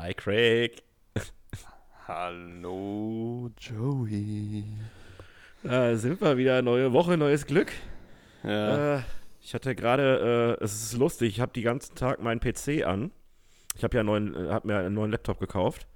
[0.00, 0.82] Hi Craig.
[2.06, 4.64] Hallo Joey.
[5.64, 6.62] Da sind wir wieder.
[6.62, 7.72] Neue Woche, neues Glück.
[8.44, 8.98] Ja.
[8.98, 9.02] Äh,
[9.42, 13.10] ich hatte gerade, äh, es ist lustig, ich habe den ganzen Tag meinen PC an.
[13.74, 15.88] Ich habe ja einen neuen, äh, hab mir einen neuen Laptop gekauft.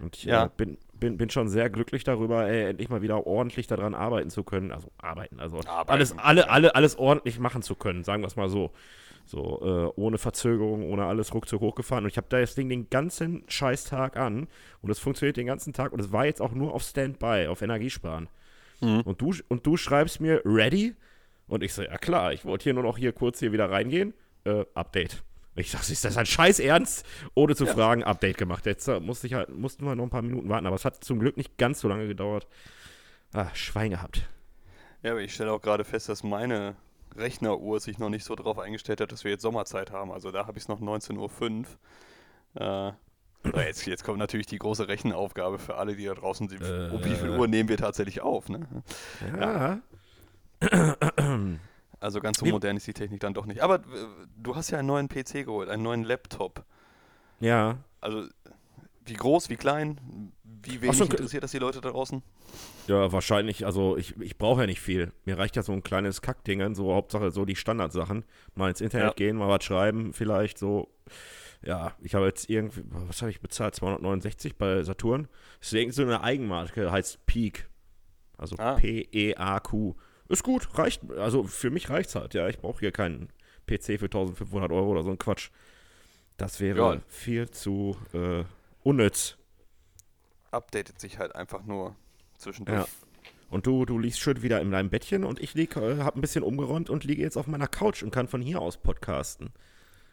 [0.00, 0.46] Und ich Ja.
[0.46, 4.30] äh, bin, bin, bin schon sehr glücklich darüber, ey, endlich mal wieder ordentlich daran arbeiten
[4.30, 4.72] zu können.
[4.72, 8.34] Also arbeiten, also Arbeiten, alles, alle, alle, alles ordentlich machen zu können, sagen wir es
[8.36, 8.72] mal so.
[9.24, 9.60] So,
[9.96, 12.04] äh, ohne Verzögerung, ohne alles ruckzuck hochgefahren.
[12.04, 14.48] Und ich habe da das Ding den ganzen Scheißtag an
[14.82, 17.62] und es funktioniert den ganzen Tag und es war jetzt auch nur auf Standby, auf
[17.62, 18.28] Energiesparen.
[18.80, 19.00] Mhm.
[19.02, 20.94] Und, du, und du schreibst mir, ready?
[21.46, 24.12] Und ich so, ja klar, ich wollte hier nur noch hier kurz hier wieder reingehen.
[24.44, 25.22] Äh, Update.
[25.54, 27.06] Ich sag, ist das ein Scheiß Ernst?
[27.34, 27.74] Ohne zu Ja.
[27.74, 28.64] fragen, Update gemacht.
[28.66, 31.04] Jetzt äh, musste ich halt, mussten wir noch ein paar Minuten warten, aber es hat
[31.04, 32.46] zum Glück nicht ganz so lange gedauert.
[33.32, 34.28] Ah, Schwein gehabt.
[35.02, 36.74] ja, aber ich stelle auch gerade fest, dass meine
[37.16, 40.12] Rechneruhr sich noch nicht so drauf eingestellt hat, dass wir jetzt Sommerzeit haben.
[40.12, 41.66] Also da habe ich es noch 19.05
[42.54, 42.94] Uhr.
[43.54, 46.62] Äh, jetzt, jetzt kommt natürlich die große Rechenaufgabe für alle, die da draußen sind.
[46.62, 47.38] um wie viel Äh.
[47.38, 48.48] Uhr nehmen wir tatsächlich auf?
[48.48, 48.66] Ne?
[49.38, 49.78] Ja.
[52.00, 53.60] Also ganz so modern ist die Technik dann doch nicht.
[53.62, 53.80] Aber äh,
[54.36, 56.64] du hast ja einen neuen PC geholt, einen neuen Laptop.
[57.40, 57.76] Ja.
[58.00, 58.26] Also
[59.04, 60.32] wie groß, wie klein,
[60.64, 62.22] wie wenig so, interessiert das die Leute da draußen?
[62.86, 65.12] Ja, wahrscheinlich, also ich, ich brauche ja nicht viel.
[65.24, 68.24] Mir reicht ja so ein kleines Kackding, so Hauptsache so die Standardsachen.
[68.54, 69.12] Mal ins Internet Ja.
[69.14, 70.88] gehen, mal was schreiben, vielleicht so.
[71.64, 73.74] Ja, ich habe jetzt irgendwie, was habe ich bezahlt?
[73.76, 75.28] 269 bei Saturn.
[75.60, 77.68] Deswegen so eine Eigenmarke, heißt Peak.
[78.36, 78.74] Also Ah.
[78.74, 79.94] P-E-A-Q.
[80.28, 81.02] Ist gut, reicht.
[81.18, 82.48] Also für mich reicht's halt, ja.
[82.48, 83.28] Ich brauche hier keinen
[83.66, 85.50] PC für 1500 Euro oder so ein Quatsch.
[86.36, 87.00] Das wäre Ja.
[87.06, 88.42] viel zu äh,
[88.82, 89.36] unnütz.
[90.52, 91.96] Updatet sich halt einfach nur
[92.38, 92.78] zwischendurch.
[92.78, 92.86] Ja.
[93.50, 96.20] Und du, du liegst schön wieder in deinem Bettchen und ich lieg, äh, hab ein
[96.22, 99.50] bisschen umgeräumt und liege jetzt auf meiner Couch und kann von hier aus podcasten.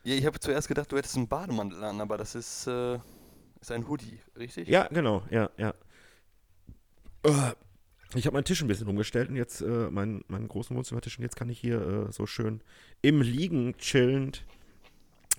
[0.03, 2.95] Ja, ich habe zuerst gedacht, du hättest einen Bademantel an, aber das ist, äh,
[3.61, 4.67] ist ein Hoodie, richtig?
[4.67, 5.73] Ja, genau, ja, ja.
[7.23, 7.53] Äh,
[8.15, 11.23] Ich habe meinen Tisch ein bisschen umgestellt und jetzt äh, meinen, meinen großen Wohnzimmertisch und
[11.23, 12.61] jetzt kann ich hier äh, so schön
[13.01, 14.45] im Liegen chillend.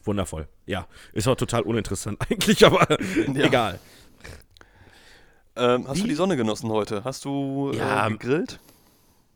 [0.05, 0.49] Wundervoll.
[0.67, 2.87] Ja, ist auch total uninteressant eigentlich, aber
[3.35, 3.45] Ja.
[3.47, 3.79] egal.
[5.61, 6.03] Ähm, hast Wie?
[6.03, 7.05] du die Sonne genossen heute?
[7.05, 8.61] Hast du Ja, äh, gegrillt?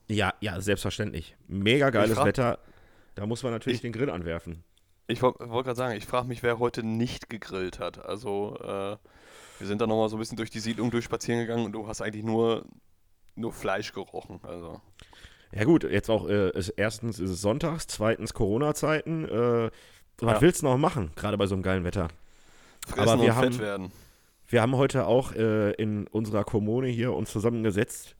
[0.08, 1.36] Ja, ja, selbstverständlich.
[1.48, 2.58] Mega geiles frag- Wetter.
[3.14, 4.64] Da muss man natürlich Ich- den Grill anwerfen.
[5.06, 8.04] Ich wollte wollt gerade sagen, ich frage mich, wer heute nicht gegrillt hat.
[8.04, 8.96] Also, äh,
[9.58, 12.00] wir sind da nochmal so ein bisschen durch die Siedlung durchspazieren gegangen und du hast
[12.00, 12.64] eigentlich nur,
[13.34, 14.40] nur Fleisch gerochen.
[14.44, 14.80] Also,
[15.52, 19.24] Ja gut, jetzt auch, äh, ist, erstens ist es sonntags, zweitens Corona-Zeiten.
[19.28, 19.70] Äh,
[20.18, 20.40] was Ja.
[20.40, 22.08] willst du noch machen, gerade bei so einem geilen Wetter?
[22.86, 23.92] fressen Aber wir und haben- fett werden.
[24.54, 28.14] Wir haben heute auch äh, in unserer Kommune hier uns zusammengesetzt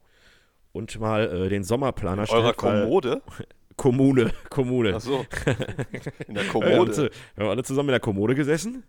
[0.73, 2.61] und mal äh, den Sommerplan In eurer erstellt.
[2.61, 3.21] weil- Kommode?
[3.77, 4.95] Kommune, Kommune.
[4.95, 5.25] Achso.
[6.27, 7.09] In der Ja, wir, haben, Kommode.
[7.35, 8.83] wir haben alle zusammen in der Kommode gesessen.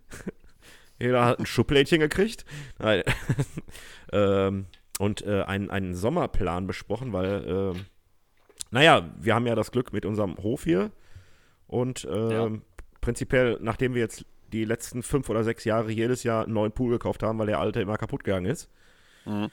[0.99, 2.45] Jeder hat ein Schublädchen gekriegt.
[2.81, 3.05] Nein.
[4.13, 4.67] ähm,
[4.99, 7.85] und äh, einen, einen Sommerplan besprochen, weil, ähm,
[8.73, 10.91] naja, wir haben ja das Glück mit unserem Hof hier.
[11.69, 12.51] Und ähm, Ja.
[13.01, 14.25] prinzipiell, nachdem wir jetzt
[14.59, 17.59] die letzten fünf oder sechs Jahre jedes Jahr einen neuen Pool gekauft haben, weil der
[17.61, 18.69] alte immer kaputt gegangen ist,
[19.25, 19.51] Mhm.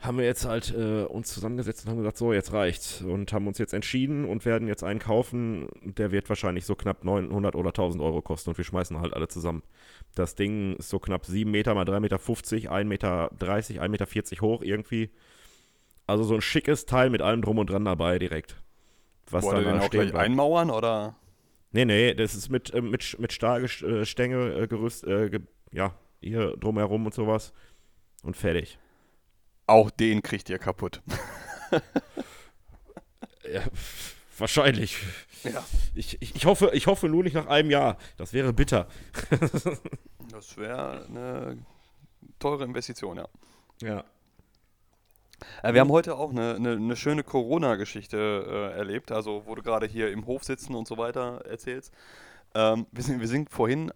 [0.00, 3.00] haben wir jetzt halt äh, uns zusammengesetzt und haben gesagt, so, jetzt reicht's.
[3.02, 5.68] Und haben uns jetzt entschieden und werden jetzt einen kaufen.
[5.82, 9.28] Der wird wahrscheinlich so knapp 900 oder 1000 Euro kosten und wir schmeißen halt alle
[9.28, 9.62] zusammen.
[10.14, 12.00] Das Ding ist so knapp 7 Meter mal 3,50
[12.84, 15.10] Meter, 1,30 Meter, 1,40 Meter hoch irgendwie.
[16.06, 18.56] Also so ein schickes Teil mit allem drum und dran dabei direkt.
[19.30, 20.24] Was Wollt ihr dann den da auch gleich bleibt.
[20.24, 21.16] einmauern oder?
[21.72, 25.40] Nee, nee, das ist mit, äh, mit, mit Stahlstänge äh, gerüst, äh, ge
[25.72, 27.52] ja, hier drumherum und sowas.
[28.22, 28.78] Und fertig.
[29.66, 31.02] Auch den kriegt ihr kaputt.
[33.52, 33.62] Ja,
[34.38, 34.98] wahrscheinlich.
[35.44, 35.64] Ja.
[35.94, 37.96] Ich, ich, ich, hoffe, ich hoffe nur nicht nach einem Jahr.
[38.16, 38.88] Das wäre bitter.
[40.32, 41.64] Das wäre eine
[42.40, 43.28] teure Investition, ja.
[43.80, 44.04] Ja.
[45.62, 49.62] Äh, wir haben heute auch eine, eine, eine schöne Corona-Geschichte äh, erlebt, also wo du
[49.62, 51.92] gerade hier im Hof sitzen und so weiter erzählst.
[52.54, 53.92] Ähm, wir, sind, wir sind vorhin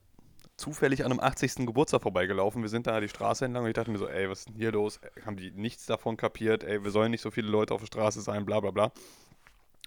[0.56, 1.66] zufällig an einem 80.
[1.66, 2.62] Geburtstag vorbeigelaufen.
[2.62, 4.56] Wir sind da die Straße entlang und ich dachte mir so, ey, was ist denn
[4.56, 5.00] hier los?
[5.24, 6.62] Haben die nichts davon kapiert?
[6.64, 8.92] Ey, wir sollen nicht so viele Leute auf der Straße sein, bla bla bla.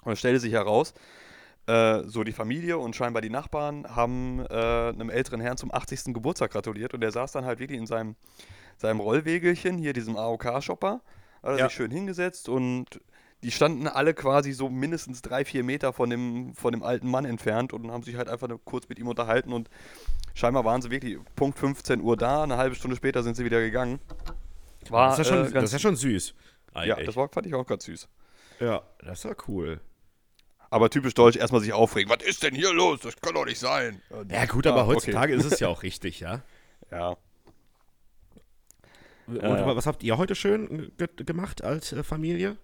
[0.04, 0.94] Und es stellte sich heraus,
[1.68, 4.54] äh, so die Familie und scheinbar die Nachbarn haben äh,
[4.89, 6.13] einem älteren Herrn zum 80.
[6.13, 8.16] Geburtstag gratuliert und der saß dann halt wirklich in seinem,
[8.77, 11.01] seinem Rollwegelchen, hier diesem AOK-Shopper,
[11.44, 11.66] hat er Ja.
[11.68, 13.00] sich schön hingesetzt und
[13.44, 17.25] die standen alle quasi so mindestens drei, vier Meter von dem, von dem alten Mann
[17.25, 19.69] entfernt und haben sich halt einfach nur kurz mit ihm unterhalten und
[20.34, 23.60] scheinbar waren sie wirklich Punkt 15 Uhr da, eine halbe Stunde später sind sie wieder
[23.60, 24.00] gegangen.
[24.90, 26.34] War, das, ist ja schon, äh, ganz, das ist ja schon süß.
[26.75, 27.06] ja, eigentlich.
[27.07, 28.07] das war, fand ich auch ganz süß.
[28.62, 29.81] ja, das ja cool.
[30.69, 32.10] Aber typisch deutsch erstmal sich aufregen.
[32.10, 33.01] Was ist denn hier los?
[33.01, 34.01] Das kann doch nicht sein.
[34.31, 34.96] Ja, gut, Ah, aber okay.
[34.96, 36.42] heutzutage ist es ja auch richtig, ja.
[36.89, 37.16] Ja.
[39.28, 42.58] Und Ja, was habt ihr heute schön ge gemacht als äh, Familie?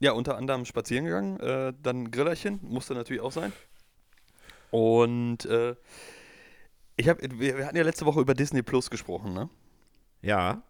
[0.00, 3.52] Ja, unter anderem spazieren gegangen, äh, dann Grillerchen, musste natürlich auch sein.
[4.70, 5.74] Und äh,
[6.96, 9.48] ich hab, wir, wir hatten ja letzte Woche über Disney Plus gesprochen, ne?
[10.22, 10.62] Ja.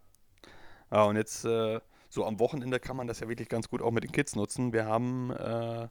[0.90, 3.90] Ja, und jetzt äh, so am Wochenende kann man das ja wirklich ganz gut auch
[3.90, 4.72] mit den Kids nutzen.
[4.72, 5.88] Wir haben äh,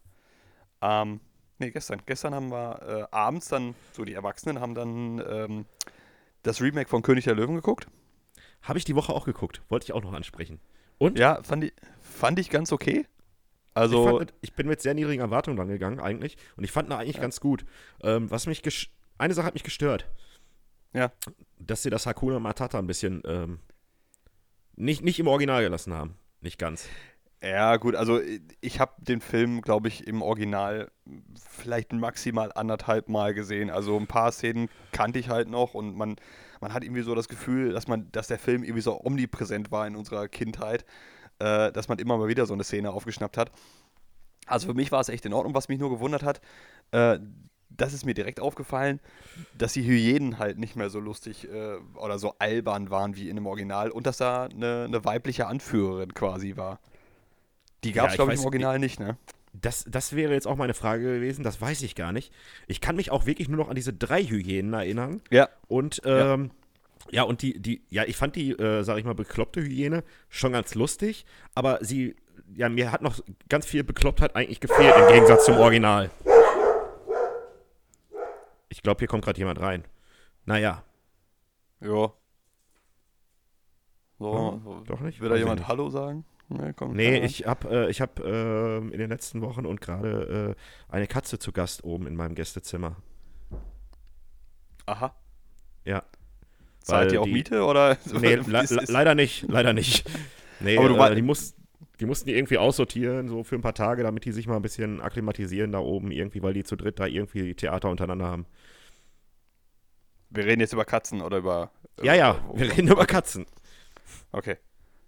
[0.82, 1.20] ähm,
[1.60, 2.02] nee, gestern.
[2.06, 5.66] Gestern haben wir äh, abends dann, so die Erwachsenen haben dann ähm,
[6.44, 7.88] das Remake von König der Löwen geguckt.
[8.68, 9.62] Habe ich die Woche auch geguckt.
[9.70, 10.60] Wollte ich auch noch ansprechen.
[10.98, 11.18] Und?
[11.18, 13.02] Ja, fand ich, fand ich ganz okay.
[13.02, 13.08] Ich,
[13.74, 16.38] Also, fand, ich bin mit sehr niedrigen Erwartungen dran gegangen, eigentlich.
[16.58, 17.66] Und ich fand ihn eigentlich ganz gut.
[18.02, 18.62] Ähm, was mich
[19.18, 20.10] Eine Sache hat mich gestört.
[20.94, 21.12] Ja.
[21.60, 23.60] Dass sie das Hakuna Matata ein bisschen ähm,
[24.76, 26.16] nicht, nicht im Original gelassen haben.
[26.42, 26.88] Nicht ganz.
[27.42, 28.20] ja gut, also
[28.62, 30.92] ich habe den Film, glaube ich, im Original
[31.36, 33.70] vielleicht maximal anderthalb Mal gesehen.
[33.70, 36.18] Also ein paar Szenen kannte ich halt noch und man,
[36.62, 39.88] man hat irgendwie so das Gefühl, dass man, dass der Film irgendwie so omnipräsent war
[39.88, 40.86] in unserer Kindheit,
[41.40, 43.52] äh, dass man immer mal wieder so eine Szene aufgeschnappt hat.
[44.46, 45.54] Also für mich war es echt in Ordnung.
[45.54, 46.42] Was mich nur gewundert hat,
[46.92, 47.20] äh,
[47.70, 49.02] das ist mir direkt aufgefallen,
[49.54, 53.36] dass die Hyänen halt nicht mehr so lustig äh, oder so albern waren wie in
[53.36, 56.80] dem Original und dass da eine, eine weibliche Anführerin quasi war.
[57.84, 59.18] Die gab Ja, es, ich glaube ich, im Original nicht, ne?
[59.60, 61.44] Das, das wäre jetzt auch meine Frage gewesen.
[61.44, 62.32] Das weiß ich gar nicht.
[62.68, 65.22] Ich kann mich auch wirklich nur noch an diese drei Hyänen erinnern.
[65.32, 65.50] Ja.
[65.68, 66.34] Und Ja.
[66.34, 66.52] ähm,
[67.12, 67.24] ja.
[67.24, 70.76] und die, die, ja, ich fand die, äh, sag ich mal, bekloppte Hyäne schon ganz
[70.76, 71.26] lustig,
[71.56, 72.16] aber sie,
[72.56, 73.20] ja, mir hat noch
[73.50, 76.10] ganz viel Beklopptheit eigentlich gefehlt im Gegensatz zum Original.
[78.70, 79.84] Ich glaube, hier kommt gerade jemand rein.
[80.46, 80.84] Naja,
[81.82, 82.14] Ja.
[84.20, 84.84] So, Ja, so.
[84.88, 85.20] doch nicht?
[85.22, 85.68] Will da jemand.
[85.68, 86.26] Hallo sagen?
[86.50, 90.56] Nee, komm, nee, ich habe äh, ich hab, ähm, in den letzten Wochen und gerade
[90.56, 92.96] äh, eine Katze zu Gast oben in meinem Gästezimmer.
[94.86, 95.14] Aha.
[95.84, 96.04] Ja.
[96.82, 97.98] Zahlt ihr auch die- Miete oder?
[98.14, 100.10] Nee, le le leider nicht, leider nicht.
[100.62, 101.54] Nee, Aber du äh, die, muss,
[102.00, 104.62] die mussten die irgendwie aussortieren, so für ein paar Tage, damit die sich mal ein
[104.62, 108.46] bisschen akklimatisieren da oben irgendwie, weil die zu dritt da irgendwie Theater untereinander haben.
[110.30, 111.72] Wir reden jetzt über Katzen oder über.
[112.02, 113.46] Ja, ja, äh, wir reden über Katzen.
[114.32, 114.56] Okay.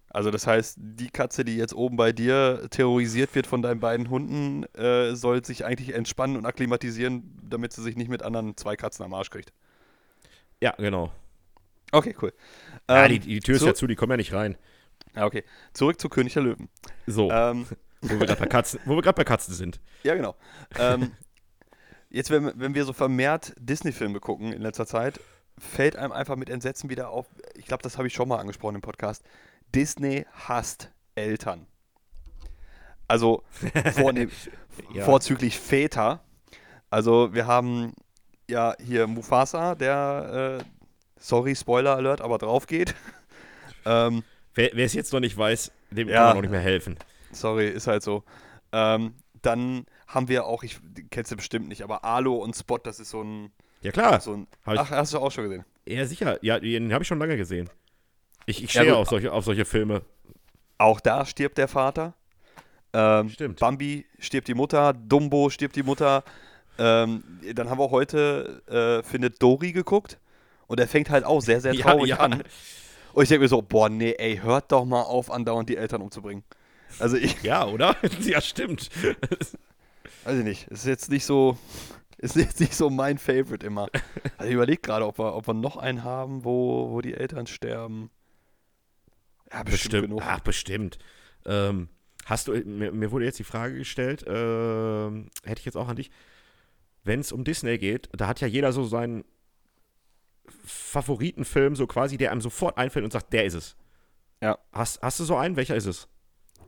[0.09, 4.09] Also das heißt, die Katze, die jetzt oben bei dir terrorisiert wird von deinen beiden
[4.09, 8.75] Hunden, äh, soll sich eigentlich entspannen und akklimatisieren, damit sie sich nicht mit anderen zwei
[8.75, 9.53] Katzen am Arsch kriegt.
[10.61, 11.11] Ja, genau.
[11.91, 12.33] Okay, cool.
[12.89, 14.57] ja, Ähm, die, die Tür ist ja zu, die kommen ja nicht rein.
[15.15, 15.43] Ja, okay.
[15.73, 16.69] Zurück zu König der Löwen.
[17.07, 17.65] So, Ähm,
[18.01, 19.79] wo wir gerade bei Katzen, wo wir gerade bei Katzen sind.
[20.03, 20.35] ja, genau.
[20.77, 21.11] Ähm,
[22.09, 25.19] jetzt, wenn, wenn wir so vermehrt Disney-Filme gucken in letzter Zeit,
[25.57, 28.75] fällt einem einfach mit Entsetzen wieder auf, ich glaube, das habe ich schon mal angesprochen
[28.75, 29.23] im Podcast,
[29.75, 31.67] Disney hasst Eltern.
[33.07, 33.43] Also
[33.93, 34.29] vornehm,
[34.93, 35.05] Ja.
[35.05, 36.21] vorzüglich Väter.
[36.89, 37.93] Also wir haben
[38.49, 40.63] ja hier Mufasa, der, äh,
[41.19, 42.95] sorry, Spoiler Alert, aber drauf geht.
[43.85, 44.23] ähm,
[44.55, 46.15] Wer, es jetzt noch nicht weiß, dem Ja.
[46.15, 46.97] kann man noch nicht mehr helfen.
[47.31, 48.23] sorry, ist halt so.
[48.71, 50.79] Ähm, dann haben wir auch, ich
[51.11, 53.51] kennst du bestimmt nicht, aber Alo und Spot, das ist so ein,
[53.81, 54.19] Ja, klar.
[54.19, 55.65] so ein ach, hast du auch schon gesehen.
[55.87, 56.37] Ja, sicher.
[56.43, 57.69] Ja, den habe ich schon lange gesehen.
[58.49, 58.95] Ich, ich Ja, stehe gut.
[58.95, 60.01] auf, solche, auf solche Filme.
[60.77, 62.13] Auch da stirbt der Vater.
[62.93, 63.59] Ähm, Stimmt.
[63.59, 66.23] Bambi stirbt die Mutter, Dumbo stirbt die Mutter.
[66.79, 67.23] Ähm,
[67.53, 70.17] dann haben wir heute äh, Findet Dory geguckt
[70.67, 72.19] und der fängt halt auch sehr, sehr Ja, traurig ja.
[72.19, 72.43] an.
[73.13, 76.01] Und ich denke mir so, boah, nee, ey, hört doch mal auf, andauernd die Eltern
[76.01, 76.43] umzubringen.
[76.97, 77.95] Also ich, Ja, oder?
[78.21, 78.89] ja, stimmt.
[80.23, 81.57] weiß ich nicht, ist jetzt nicht so,
[82.17, 83.89] ist jetzt nicht so mein Favorite immer.
[84.37, 87.47] Also ich überlege gerade, ob wir, ob wir noch einen haben, wo, wo die Eltern
[87.47, 88.09] sterben.
[89.51, 90.03] Ja, bestimmt, Bestimmt.
[90.07, 90.21] genug.
[90.23, 90.97] Ach, bestimmt.
[91.45, 91.89] Ähm,
[92.25, 95.95] hast du, mir, mir wurde jetzt die Frage gestellt, ähm, hätte ich jetzt auch an
[95.95, 96.11] dich,
[97.03, 99.23] wenn es um Disney geht, da hat ja jeder so seinen
[100.65, 103.75] Favoritenfilm, so quasi, der einem sofort einfällt und sagt, der ist es.
[104.41, 104.57] Ja.
[104.71, 105.55] Hast, hast du so einen?
[105.55, 106.07] Welcher ist es?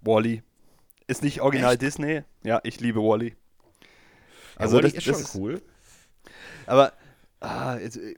[0.02, 0.44] Wally.
[1.08, 1.82] Ist nicht original Echt?
[1.82, 2.24] Disney.
[2.44, 3.36] Ja, ich liebe Wally.
[4.56, 5.62] Also, Also ja, das- ist das schon ist- cool.
[6.66, 6.94] Aber,
[7.40, 8.16] ah, jetzt, äh,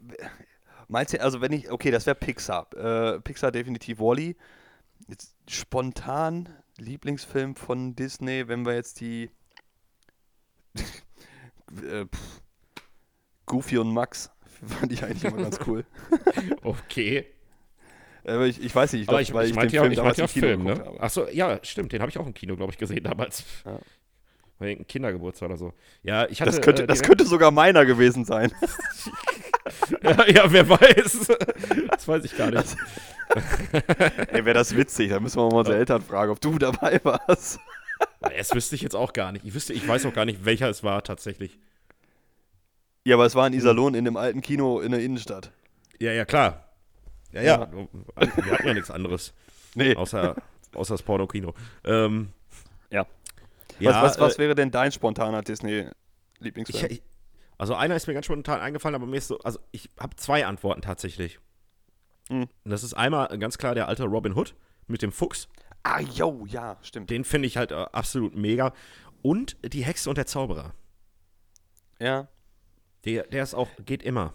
[0.87, 2.67] meinst du, also wenn ich, okay, das wäre Pixar.
[2.75, 4.35] Äh, Pixar definitiv Wally.
[5.07, 9.29] Jetzt spontan Lieblingsfilm von Disney, wenn wir jetzt die
[11.83, 12.41] äh, pff,
[13.45, 14.31] Goofy und Max
[14.65, 15.85] fand ich eigentlich immer ganz cool.
[16.63, 17.25] Okay.
[18.25, 19.91] Aber ich, ich weiß nicht, ich Aber glaube, ich, weil ich, ich, meinte ja, Film
[19.91, 21.01] ich damals meinte ja Film, ne?
[21.01, 23.43] Achso, ja, stimmt, den habe ich auch im Kino, glaube ich, gesehen damals.
[23.65, 23.79] Ja.
[24.87, 25.73] Kindergeburtstag oder so.
[26.03, 26.51] Ja, ich hatte.
[26.51, 28.53] Das könnte, äh, das könnte sogar meiner gewesen sein.
[30.03, 31.27] Ja, ja, wer weiß.
[31.89, 32.75] Das weiß ich gar nicht.
[34.29, 35.09] Ey, wäre das witzig.
[35.09, 37.59] Da müssen wir mal unsere Eltern fragen, ob du dabei warst.
[38.21, 39.45] Das wüsste ich jetzt auch gar nicht.
[39.45, 41.57] Ich wüsste, ich weiß auch gar nicht, welcher es war tatsächlich.
[43.05, 45.51] Ja, aber es war in Iserlohn in dem alten Kino in der Innenstadt.
[45.99, 46.69] Ja, ja, klar.
[47.31, 49.33] Ja, ja, wir hatten ja nichts anderes.
[49.75, 49.95] Nee.
[49.95, 50.35] Außer,
[50.75, 51.53] außer das Porno-Kino.
[51.83, 52.29] Ähm,
[52.91, 53.05] Ja.
[53.79, 56.91] ja, was was, was äh, wäre denn dein spontaner Disney-Lieblingsfilm?
[56.91, 57.03] ich, ich,
[57.57, 60.45] also einer ist mir ganz spontan eingefallen, aber mir ist so, also ich habe zwei
[60.45, 61.39] Antworten tatsächlich.
[62.29, 62.43] Hm.
[62.63, 64.55] Und das ist einmal ganz klar der alte Robin Hood
[64.87, 65.47] mit dem Fuchs.
[65.83, 67.09] Ah, yo, ja, stimmt.
[67.09, 68.73] Den finde ich halt äh, absolut mega.
[69.21, 70.73] Und die Hexe und der Zauberer.
[71.99, 72.27] Ja,
[73.05, 74.33] Der, der ist auch, geht immer.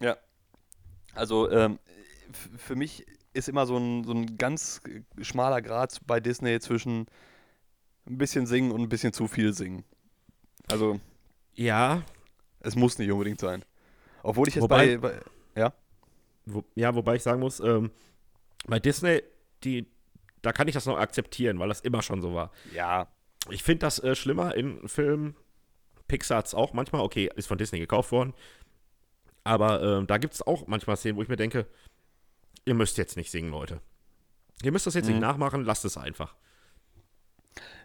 [0.00, 0.16] ja.
[1.14, 1.78] Also, ähm,
[2.58, 4.82] für mich ist immer so ein, so ein ganz
[5.22, 7.06] schmaler Grad bei Disney zwischen
[8.06, 9.84] ein bisschen singen und ein bisschen zu viel singen.
[10.70, 11.00] Also,
[11.54, 12.02] Ja,
[12.60, 13.64] es muss nicht unbedingt sein.
[14.22, 15.20] Obwohl ich jetzt Wobei- bei,
[15.54, 15.72] bei
[16.48, 17.90] wo, ja, wobei ich sagen muss, ähm,
[18.68, 19.20] bei Disney,
[19.64, 19.86] die,
[20.42, 22.52] da kann ich das noch akzeptieren, weil das immer schon so war.
[22.72, 23.08] ja,
[23.50, 25.34] Ich finde das äh, schlimmer in Filmen.
[26.06, 28.32] Pixar hat's auch manchmal, okay, ist von Disney gekauft worden.
[29.42, 31.66] Aber ähm, da gibt es auch manchmal Szenen, wo ich mir denke,
[32.64, 33.80] ihr müsst jetzt nicht singen, Leute.
[34.62, 35.14] Ihr müsst das jetzt Mhm.
[35.14, 36.36] nicht nachmachen, lasst es einfach.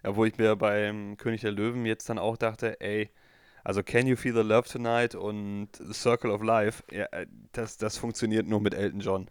[0.03, 3.09] Ja, wo ich mir beim König der Löwen jetzt dann auch dachte, ey,
[3.63, 7.77] also Can You Feel the Love Tonight und The Circle of Life, ja, äh, das,
[7.77, 9.29] das funktioniert nur mit Elton John.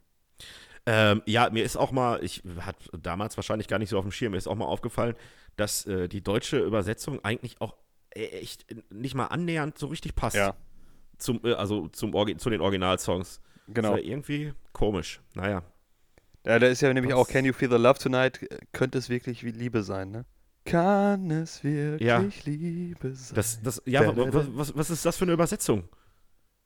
[0.87, 4.13] Ähm, ja, mir ist auch mal, ich hat damals wahrscheinlich gar nicht so auf dem
[4.13, 5.15] Schirm, mir ist auch mal aufgefallen,
[5.57, 7.77] dass äh, die deutsche Übersetzung eigentlich auch
[8.15, 10.37] e- echt nicht mal annähernd so richtig passt.
[10.37, 10.55] Ja,
[11.19, 13.41] Zum, äh, also zum Orgi zu den Originalsongs.
[13.69, 13.95] genau.
[13.97, 15.21] Das irgendwie komisch.
[15.35, 15.63] Naja.
[16.47, 18.97] Ja, da ist ja nämlich Was- auch Can You Feel the Love Tonight, äh, könnte
[18.97, 20.25] es wirklich wie Liebe sein, ne?
[20.71, 22.25] Kann es wirklich Ja.
[22.45, 23.35] Liebe sein?
[23.35, 25.89] Das, das, ja, wa- wa- was, was ist das für eine Übersetzung?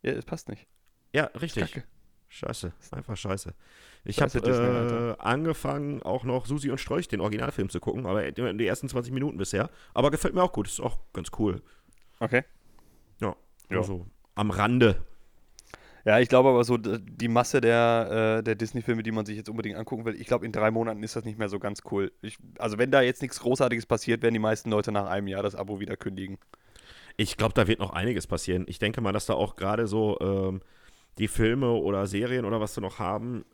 [0.03, 0.67] ja, es passt nicht.
[1.15, 1.73] Ja, richtig.
[1.73, 1.87] Kacke.
[2.29, 3.55] Scheiße, einfach scheiße.
[4.05, 8.57] Ich habe äh, angefangen, auch noch Susi und Strolch, den Originalfilm zu gucken, aber die
[8.57, 9.71] die ersten 20 Minuten bisher.
[9.95, 11.63] Aber gefällt mir auch gut, ist auch ganz cool.
[12.19, 12.43] Okay.
[13.21, 13.37] Ja,
[13.71, 13.79] Ja.
[13.79, 14.97] also am Rande.
[16.05, 19.49] Ja, ich glaube aber so, die Masse der, äh, der Disney-Filme, die man sich jetzt
[19.49, 22.13] unbedingt angucken will, ich glaube, in drei Monaten ist das nicht mehr so ganz cool.
[22.21, 25.43] Ich, also, wenn da jetzt nichts Großartiges passiert, werden die meisten Leute nach einem Jahr
[25.43, 26.39] das Abo wieder kündigen.
[27.17, 28.67] Ich glaube, da wird noch einiges passieren.
[28.69, 30.61] Ich denke mal, dass da auch gerade so ähm,
[31.19, 33.45] die Filme oder Serien oder was sie noch haben,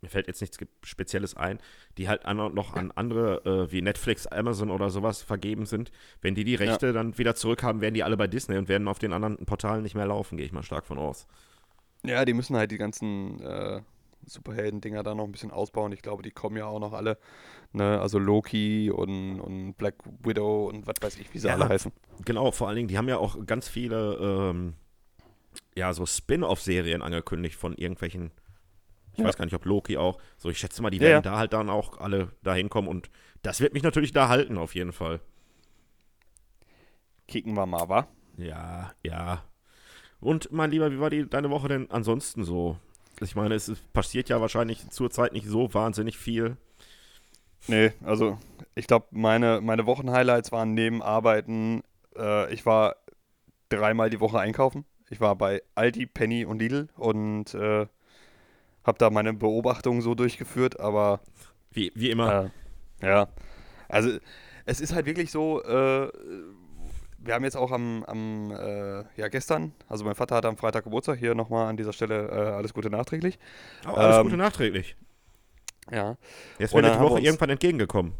[0.00, 1.58] mir fällt jetzt nichts Spezielles ein,
[1.96, 5.90] die halt an, noch an andere äh, wie Netflix, Amazon oder sowas vergeben sind.
[6.20, 8.98] Wenn die die Rechte dann wieder zurückhaben, werden die alle bei Disney und werden auf
[8.98, 11.26] den anderen Portalen nicht mehr laufen, gehe ich mal stark von aus.
[12.04, 13.80] Ja, die müssen halt die ganzen äh,
[14.26, 15.92] Superhelden-Dinger da noch ein bisschen ausbauen.
[15.92, 17.18] Ich glaube, die kommen ja auch noch alle.
[17.72, 18.00] Ne?
[18.00, 21.54] Also Loki und, und Black Widow und was weiß ich, wie sie Ja.
[21.54, 21.92] alle heißen.
[22.24, 24.74] Genau, vor allen Dingen, die haben ja auch ganz viele, ähm,
[25.76, 28.32] ja, so Spin-off-Serien angekündigt von irgendwelchen,
[29.14, 29.26] ich Ja.
[29.28, 31.52] weiß gar nicht, ob Loki auch, so ich schätze mal, die Ja, werden da halt
[31.52, 33.10] dann auch alle dahin kommen und
[33.42, 35.20] das wird mich natürlich da halten, auf jeden Fall.
[37.28, 38.08] Kicken wir mal, wa?
[38.36, 39.44] Ja, ja.
[40.20, 42.76] Und mein Lieber, wie war die, deine Woche denn ansonsten so?
[43.20, 46.56] Ich meine, es passiert ja wahrscheinlich zurzeit nicht so wahnsinnig viel.
[47.66, 48.38] Nee, also
[48.74, 51.82] ich glaube, meine, meine Wochenhighlights waren neben Arbeiten,
[52.16, 52.96] äh, ich war
[53.68, 54.84] dreimal die Woche einkaufen.
[55.10, 57.86] Ich war bei Aldi, Penny und Lidl und äh,
[58.84, 61.20] habe da meine Beobachtungen so durchgeführt, aber
[61.70, 62.50] Wie, wie immer.
[63.00, 63.28] Äh, ja.
[63.88, 64.18] Also
[64.64, 66.10] es ist halt wirklich so, äh,
[67.18, 70.84] wir haben jetzt auch am, am äh, ja gestern, also mein Vater hatte am Freitag
[70.84, 73.38] Geburtstag, hier nochmal an dieser Stelle äh, alles Gute nachträglich.
[73.86, 74.96] Oh, alles ähm, Gute nachträglich.
[75.90, 76.16] Ja.
[76.58, 78.12] Jetzt wäre dann die Woche irgendwann entgegengekommen.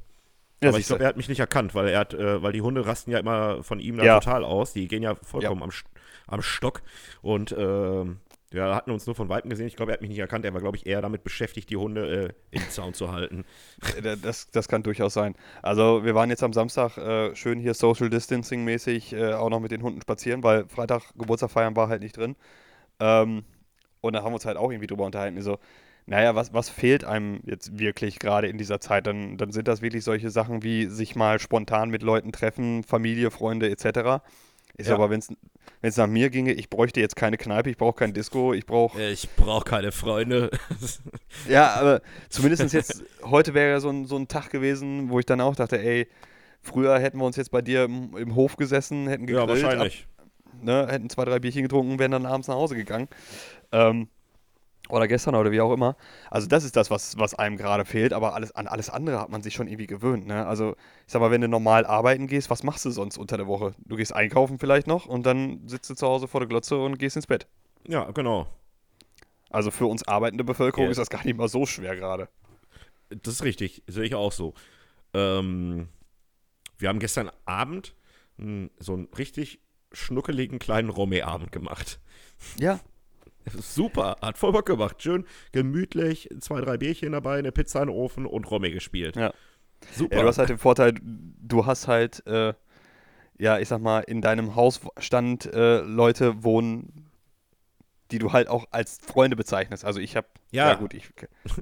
[0.63, 2.63] Ja, aber ich glaube, er hat mich nicht erkannt, weil er hat, äh, weil die
[2.63, 4.19] Hunde rasten ja immer von ihm da Ja.
[4.19, 4.73] total aus.
[4.73, 5.85] Die gehen ja vollkommen am, St-
[6.27, 6.83] am Stock.
[7.23, 8.19] Und ähm,
[8.53, 9.67] ja, hatten uns nur von Weitem gesehen.
[9.67, 10.45] Ich glaube, er hat mich nicht erkannt.
[10.45, 13.45] Er war, glaube ich, eher damit beschäftigt, die Hunde äh, im Zaun zu halten.
[14.03, 15.35] Äh, Das, das kann durchaus sein.
[15.63, 19.61] Also wir waren jetzt am Samstag äh, schön hier Social Distancing mäßig äh, auch noch
[19.61, 22.37] mit den Hunden spazieren, weil Freitag Geburtstag feiern war halt nicht drin.
[23.01, 23.45] Ähm,
[24.01, 25.41] und da haben wir uns halt auch irgendwie drüber unterhalten.
[25.43, 25.59] So,
[26.07, 29.07] naja, was, was fehlt einem jetzt wirklich gerade in dieser Zeit?
[29.07, 33.31] Dann, dann sind das wirklich solche Sachen wie sich mal spontan mit Leuten treffen, Familie,
[33.31, 34.23] Freunde etc.
[34.77, 34.95] Ist Ja.
[34.95, 35.21] aber, wenn
[35.83, 39.03] es nach mir ginge, ich bräuchte jetzt keine Kneipe, ich brauche kein Disco, ich brauche
[39.03, 40.51] Ich brauche keine Freunde.
[41.49, 45.27] ja, aber zumindest jetzt, heute wäre ja so ein, so ein Tag gewesen, wo ich
[45.27, 46.09] dann auch dachte, ey,
[46.63, 50.07] früher hätten wir uns jetzt bei dir im, im Hof gesessen, hätten ja, gegrillt, wahrscheinlich.
[50.19, 50.27] Ab,
[50.63, 53.09] ne, hätten zwei, drei Bierchen getrunken, wären dann abends nach Hause gegangen.
[53.73, 54.09] Ähm,
[54.89, 55.97] oder gestern oder wie auch immer.
[56.31, 59.29] Also das ist das, was, was einem gerade fehlt, aber alles, an alles andere hat
[59.31, 60.27] man sich schon irgendwie gewöhnt.
[60.27, 60.47] Ne?
[60.47, 60.77] Also
[61.07, 63.75] ich sag mal, wenn du normal arbeiten gehst, was machst du sonst unter der Woche?
[63.85, 66.99] Du gehst einkaufen vielleicht noch und dann sitzt du zu Hause vor der Glotze und
[66.99, 67.47] gehst ins Bett.
[67.87, 68.47] Ja, genau.
[69.51, 70.91] Also für uns arbeitende Bevölkerung Ja.
[70.91, 72.29] ist das gar nicht mal so schwer gerade.
[73.09, 74.55] Das ist richtig, sehe ich auch so.
[75.15, 75.89] Ähm,
[76.79, 77.95] wir haben gestern Abend
[78.79, 79.61] so einen richtig
[79.93, 81.99] schnuckeligen kleinen Romé-Abend gemacht.
[82.59, 82.79] Ja,
[83.59, 85.03] Super, hat voll Bock gemacht.
[85.03, 89.17] Schön gemütlich, zwei, drei Bierchen dabei, eine Pizza in den Ofen und Romy gespielt.
[89.17, 89.33] Ja.
[89.95, 90.17] Super.
[90.17, 92.53] Ja, du hast halt den Vorteil, du hast halt, äh,
[93.39, 97.08] ja, ich sag mal, in deinem Hausstand äh, Leute wohnen,
[98.11, 99.85] die du halt auch als Freunde bezeichnest.
[99.85, 100.69] Also ich habe, Ja.
[100.71, 100.75] ja.
[100.75, 101.11] gut, ich,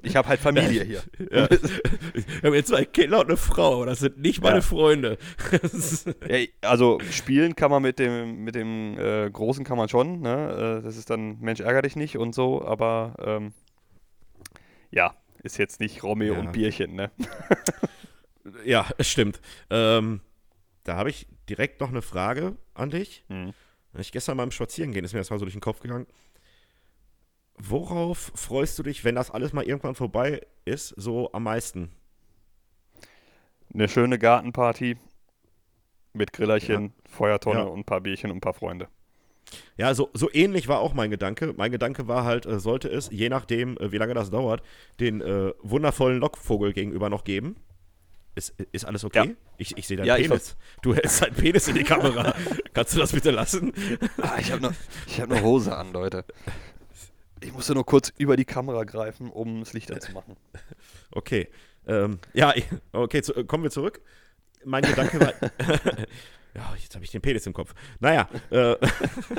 [0.03, 1.03] ich habe halt Familie hier.
[1.31, 1.49] Ja.
[1.51, 4.63] Wir haben jetzt zwei Kinder und eine Frau, das sind nicht meine Ja.
[4.63, 5.19] Freunde.
[6.63, 10.79] Also spielen kann man mit dem, mit dem äh, Großen kann man schon, ne?
[10.81, 13.53] Äh, das ist dann Mensch ärger dich nicht und so, aber ähm,
[14.91, 17.11] ja, ist jetzt nicht Romeo und Bierchen, ne?
[18.65, 19.41] ja, es stimmt.
[19.71, 20.21] Ähm,
[20.85, 23.25] da habe ich direkt noch eine Frage an dich.
[23.29, 23.53] Hm.
[23.99, 26.07] Ich gestern beim Spazierengehen ist mir das mal so durch den Kopf gegangen.
[27.59, 31.91] Worauf freust du dich, wenn das alles mal irgendwann vorbei ist, so am meisten?
[33.73, 34.97] Eine schöne Gartenparty
[36.13, 37.65] mit Grillerchen, Feuertonne Ja.
[37.67, 38.89] und ein paar Bierchen und ein paar Freunde.
[39.77, 41.55] Ja, so, so ähnlich war auch mein Gedanke.
[41.57, 44.63] Mein Gedanke war halt, äh, sollte es, je nachdem, äh, wie lange das dauert,
[44.99, 47.57] den äh, wundervollen Lockvogel gegenüber noch geben.
[48.35, 49.29] Ist, ist alles okay?
[49.29, 49.35] Ja.
[49.57, 50.57] Ich, ich sehe deinen Ja, Penis.
[50.83, 52.35] Du hältst deinen Penis in die Kamera.
[52.75, 53.73] Kannst du das bitte lassen?
[54.21, 54.73] Ah, ich habe noch,
[55.07, 56.25] ich hab noch Hose an, Leute.
[57.41, 60.37] Ich musste nur kurz über die Kamera greifen, um das Licht anzumachen.
[61.13, 61.49] Okay.
[61.87, 62.53] Ähm, ja,
[62.93, 64.01] okay, zu, kommen wir zurück.
[64.65, 65.33] Mein Gedanke war.
[66.55, 67.75] ja, jetzt habe ich den Penis im Kopf.
[68.01, 68.75] Naja, äh,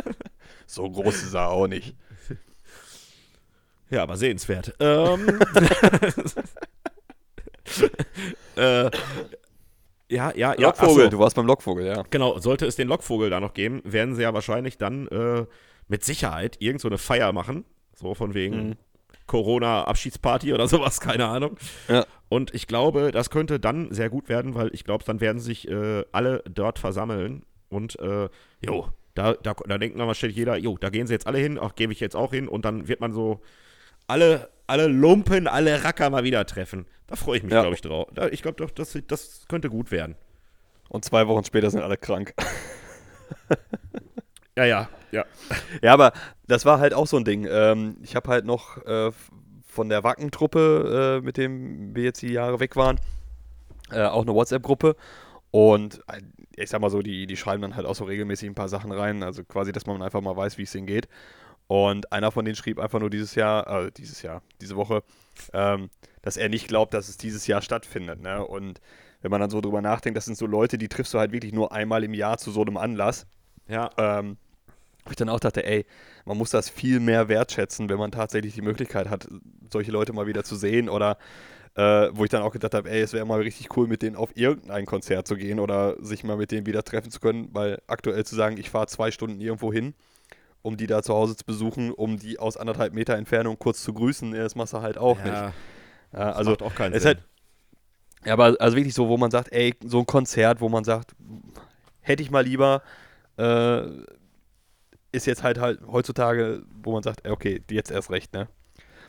[0.65, 1.95] So groß ist er auch nicht.
[3.89, 4.75] ja, aber sehenswert.
[4.79, 5.39] Ähm,
[8.55, 8.89] äh,
[10.09, 10.53] ja, ja, ja.
[10.57, 11.09] Lockvogel, so.
[11.09, 12.03] du warst beim Lockvogel, ja.
[12.09, 15.45] Genau, sollte es den Lockvogel da noch geben, werden sie ja wahrscheinlich dann äh,
[15.87, 17.65] mit Sicherheit irgend so eine Feier machen.
[17.99, 18.75] So von wegen Mhm.
[19.25, 21.57] Corona-Abschiedsparty oder sowas, keine Ahnung.
[21.87, 22.05] Ja.
[22.29, 25.67] Und ich glaube, das könnte dann sehr gut werden, weil ich glaube, dann werden sich
[25.67, 28.29] äh, alle dort versammeln und äh,
[28.65, 31.57] jo, da, da, da denkt dann wahrscheinlich jeder, jo, da gehen sie jetzt alle hin,
[31.57, 33.41] auch gebe ich jetzt auch hin und dann wird man so
[34.07, 36.85] alle, alle Lumpen, alle Racker mal wieder treffen.
[37.07, 37.61] Da freue ich mich, Ja.
[37.61, 38.07] glaube ich, drauf.
[38.13, 40.15] Da, ich glaube doch, das, das könnte gut werden.
[40.89, 42.33] Und zwei Wochen später sind alle krank.
[44.55, 45.25] Ja, ja, ja.
[45.81, 46.13] Ja, aber
[46.47, 47.47] das war halt auch so ein Ding.
[47.49, 49.11] Ähm, ich habe halt noch äh,
[49.67, 52.99] von der Wackentruppe, äh, mit dem wir jetzt die Jahre weg waren,
[53.91, 54.95] äh, auch eine WhatsApp-Gruppe.
[55.51, 56.21] Und äh,
[56.55, 58.91] ich sag mal so, die, die schreiben dann halt auch so regelmäßig ein paar Sachen
[58.91, 59.23] rein.
[59.23, 61.07] Also quasi, dass man einfach mal weiß, wie es denen geht.
[61.67, 65.03] Und einer von denen schrieb einfach nur dieses Jahr, äh, dieses Jahr, diese Woche,
[65.53, 65.89] ähm,
[66.21, 68.21] dass er nicht glaubt, dass es dieses Jahr stattfindet.
[68.21, 68.45] Ne?
[68.45, 68.79] Und
[69.21, 71.53] wenn man dann so drüber nachdenkt, das sind so Leute, die triffst du halt wirklich
[71.53, 73.27] nur einmal im Jahr zu so einem Anlass.
[73.67, 74.37] Ja, Ähm,
[75.07, 75.85] wo ich dann auch dachte, ey,
[76.25, 79.27] man muss das viel mehr wertschätzen, wenn man tatsächlich die Möglichkeit hat,
[79.71, 81.17] solche Leute mal wieder zu sehen oder
[81.75, 84.15] äh, wo ich dann auch gedacht habe, ey, es wäre mal richtig cool, mit denen
[84.15, 87.81] auf irgendein Konzert zu gehen oder sich mal mit denen wieder treffen zu können, weil
[87.87, 89.93] aktuell zu sagen, ich fahre zwei Stunden irgendwo hin,
[90.63, 93.93] um die da zu Hause zu besuchen, um die aus anderthalb Meter Entfernung kurz zu
[93.93, 95.45] grüßen, das machst du halt auch nicht.
[95.45, 95.53] ja,
[96.13, 97.05] Ja, also also macht auch keinen es Sinn.
[97.05, 97.19] halt,
[98.25, 101.15] ja, aber also wirklich so, wo man sagt, ey, so ein Konzert, wo man sagt,
[102.01, 102.81] hätte ich mal lieber,
[103.37, 103.83] äh,
[105.11, 108.47] ist jetzt halt halt heutzutage, wo man sagt, okay, jetzt erst recht, ne?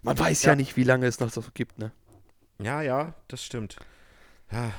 [0.03, 0.57] Man weiß ja, Ja.
[0.57, 1.93] nicht, wie lange es noch so gibt, ne?
[2.61, 3.77] Ja, ja, das stimmt.
[4.51, 4.73] Ja.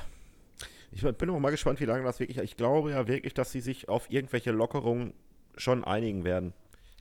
[0.92, 2.38] Ich bin auch mal gespannt, wie lange das wirklich.
[2.38, 5.12] Ich glaube ja wirklich, dass sie sich auf irgendwelche Lockerungen
[5.56, 6.52] schon einigen werden.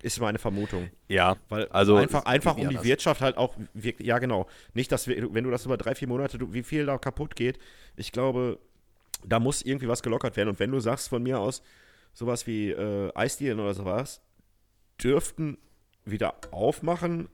[0.02, 0.90] Ist meine Vermutung.
[1.10, 2.84] Ja, Weil Also, einfach, einfach um die anders.
[2.86, 4.48] Wirtschaft halt auch wirklich, ja genau.
[4.74, 7.36] Nicht, dass wir, wenn du das über drei, vier Monate, du, wie viel da kaputt
[7.36, 7.60] geht,
[7.98, 8.60] ich glaube,
[9.26, 10.50] da muss irgendwie was gelockert werden.
[10.50, 11.62] Und wenn du sagst von mir aus,
[12.14, 14.22] sowas wie äh, Eisdielen oder sowas,
[15.02, 15.58] dürften
[16.06, 17.30] wieder aufmachen,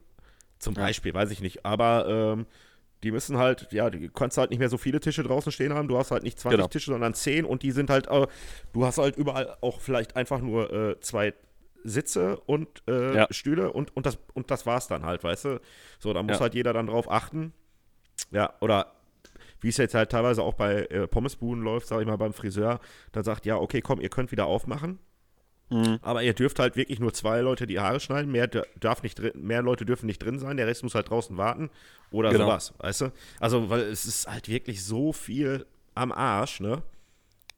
[0.58, 0.82] zum Ja.
[0.82, 2.46] Beispiel, weiß ich nicht, aber ähm,
[3.02, 5.86] die müssen halt, ja, du kannst halt nicht mehr so viele Tische draußen stehen haben,
[5.88, 6.68] du hast halt nicht 20 Genau.
[6.68, 8.26] Tische, sondern 10 und die sind halt, äh,
[8.72, 11.34] du hast halt überall auch vielleicht einfach nur äh, zwei
[11.84, 13.26] Sitze und äh, Ja.
[13.30, 15.60] Stühle und, und, das, und das war's dann halt, weißt du?
[15.98, 16.40] So, da muss Ja.
[16.40, 17.52] halt jeder dann drauf achten.
[18.32, 18.92] Ja, oder
[19.60, 22.80] wie es jetzt halt teilweise auch bei äh, Pommesbuden läuft, sag ich mal, beim Friseur,
[23.12, 24.98] da sagt, ja, okay, komm, ihr könnt wieder aufmachen,
[25.68, 25.98] Mhm.
[26.02, 28.46] aber ihr dürft halt wirklich nur zwei Leute die Haare schneiden, mehr,
[28.78, 31.70] darf nicht mehr Leute dürfen nicht drin sein, der Rest muss halt draußen warten
[32.12, 32.44] oder Genau.
[32.44, 33.12] sowas, weißt du?
[33.40, 35.66] Also, weil es ist halt wirklich so viel
[35.96, 36.82] am Arsch, ne?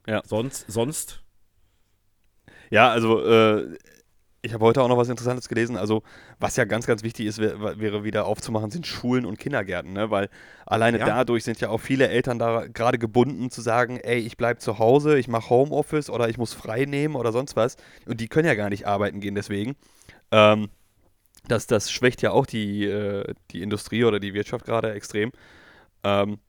[0.07, 0.21] Ja.
[0.25, 1.21] Sonst, sonst,
[2.71, 3.77] Ja, also äh,
[4.41, 5.75] ich habe heute auch noch was Interessantes gelesen.
[5.75, 6.03] Also
[6.39, 10.11] was ja ganz, ganz wichtig ist, wär, wäre wieder aufzumachen, sind Schulen und Kindergärten, ne?
[10.11, 10.29] Weil
[10.65, 11.05] alleine Ja.
[11.05, 14.79] dadurch sind ja auch viele Eltern da gerade gebunden zu sagen, ey, ich bleibe zu
[14.79, 17.75] Hause, ich mache Homeoffice oder ich muss frei nehmen oder sonst was.
[18.05, 19.75] Und die können ja gar nicht arbeiten gehen deswegen.
[20.31, 20.69] Ähm,
[21.47, 25.31] das, das schwächt ja auch die, äh, die Industrie oder die Wirtschaft gerade extrem.
[26.03, 26.39] Ähm,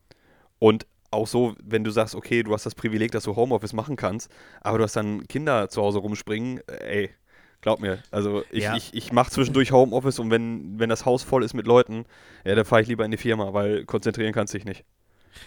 [0.59, 3.96] und auch so, wenn du sagst, okay, du hast das Privileg, dass du Homeoffice machen
[3.96, 7.11] kannst, aber du hast dann Kinder zu Hause rumspringen, äh, ey,
[7.61, 8.03] Glaub mir.
[8.11, 8.77] Also ich, Ja.
[8.77, 12.07] ich, ich mache zwischendurch Homeoffice und wenn, wenn das Haus voll ist mit Leuten,
[12.44, 14.85] ja, dann fahre ich lieber in die Firma, weil konzentrieren kannst du dich nicht.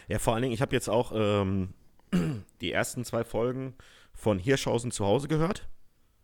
[0.08, 1.74] Ja, vor allen Dingen, ich habe jetzt auch ähm,
[2.62, 3.74] die ersten zwei Folgen
[4.14, 5.68] von Hirschhausen zu Hause gehört.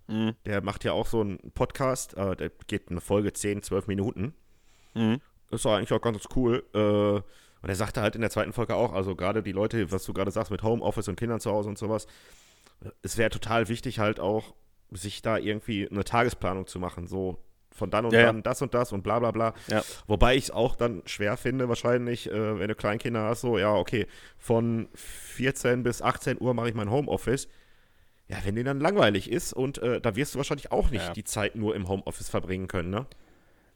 [0.07, 0.35] Mhm.
[0.45, 4.33] Der macht ja auch so einen Podcast, äh, der geht eine Folge 10, 12 Minuten.
[4.93, 5.21] Mhm.
[5.49, 6.63] Das war eigentlich auch ganz cool.
[6.73, 7.21] Äh,
[7.61, 10.13] und er sagte halt in der zweiten Folge auch, also gerade die Leute, was du
[10.13, 12.07] gerade sagst mit Homeoffice und Kindern zu Hause und sowas,
[13.01, 14.53] es wäre total wichtig halt auch,
[14.91, 17.37] sich da irgendwie eine Tagesplanung zu machen, so
[17.71, 18.25] von dann und Ja, ja.
[18.27, 19.53] dann das und das und bla bla bla.
[19.67, 19.83] Ja.
[20.07, 23.73] Wobei ich es auch dann schwer finde, wahrscheinlich, äh, wenn du Kleinkinder hast, so, ja,
[23.73, 27.47] okay, von 14 bis 18 Uhr mache ich mein Homeoffice.
[28.27, 31.13] Ja, wenn dir dann langweilig ist und äh, da wirst du wahrscheinlich auch nicht Ja.
[31.13, 33.05] die Zeit nur im Homeoffice verbringen können, ne?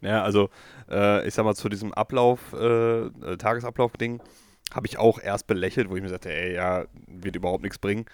[0.01, 0.49] Ja, also
[0.91, 4.21] äh, ich sag mal, zu diesem Ablauf, äh, äh, Tagesablauf-Ding,
[4.73, 8.05] habe ich auch erst belächelt, wo ich mir sagte, ey, ja, wird überhaupt nichts bringen.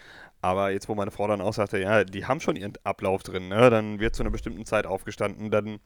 [0.42, 3.50] Aber jetzt, wo meine Frau dann auch sagte, ja, die haben schon ihren Ablauf drin,
[3.50, 3.70] ne?
[3.70, 5.80] Dann wird zu einer bestimmten Zeit aufgestanden, dann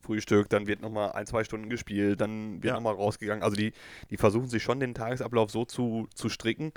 [0.00, 2.74] Frühstück, dann wird nochmal ein, zwei Stunden gespielt, dann wird Ja.
[2.74, 3.42] nochmal rausgegangen.
[3.42, 3.72] Also die,
[4.10, 6.72] die versuchen sich schon den Tagesablauf so zu, zu stricken,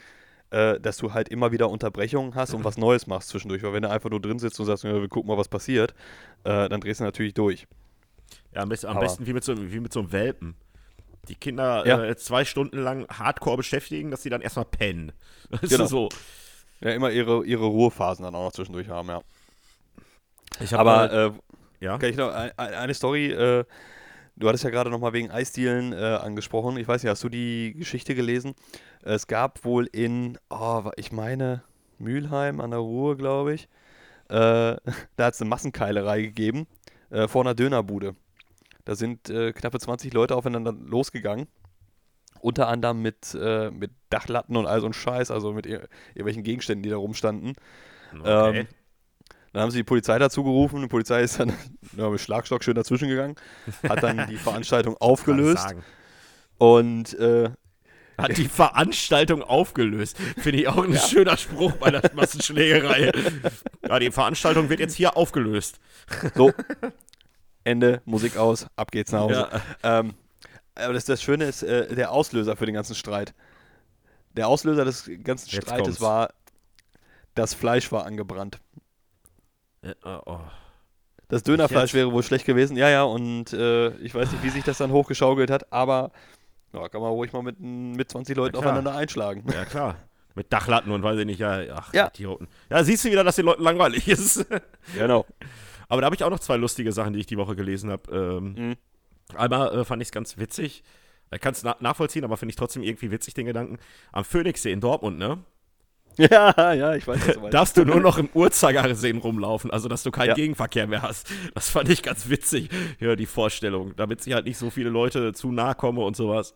[0.50, 3.62] äh, dass du halt immer wieder Unterbrechungen hast und was Neues machst zwischendurch.
[3.64, 5.94] Weil wenn du einfach nur drin sitzt und sagst, ja, wir gucken mal, was passiert,
[6.44, 7.68] äh, dann drehst du natürlich durch.
[8.56, 10.56] Ja, am besten, am besten wie, mit so, wie mit so einem Welpen.
[11.28, 12.04] Die Kinder Ja.
[12.04, 15.12] äh, zwei Stunden lang hardcore beschäftigen, dass sie dann erstmal pennen.
[15.62, 15.84] Das Genau.
[15.84, 16.10] ist so.
[16.82, 19.22] Ja, immer ihre, ihre Ruhephasen dann auch noch zwischendurch haben, ja.
[20.60, 21.34] Hab Aber mal-
[21.80, 23.64] äh, ja, kann ich noch ein, ein- eine Story, äh,
[24.36, 26.78] du hattest ja gerade nochmal wegen Eisdielen äh, angesprochen.
[26.78, 28.54] Ich weiß nicht, hast du die Geschichte gelesen?
[29.04, 31.64] Es gab wohl in, oh, ich meine,
[32.00, 33.68] Mülheim an der Ruhr, glaube ich,
[34.30, 34.76] äh,
[35.16, 36.68] da hat es eine Massenkeilerei gegeben
[37.10, 38.16] äh, vor einer Dönerbude.
[38.86, 41.48] Da sind äh, knappe 20 Leute aufeinander losgegangen.
[42.42, 46.44] Unter anderem mit, äh, mit Dachlatten und all so ein Scheiß, also mit ir irgendwelchen
[46.44, 47.54] Gegenständen, die da rumstanden.
[48.20, 48.60] okay.
[48.60, 48.68] Ähm,
[49.54, 50.82] dann haben sie die Polizei dazu gerufen.
[50.82, 51.54] Die Polizei ist dann
[51.98, 53.36] ja, mit Schlagstock schön dazwischen gegangen,
[53.88, 55.76] hat dann die Veranstaltung aufgelöst
[56.58, 57.50] und äh,
[58.18, 60.18] Hat die Veranstaltung aufgelöst.
[60.38, 63.12] Finde ich auch ein schöner Spruch bei der Massenschlägerei.
[63.88, 65.80] ja, die Veranstaltung wird jetzt hier aufgelöst.
[66.36, 66.54] so,
[67.64, 69.50] Ende, Musik aus, ab geht's nach Hause.
[69.84, 70.00] Ja.
[70.00, 70.14] Ähm,
[70.76, 73.34] aber das, das Schöne ist, äh, der Auslöser für den ganzen Streit.
[74.34, 76.02] Der Auslöser des ganzen Jetzt Streites kommt's.
[76.02, 76.30] war,
[77.36, 78.60] das Fleisch war angebrannt.
[79.82, 80.40] Äh, oh.
[81.28, 84.64] Das Dönerfleisch wäre wohl schlecht gewesen, ja, ja, und äh, ich weiß nicht, wie sich
[84.66, 86.12] das dann hochgeschaukelt hat, aber
[86.74, 89.46] ja, kann man ruhig mal mit, mit 20 Leuten aufeinander einschlagen.
[89.52, 89.96] Ja, klar.
[90.36, 92.08] Mit Dachlatten und weiß ich nicht, ja, ach, Ja.
[92.08, 92.48] Idioten.
[92.70, 94.46] Ja, siehst du wieder, dass den Leuten langweilig ist.
[94.98, 95.26] Genau.
[95.90, 98.12] Aber da habe ich auch noch zwei lustige Sachen, die ich die Woche gelesen habe.
[98.16, 98.76] Ähm, Mhm.
[99.36, 100.84] Einmal äh, fand ich es ganz witzig.
[101.34, 103.78] Ich kann es na nachvollziehen, aber finde ich trotzdem irgendwie witzig, den Gedanken.
[104.12, 105.40] Am Phoenixsee in Dortmund, ne?
[106.18, 107.54] Ja, ja, ich weiß, was du meinst.
[107.54, 110.34] Darfst du nur noch im Uhrzeigersinn rumlaufen, also dass du keinen Ja.
[110.34, 111.30] Gegenverkehr mehr hast.
[111.54, 115.32] Das fand ich ganz witzig, ja, die Vorstellung, damit sich halt nicht so viele Leute
[115.32, 116.54] zu nahe kommen und sowas.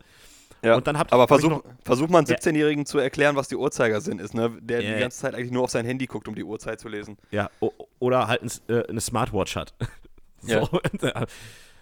[0.62, 0.76] Ja.
[0.76, 4.18] Und dann habt- Aber versuch, noch- versuch mal einen 17-Jährigen zu erklären, was die Uhrzeigersinn
[4.18, 4.50] ist, ne?
[4.60, 4.94] Der Ja.
[4.94, 7.16] die ganze Zeit eigentlich nur auf sein Handy guckt, um die Uhrzeit zu lesen.
[7.30, 7.48] Ja,
[7.98, 9.72] oder halt ein, äh, eine Smartwatch hat.
[10.42, 10.68] so.
[11.00, 11.24] Ja.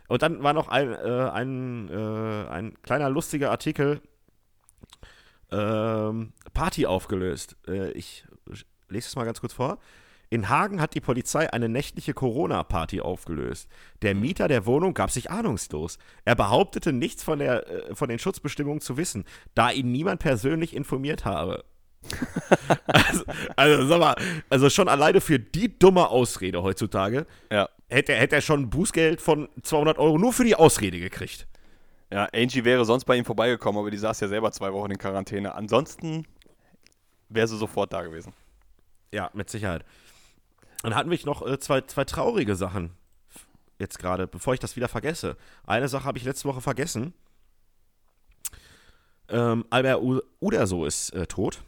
[0.09, 4.01] Und dann war noch ein, äh, ein, äh, ein kleiner lustiger Artikel.
[5.51, 7.57] Ähm, Party aufgelöst.
[7.67, 8.27] Äh, ich
[8.89, 9.79] lese es mal ganz kurz vor.
[10.31, 13.69] In Hagen hat die Polizei eine nächtliche Corona-Party aufgelöst.
[14.03, 15.99] Der Mieter der Wohnung gab sich ahnungslos.
[16.25, 20.75] Er behauptete nichts von, der, äh, von den Schutzbestimmungen zu wissen, da ihn niemand persönlich
[20.75, 21.65] informiert habe.
[22.87, 23.25] also,
[23.57, 24.17] also, sag mal,
[24.51, 27.69] also schon alleine für die dumme Ausrede heutzutage Ja.
[27.89, 31.47] Hätte, er- hätte er schon ein Bußgeld von 200 Euro nur für die Ausrede gekriegt.
[32.13, 34.99] Ja, Angie wäre sonst bei ihm vorbeigekommen, aber die saß ja selber zwei Wochen in
[34.99, 35.55] Quarantäne.
[35.55, 36.27] Ansonsten
[37.29, 38.33] wäre sie sofort da gewesen.
[39.13, 39.85] Ja, mit Sicherheit.
[40.83, 42.91] Dann hatten wir noch äh, zwei, zwei traurige Sachen.
[43.79, 45.37] Jetzt gerade, bevor ich das wieder vergesse.
[45.67, 47.15] Eine Sache habe ich letzte Woche vergessen.
[49.29, 51.63] Ähm, Albert U Uderso ist äh, tot.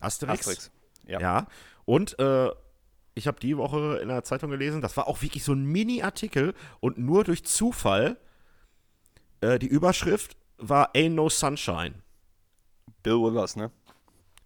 [0.00, 0.40] Asterix.
[0.40, 0.70] Asterix.
[1.06, 1.20] Ja.
[1.20, 1.46] Ja.
[1.84, 2.50] Und äh,
[3.16, 6.54] ich habe die Woche in der Zeitung gelesen, das war auch wirklich so ein Mini-Artikel
[6.80, 8.18] und nur durch Zufall
[9.40, 11.94] äh, die Überschrift war Ain't No Sunshine.
[13.02, 13.70] Bill Withers, ne?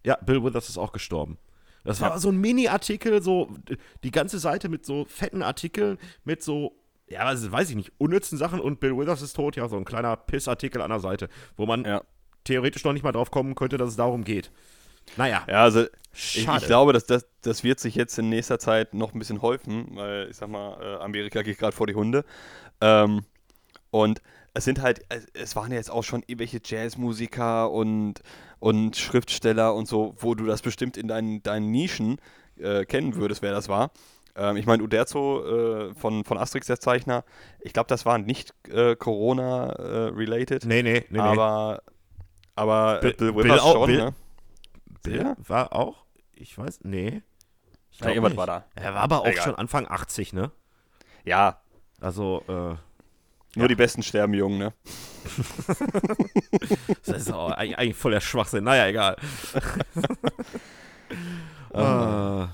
[0.05, 1.37] Ja, Bill Withers ist auch gestorben.
[1.85, 2.19] Das war Ja.
[2.19, 3.49] so ein Mini-Artikel, so
[4.05, 6.77] die ganze Seite mit so fetten Artikeln, mit so,
[7.09, 10.17] ja, weiß ich nicht, unnützen Sachen und Bill Withers ist tot, ja, so ein kleiner
[10.17, 12.03] Pissartikel an der Seite, wo man Ja.
[12.45, 14.53] theoretisch noch nicht mal drauf kommen könnte, dass es darum geht.
[15.17, 16.59] Naja, Ja, also schade.
[16.61, 19.88] ich glaube, dass das, das wird sich jetzt in nächster Zeit noch ein bisschen häufen,
[19.94, 22.25] weil ich sag mal, äh, Amerika geht gerade vor die Hunde.
[22.81, 23.23] Ähm,
[23.90, 24.20] und
[24.55, 25.01] es sind halt,
[25.35, 28.14] es, waren ja jetzt auch schon irgendwelche Jazzmusiker und,
[28.59, 32.18] und Schriftsteller und so, wo du das bestimmt in deinen, deinen Nischen
[32.59, 33.90] äh, kennen würdest, wer das war.
[34.37, 37.25] Ähm, ich meine, Uderzo äh, von, von Asterix, der Zeichner,
[37.61, 40.64] ich glaube, das war nicht äh, Corona-related.
[40.66, 41.18] Nee, nee, nee.
[41.18, 41.83] aber,
[42.55, 44.14] aber Bill- Bill Bill Withers auch- schon, Bill- ne?
[45.03, 45.37] Bill Ja?
[45.39, 47.23] war auch, ich weiß, nee.
[47.91, 48.65] Ich Ja, glaub war da.
[48.75, 49.43] Er war aber auch Egal.
[49.45, 50.51] schon Anfang 80, ne?
[51.25, 51.61] Ja,
[52.01, 52.79] Also, äh, nur
[53.57, 53.69] Ja.
[53.69, 54.73] die Besten sterben jung, ne?
[57.05, 58.65] das ist auch eigentlich, voll der Schwachsinn.
[58.65, 59.17] Naja, egal.
[61.75, 62.45] äh,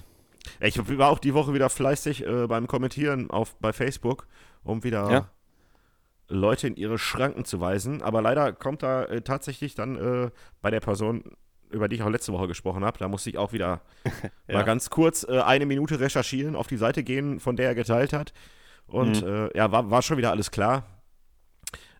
[0.67, 4.27] ich war auch die Woche wieder fleißig äh, beim Kommentieren auf, bei Facebook,
[4.65, 5.31] um wieder Ja.
[6.29, 8.03] Leute in ihre Schranken zu weisen.
[8.03, 10.31] Aber leider kommt da äh, tatsächlich dann äh,
[10.61, 11.37] bei der Person,
[11.71, 13.81] über die ich auch letzte Woche gesprochen habe, da musste ich auch wieder
[14.49, 14.55] Ja.
[14.55, 18.13] mal ganz kurz äh, eine Minute recherchieren, auf die Seite gehen, von der er geteilt
[18.13, 18.33] hat.
[18.87, 19.29] Und Mhm.
[19.53, 20.85] äh, ja, war, war schon wieder alles klar.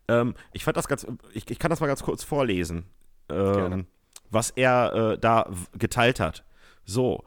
[0.07, 2.85] Ähm, ich fand das ganz, ich, ich kann das mal ganz kurz vorlesen,
[3.29, 3.87] ähm,
[4.29, 6.45] was er äh, da geteilt hat.
[6.85, 7.25] So,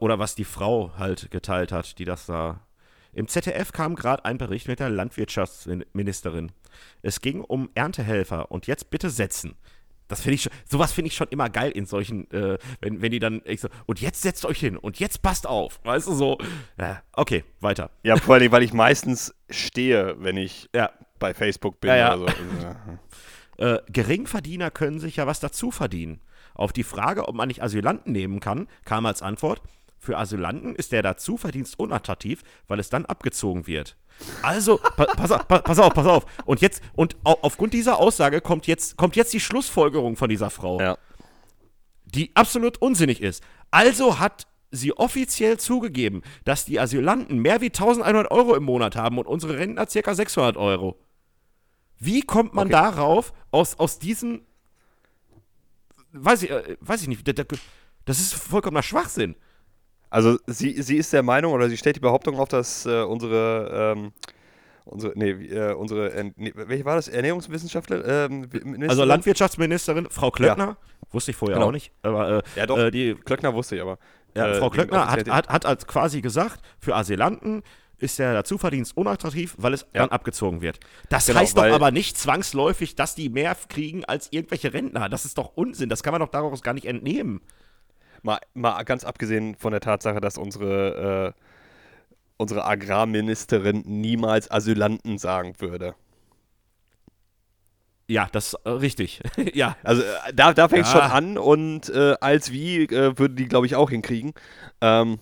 [0.00, 2.60] oder was die Frau halt geteilt hat, die das da.
[3.12, 6.52] Im ZDF kam gerade ein Bericht mit der Landwirtschaftsministerin.
[7.02, 9.56] Es ging um Erntehelfer und jetzt bitte setzen.
[10.10, 13.12] Das finde ich schon, sowas finde ich schon immer geil in solchen, äh, wenn, wenn
[13.12, 15.80] die dann, ich so, und jetzt setzt euch hin und jetzt passt auf.
[15.84, 16.38] Weißt du so,
[16.78, 17.90] ja, okay, weiter.
[18.02, 22.16] Ja, vor allem, weil ich meistens stehe, wenn ich Ja, bei Facebook bin Ja, ja.
[22.16, 22.26] so.
[23.60, 26.22] Äh, Geringverdiener können sich ja was dazu verdienen.
[26.54, 29.60] Auf die Frage, ob man nicht Asylanten nehmen kann, kam als Antwort,
[30.00, 33.96] für Asylanten ist der Dazuverdienst unattraktiv, weil es dann abgezogen wird.
[34.42, 36.26] Also, pa pass, auf, pa pass auf, pass auf.
[36.46, 40.50] Und jetzt, und au aufgrund dieser Aussage kommt jetzt, kommt jetzt die Schlussfolgerung von dieser
[40.50, 40.98] Frau, ja.
[42.06, 43.42] die absolut unsinnig ist.
[43.70, 49.18] Also hat sie offiziell zugegeben, dass die Asylanten mehr wie 1100 Euro im Monat haben
[49.18, 50.98] und unsere Rentner circa 600 Euro.
[51.98, 52.72] Wie kommt man Okay.
[52.72, 54.42] darauf, aus, aus diesem,
[56.12, 57.44] weiß ich, äh, weiß ich nicht, da- da-
[58.06, 59.34] das ist vollkommener Schwachsinn.
[60.10, 63.94] Also sie, sie ist der Meinung oder sie stellt die Behauptung auf, dass äh, unsere,
[63.96, 64.12] ähm,
[64.84, 67.08] unsere, nee, äh, unsere, äh, nee, welche war das?
[67.08, 68.28] Ernährungswissenschaftler?
[68.28, 68.48] Ähm?
[68.88, 70.76] Also Landwirtschaftsministerin, Frau Klöckner,
[71.12, 71.68] wusste ich vorher Genau.
[71.68, 72.76] auch nicht, aber äh, Ja, doch.
[72.78, 73.98] äh, die Klöckner wusste ich aber.
[74.36, 77.62] Ja, Äh, Frau Klöckner hat, hat, hat als quasi gesagt, für Asylanten
[77.98, 80.00] ist der Dazuverdienst unattraktiv, weil es Ja.
[80.02, 80.80] dann abgezogen wird.
[81.10, 85.08] Das Genau, heißt doch aber nicht zwangsläufig, dass die mehr kriegen als irgendwelche Rentner.
[85.08, 85.88] Das ist doch Unsinn.
[85.90, 87.42] Das kann man doch daraus gar nicht entnehmen.
[88.22, 91.40] Mal, mal ganz abgesehen von der Tatsache, dass unsere, äh,
[92.36, 95.94] unsere Agrarministerin niemals Asylanten sagen würde.
[98.08, 99.20] Ja, das ist äh, richtig.
[99.54, 99.76] ja.
[99.84, 101.02] Also äh, da, da fängt es Ja.
[101.02, 104.32] schon an und äh, als wie äh, würde die, glaube ich, auch hinkriegen.
[104.80, 105.20] Ähm,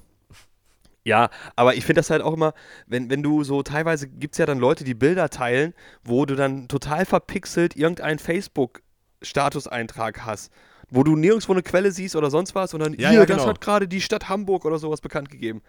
[1.04, 2.54] ja, aber ich finde das halt auch immer,
[2.87, 6.34] wenn, wenn du so teilweise gibt es ja dann Leute, die Bilder teilen, wo du
[6.34, 10.50] dann total verpixelt irgendeinen Facebook-Statuseintrag hast,
[10.90, 13.38] wo du nirgendwo eine Quelle siehst oder sonst was und dann, Ja, hier, ja, das
[13.38, 13.48] genau.
[13.48, 15.62] hat gerade die Stadt Hamburg oder sowas bekannt gegeben.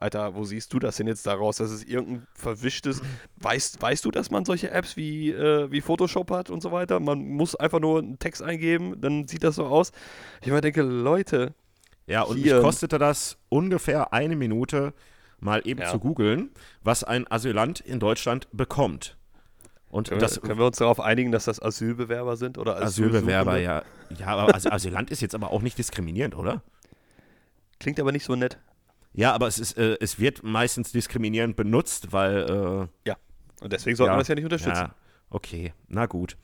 [0.00, 1.56] Alter, wo siehst du das denn jetzt daraus?
[1.56, 3.02] Das ist irgendein verwischtes.
[3.36, 7.00] Weißt, weißt du, dass man solche Apps wie, äh, wie Photoshop hat und so weiter?
[7.00, 9.90] Man muss einfach nur einen Text eingeben, dann sieht das so aus.
[10.40, 11.52] Ich immer denke, Leute,
[12.06, 12.54] Ja, und Hier.
[12.54, 14.94] mich kostete das ungefähr eine Minute,
[15.40, 15.90] mal eben Ja.
[15.90, 16.50] zu googeln,
[16.82, 19.17] was ein Asylant in Deutschland bekommt.
[19.90, 22.58] Und können, das wir, können wir uns darauf einigen, dass das Asylbewerber sind?
[22.58, 23.82] Oder Asylbewerber, ja.
[24.18, 26.62] Ja, aber As Asylant ist jetzt aber auch nicht diskriminierend, oder?
[27.80, 28.58] Klingt aber nicht so nett.
[29.14, 32.88] Ja, aber es, ist, äh, es wird meistens diskriminierend benutzt, weil.
[33.06, 33.10] Äh,
[33.62, 34.76] Und deswegen sollte ja, man das ja nicht unterstützen.
[34.76, 34.94] Ja,
[35.30, 36.36] okay, na gut.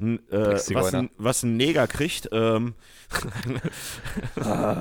[0.00, 2.74] N, äh, was, ein, was ein Neger kriegt, ähm,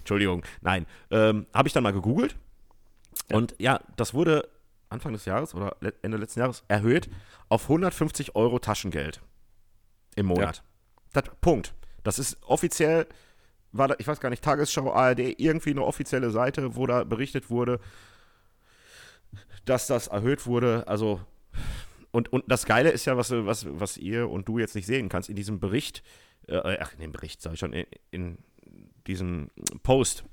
[0.00, 2.36] Entschuldigung, nein, ähm, habe ich dann mal gegoogelt.
[3.32, 4.48] Und ja, das wurde
[4.90, 7.08] Anfang des Jahres oder Ende letzten Jahres erhöht
[7.48, 9.20] auf 150 Euro Taschengeld
[10.16, 10.62] im Monat.
[11.12, 11.74] Das, Punkt.
[12.02, 13.06] Das ist offiziell,
[13.72, 17.50] war da, ich weiß gar nicht, Tagesschau, ARD, irgendwie eine offizielle Seite, wo da berichtet
[17.50, 17.80] wurde,
[19.64, 20.86] dass das erhöht wurde.
[20.86, 21.20] Also,
[22.10, 25.08] und, und das Geile ist ja, was, was, was ihr und du jetzt nicht sehen
[25.08, 26.02] kannst, in diesem Bericht,
[26.46, 28.38] äh, ach, in dem Bericht, sag ich schon, in, in
[29.06, 29.50] diesem
[29.82, 30.24] Post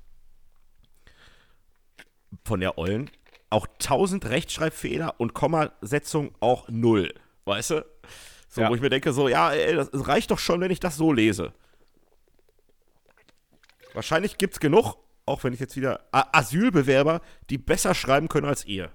[2.44, 3.10] von der Ollen,
[3.56, 7.14] auch 1000 Rechtschreibfehler und Kommasetzung auch null.
[7.46, 7.86] Weißt du?
[8.50, 8.70] So, Ja.
[8.70, 11.14] wo ich mir denke, so, ja, ey, das reicht doch schon, wenn ich das so
[11.14, 11.54] lese.
[13.94, 18.66] Wahrscheinlich gibt es genug, auch wenn ich jetzt wieder Asylbewerber, die besser schreiben können als
[18.66, 18.92] ihr.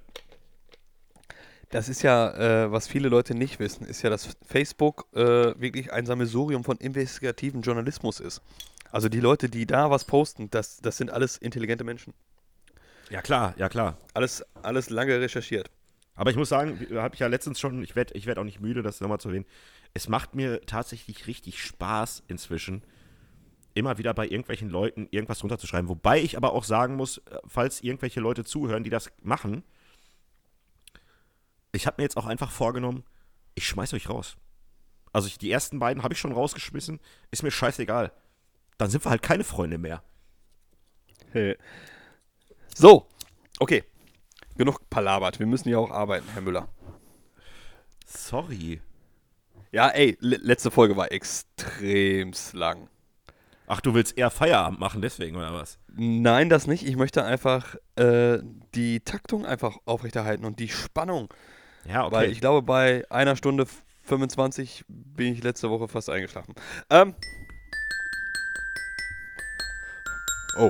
[1.71, 5.93] Das ist ja, äh, was viele Leute nicht wissen, ist ja, dass Facebook äh, wirklich
[5.93, 8.43] ein Sammelsurium von investigativen Journalismus ist.
[8.91, 12.13] Also die Leute, die da was posten, das, das sind alles intelligente Menschen.
[13.11, 13.99] Ja, klar, ja, klar.
[14.15, 15.71] Alles, alles lange recherchiert.
[16.15, 18.61] Aber ich muss sagen, habe ich ja letztens schon, ich werde ich werd auch nicht
[18.61, 19.47] müde, das nochmal zu erwähnen.
[19.95, 22.83] Es macht mir tatsächlich richtig Spaß inzwischen,
[23.75, 25.89] immer wieder bei irgendwelchen Leuten irgendwas runterzuschreiben.
[25.89, 29.65] Wobei ich aber auch sagen muss, äh, falls irgendwelche Leute zuhören, die das machen,
[31.73, 33.05] ich habe mir jetzt auch einfach vorgenommen,
[33.55, 34.37] ich schmeiß euch raus.
[35.13, 38.13] Also ich, die ersten beiden habe ich schon rausgeschmissen, ist mir scheißegal.
[38.79, 40.03] Dann sind wir halt keine Freunde mehr.
[42.75, 43.07] So,
[43.59, 43.85] okay.
[44.57, 45.39] Genug palabert.
[45.39, 46.69] Wir müssen ja auch arbeiten, Herr Müller.
[48.07, 48.81] Sorry.
[49.73, 52.89] Ja, ey, le letzte Folge war extremst lang.
[53.67, 55.79] Ach, du willst eher Feierabend machen, deswegen oder was?
[55.95, 56.85] Nein, das nicht.
[56.85, 58.39] Ich möchte einfach äh,
[58.75, 61.33] die Taktung einfach aufrechterhalten und die Spannung.
[61.89, 62.15] Ja, okay.
[62.17, 63.67] Weil ich glaube, bei einer Stunde
[64.03, 66.55] 25 bin ich letzte Woche fast eingeschlafen.
[66.91, 67.15] Ähm.
[70.59, 70.69] Oh.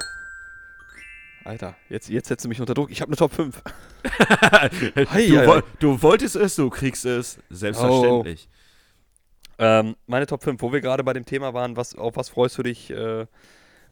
[1.44, 2.90] Alter, jetzt, jetzt setzt du mich unter Druck.
[2.90, 3.62] Ich habe eine Top 5.
[4.02, 7.38] du, hei, du wolltest es, du kriegst es.
[7.48, 8.48] Selbstverständlich.
[9.58, 12.56] Ähm, meine Top 5, wo wir gerade bei dem Thema waren, was, auf was freust
[12.58, 13.26] du dich, äh,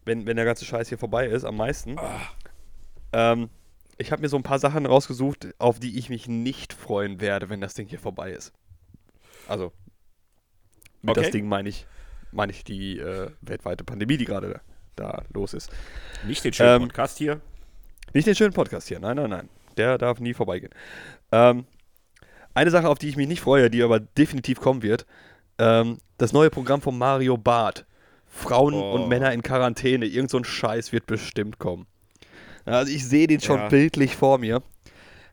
[0.04, 1.96] wenn, wenn der ganze Scheiß hier vorbei ist, am meisten?
[3.12, 3.50] Ähm,
[3.98, 7.48] ich habe mir so ein paar Sachen rausgesucht, auf die ich mich nicht freuen werde,
[7.50, 8.52] wenn das Ding hier vorbei ist.
[9.46, 9.72] Also,
[11.02, 11.22] mit Okay.
[11.22, 11.86] das Ding meine ich,
[12.32, 14.60] meine ich die äh, weltweite Pandemie, die gerade
[14.98, 15.70] da los ist.
[16.26, 17.40] Nicht den schönen Ähm, Podcast hier.
[18.14, 19.48] Nicht den schönen Podcast hier, nein, nein, nein.
[19.76, 20.72] Der darf nie vorbeigehen.
[21.32, 21.66] Ähm,
[22.54, 25.06] eine Sache, auf die ich mich nicht freue, die aber definitiv kommen wird,
[25.58, 27.84] ähm, das neue Programm von Mario Barth.
[28.30, 28.92] Frauen Oh.
[28.92, 30.04] und Männer in Quarantäne.
[30.06, 31.86] Irgend so ein Scheiß wird bestimmt kommen.
[32.64, 33.68] Also ich sehe den schon Ja.
[33.68, 34.62] bildlich vor mir.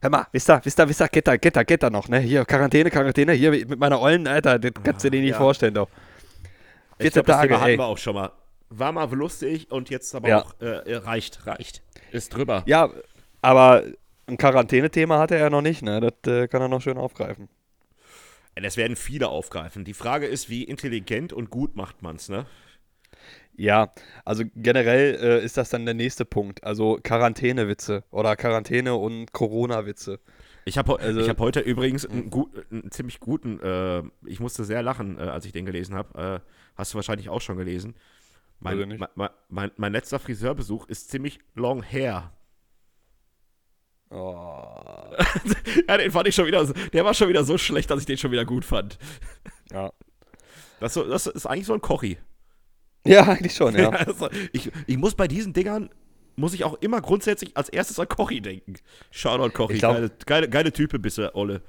[0.02, 2.08] Hör mal, wisst ihr, wisst ihr, wisst ihr, geht da, geht da, geht da noch,
[2.08, 2.20] ne?
[2.20, 5.38] Hier, Quarantäne, Quarantäne, hier mit meiner Ollen, Alter, das kannst du dir nicht ja.
[5.38, 5.90] vorstellen, doch.
[6.98, 8.32] Ich 14 glaub, das Tage, Thema hatten wir auch schon mal.
[8.70, 10.42] War mal lustig und jetzt aber Ja.
[10.44, 11.84] auch äh, reicht, reicht.
[12.12, 12.64] Ist drüber.
[12.66, 12.90] Ja,
[13.42, 13.84] aber
[14.28, 16.00] ein Quarantänethema hatte er ja noch nicht, ne?
[16.02, 17.48] Das äh, kann er noch schön aufgreifen.
[18.56, 19.84] Das werden viele aufgreifen.
[19.84, 22.46] Die Frage ist, wie intelligent und gut macht man es, ne?
[23.58, 23.92] Ja,
[24.26, 26.64] also generell äh, ist das dann der nächste Punkt.
[26.64, 30.20] Also Quarantänewitze oder Quarantäne und Corona-Witze.
[30.66, 34.64] Ich habe Also- ich hab heute übrigens einen, gut, einen ziemlich guten, äh, ich musste
[34.66, 36.42] sehr lachen, äh, als ich den gelesen habe.
[36.44, 37.96] Äh, hast du wahrscheinlich auch schon gelesen.
[38.60, 42.32] Mein, mein, mein, mein, letzter Friseurbesuch ist ziemlich long hair.
[44.10, 44.72] Oh.
[45.88, 48.06] Ja, den fand ich schon wieder, so- der war schon wieder so schlecht, dass ich
[48.06, 48.98] den schon wieder gut fand.
[49.72, 49.92] Ja.
[50.80, 52.18] Das, so, das ist eigentlich so ein Kochi.
[53.06, 53.90] ja, eigentlich schon, ja.
[54.08, 55.90] Also, ich, ich muss bei diesen Dingern,
[56.36, 58.76] muss ich auch immer grundsätzlich als erstes an Kochi denken.
[59.12, 61.62] Shoutout Kochi, glaub- geile, geile, geile Type bist du, Olle.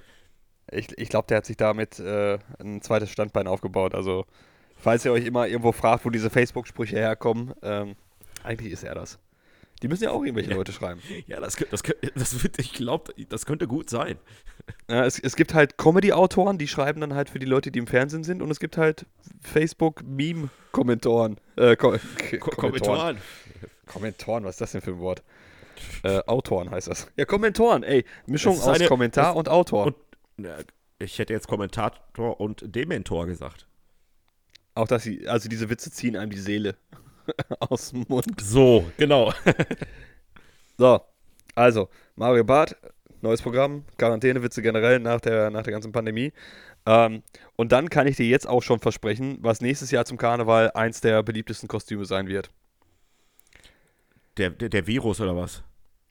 [0.71, 3.95] Ich, ich glaube, der hat sich damit äh, ein zweites Standbein aufgebaut.
[3.95, 4.25] Also,
[4.77, 7.97] falls ihr euch immer irgendwo fragt, wo diese Facebook-Sprüche herkommen, ähm,
[8.45, 9.19] eigentlich ist er das.
[9.83, 10.57] Die müssen ja auch irgendwelche Ja.
[10.57, 11.01] Leute schreiben.
[11.27, 11.83] Ja, das, das,
[12.15, 14.17] das wird, ich glaube, das könnte gut sein.
[14.89, 17.87] Ja, es, es gibt halt Comedy-Autoren, die schreiben dann halt für die Leute, die im
[17.87, 19.07] Fernsehen sind, und es gibt halt
[19.43, 21.37] Facebook-Meme-Kommentoren.
[21.57, 21.97] Äh, Ko
[22.41, 23.19] Ko Kommentoren.
[23.87, 24.45] Kommentoren.
[24.45, 25.23] Was ist das denn für ein Wort?
[26.03, 27.09] Äh, Autoren heißt das.
[27.17, 28.05] Ja, Kommentoren, ey.
[28.27, 29.87] Mischung aus eine- Kommentar das- und Autor.
[29.87, 29.97] und-
[30.39, 30.57] Ja,
[30.99, 33.67] ich hätte jetzt Kommentator und Dementor gesagt.
[34.77, 36.77] Auch dass sie, also diese Witze ziehen einem die Seele
[37.61, 38.41] aus dem Mund.
[38.41, 39.33] So, genau.
[40.79, 41.01] So,
[41.55, 42.77] also, Mario Barth,
[43.23, 46.35] neues Programm, Quarantänewitze generell nach der, nach der ganzen Pandemie.
[46.85, 47.23] Ähm,
[47.57, 51.01] und dann kann ich dir jetzt auch schon versprechen, was nächstes Jahr zum Karneval eins
[51.01, 52.51] der beliebtesten Kostüme sein wird.
[54.37, 55.63] Der, der, der Virus oder was?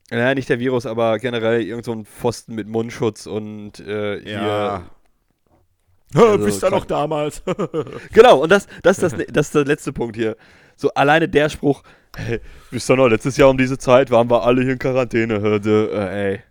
[0.10, 4.90] Naja, nicht der Virus, aber generell irgend so ein Pfosten mit Mundschutz und äh, hier.
[6.14, 7.42] Also, ihr kann- noch damals?
[8.14, 10.38] Genau, und das, das, ist das, das ist der letzte Punkt hier.
[10.78, 11.84] So, alleine der Spruch,
[12.16, 12.40] hey,
[12.72, 15.40] wisst ihr noch, letztes Jahr um diese Zeit waren wir alle hier in Quarantäne.
[15.42, 16.42] Hörde, äh, ey,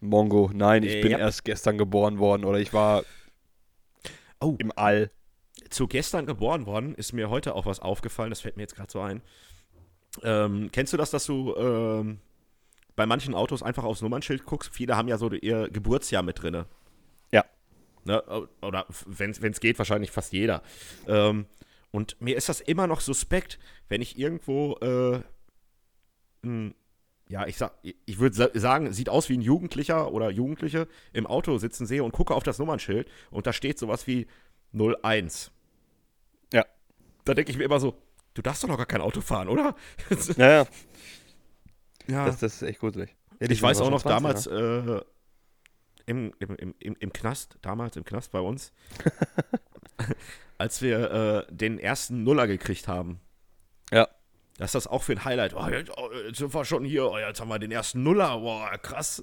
[0.00, 1.18] Mongo, nein, ich Äh, bin ja.
[1.18, 3.04] erst gestern geboren worden oder ich war
[4.40, 4.56] Oh.
[4.58, 5.10] im All.
[5.70, 8.90] Zu gestern geboren worden ist mir heute auch was aufgefallen, das fällt mir jetzt gerade
[8.92, 9.22] so ein.
[10.22, 12.18] Ähm, kennst du das, dass du ähm,
[12.94, 14.70] bei manchen Autos einfach aufs Nummernschild guckst?
[14.72, 16.66] Viele haben ja so ihr Geburtsjahr mit drinne.
[18.06, 18.22] Ja.
[18.26, 18.48] Ne?
[18.62, 20.62] Oder wenn es geht, wahrscheinlich fast jeder.
[21.06, 21.46] Ähm,
[21.90, 25.20] und mir ist das immer noch suspekt, wenn ich irgendwo, äh,
[26.44, 26.74] ein,
[27.28, 31.26] ja, ich sag, ich würde sa sagen, sieht aus wie ein Jugendlicher oder Jugendliche im
[31.26, 34.26] Auto sitzen sehe und gucke auf das Nummernschild und da steht sowas wie
[34.72, 35.50] 01.
[36.52, 36.64] Ja.
[37.24, 37.96] Da denke ich mir immer so,
[38.34, 39.74] du darfst doch noch gar kein Auto fahren, oder?
[40.36, 40.66] Ja, ja,
[42.06, 42.26] ja.
[42.26, 43.16] das, das ist echt gruselig.
[43.40, 45.02] Ja, ich weiß auch noch 20, damals ne?
[45.02, 45.15] äh,
[46.06, 48.72] im, im, im, im, Knast, damals im Knast bei uns,
[50.58, 53.20] als wir äh, den ersten Nuller gekriegt haben.
[53.92, 54.08] Ja.
[54.58, 55.54] Das ist das auch für ein Highlight.
[55.54, 58.38] Oh, jetzt, oh, jetzt sind wir schon hier, oh, jetzt haben wir den ersten Nuller,
[58.38, 59.22] boah, krass.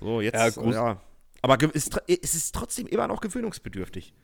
[0.00, 0.50] So, jetzt, Ja, ja.
[0.92, 0.96] grus-
[1.42, 4.14] Aber es, tr- es ist trotzdem immer noch gewöhnungsbedürftig.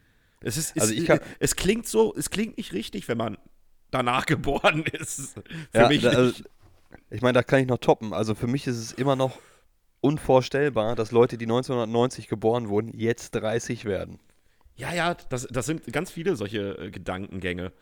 [0.41, 3.39] Es ist, es, Also ich kann- es klingt so, es klingt nicht richtig, wenn man
[3.91, 5.35] danach geboren ist.
[5.73, 6.43] Für Ja, mich da, also,
[7.11, 8.13] ich meine, da kann ich noch toppen.
[8.15, 9.37] Also für mich ist es immer noch
[10.01, 14.19] unvorstellbar, dass Leute, die 1990 geboren wurden, jetzt 30 werden.
[14.77, 17.73] Ja, ja, das, das sind ganz viele solche äh, Gedankengänge.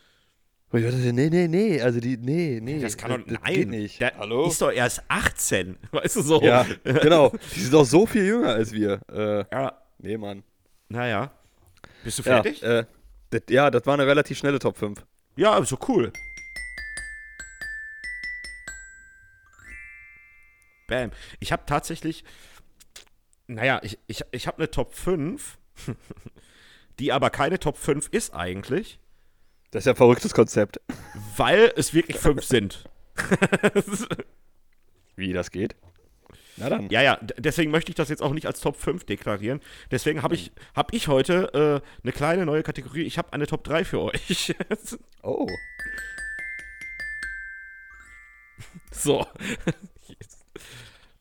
[0.70, 2.80] Und ich dachte, nee, nee, nee, also die, nee, nee.
[2.80, 4.00] Das kann doch, das nein, geht nicht.
[4.00, 4.46] der Hallo?
[4.48, 6.42] ist doch erst 18, weißt du so.
[6.42, 7.32] Ja, genau.
[7.54, 9.00] Die sind doch so viel jünger als wir.
[9.10, 10.42] Äh, Ja, nee, Mann.
[10.88, 11.30] naja.
[12.04, 12.62] Bist du Ja, fertig?
[12.62, 12.84] äh,
[13.30, 15.04] das, ja, das war eine relativ schnelle Top 5.
[15.36, 16.12] Ja, so cool.
[20.88, 21.12] Bam.
[21.38, 22.24] Ich habe tatsächlich,
[23.46, 25.56] naja, ich, ich, ich habe eine Top 5,
[26.98, 28.98] die aber keine Top 5 ist eigentlich,
[29.70, 30.80] Das ist ja ein verrücktes Konzept.
[31.36, 32.84] weil es wirklich 5 sind.
[35.16, 35.76] Wie das geht?
[36.56, 36.88] Na dann.
[36.90, 39.60] Ja, ja, deswegen möchte ich das jetzt auch nicht als Top 5 deklarieren.
[39.90, 43.02] Deswegen habe ich, hab ich heute äh, eine kleine neue Kategorie.
[43.02, 44.54] Ich habe eine Top 3 für euch.
[45.22, 45.46] Oh.
[48.90, 49.26] So.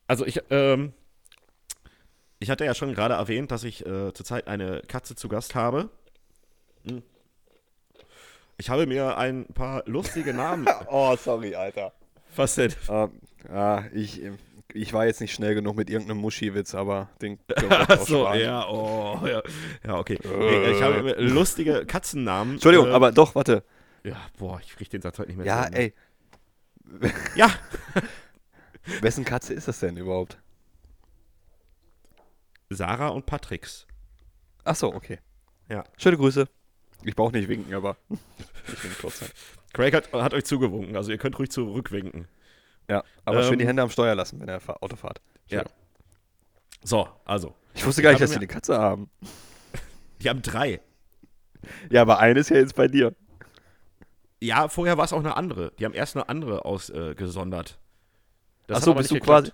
[0.08, 0.92] Also ich, ähm,
[2.40, 5.90] ich hatte ja schon gerade erwähnt, dass ich äh, zurzeit eine Katze zu Gast habe.
[6.86, 7.02] Hm.
[8.56, 10.66] Ich habe mir ein paar lustige Namen.
[10.90, 11.92] Oh, sorry, Alter.
[12.34, 12.74] Was denn?
[12.88, 13.10] Ähm,
[13.52, 14.22] ja, ich,
[14.72, 17.38] ich war jetzt nicht schnell genug mit irgendeinem Muschi-Witz, aber den
[17.70, 19.42] Achso, ja, oh, ja.
[19.86, 20.18] Ja, okay.
[20.24, 22.54] Nee, ich habe mir lustige Katzennamen.
[22.54, 23.62] Entschuldigung, äh, aber doch, warte.
[24.04, 25.78] Ja, boah, ich kriege den Satz heute nicht mehr Ja, zu Ende.
[25.78, 25.94] ey,
[27.34, 27.50] Ja,
[29.00, 30.38] wessen Katze ist das denn überhaupt?
[32.70, 33.86] Sarah und Patricks.
[34.64, 35.18] Ach so, okay.
[35.68, 35.84] Ja.
[35.96, 36.48] Schöne Grüße.
[37.04, 39.28] Ich brauche nicht winken, aber ich winke trotzdem.
[39.72, 42.26] Craig hat, hat euch zugewunken, also ihr könnt ruhig zurückwinken.
[42.90, 45.20] Ja, aber schön die Ähm, Hände am Steuer lassen, wenn er fa- Auto fahrt.
[45.48, 45.62] Ja.
[46.82, 47.54] So, also.
[47.74, 49.10] Ich wusste gar Ich nicht, dass sie eine Katze haben.
[50.22, 50.80] Die haben drei.
[51.90, 53.14] Ja, aber eine ist ja jetzt bei dir.
[54.40, 55.72] Ja, vorher war es auch eine andere.
[55.78, 57.78] Die haben erst eine andere ausgesondert.
[58.68, 59.50] Das Achso, aber bist du quasi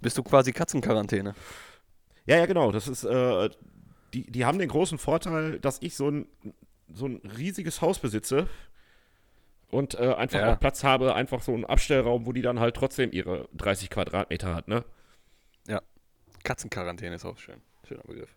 [0.00, 1.34] bist du quasi Katzenquarantäne?
[2.24, 2.72] Ja, ja, genau.
[2.72, 3.50] Das ist, äh,
[4.14, 6.26] die, die haben den großen Vorteil, dass ich so ein,
[6.92, 8.48] so ein riesiges Haus besitze
[9.68, 10.52] und äh, einfach Ja.
[10.54, 14.54] auch Platz habe, einfach so einen Abstellraum, wo die dann halt trotzdem ihre 30 Quadratmeter
[14.54, 14.84] hat, ne?
[16.46, 17.60] Katzenquarantäne ist auch schön.
[17.88, 18.30] Schöner Begriff.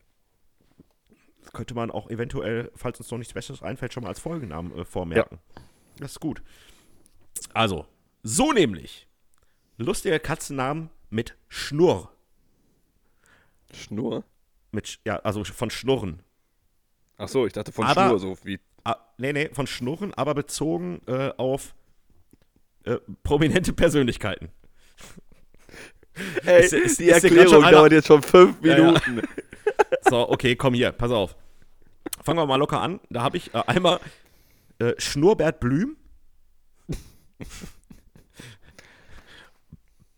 [1.43, 4.75] Das könnte man auch eventuell, falls uns noch nichts Besseres einfällt, schon mal als Folgennamen
[4.77, 5.37] äh, vormerken.
[5.99, 6.41] Das ist gut.
[7.53, 7.85] Also,
[8.23, 9.07] so nämlich.
[9.79, 12.11] Lustige Katzennamen mit Schnurr.
[13.73, 14.23] Schnur?
[14.71, 16.21] Mit, ja, also von Schnurren.
[17.17, 18.59] Achso, ich dachte von Aber- Schnur, so wie.
[18.83, 21.73] Ah, nee, nee, von Schnurren, aber bezogen äh, auf
[22.83, 24.49] äh, prominente Persönlichkeiten.
[26.45, 28.83] Ey, Ist- ist- die ist Erklärung dauert jetzt schon fünf Ja, ja.
[29.07, 29.21] Minuten.
[30.09, 31.35] So, okay, komm hier, pass auf.
[32.23, 32.99] Fangen wir mal locker an.
[33.09, 33.99] Da habe ich äh, einmal
[34.79, 35.95] äh, Schnurrbert Blüm.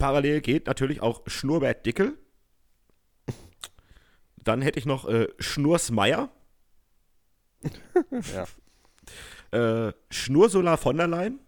[0.01, 2.17] Parallel geht natürlich auch Schnurrbert Dickel.
[4.43, 6.29] Dann hätte ich noch äh, Schnursmeier.
[8.33, 8.45] Ja.
[9.53, 11.41] Äh, Schnursula von der Leyen.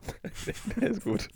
[0.80, 1.28] ist gut.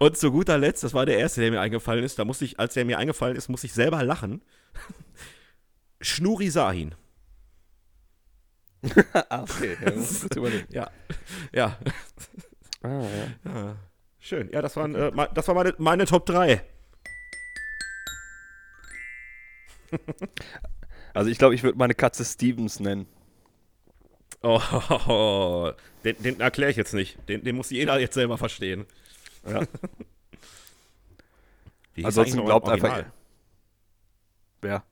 [0.00, 2.58] Und zu guter Letzt, das war der erste, der mir eingefallen ist, da musste ich,
[2.58, 4.42] als der mir eingefallen ist, muss ich selber lachen.
[6.00, 6.96] Schnuri Sahin.
[9.12, 9.76] ah, okay.
[9.80, 9.92] Ja.
[10.70, 10.90] Ja,
[11.52, 11.78] ja,
[12.82, 13.28] Ah, ja.
[13.44, 13.89] ja.
[14.20, 14.50] Schön.
[14.52, 16.62] Ja, das, waren, äh, ma- das war meine, meine Top 3.
[21.12, 23.08] Also ich glaube, ich würde meine Katze Stevens nennen.
[24.42, 24.60] Oh,
[26.04, 27.18] den, den erkläre ich jetzt nicht.
[27.28, 28.86] Den, den muss jeder jetzt selber verstehen.
[29.44, 29.62] Ja.
[32.04, 33.04] Ansonsten glaubt einfach.
[34.62, 34.84] Wer?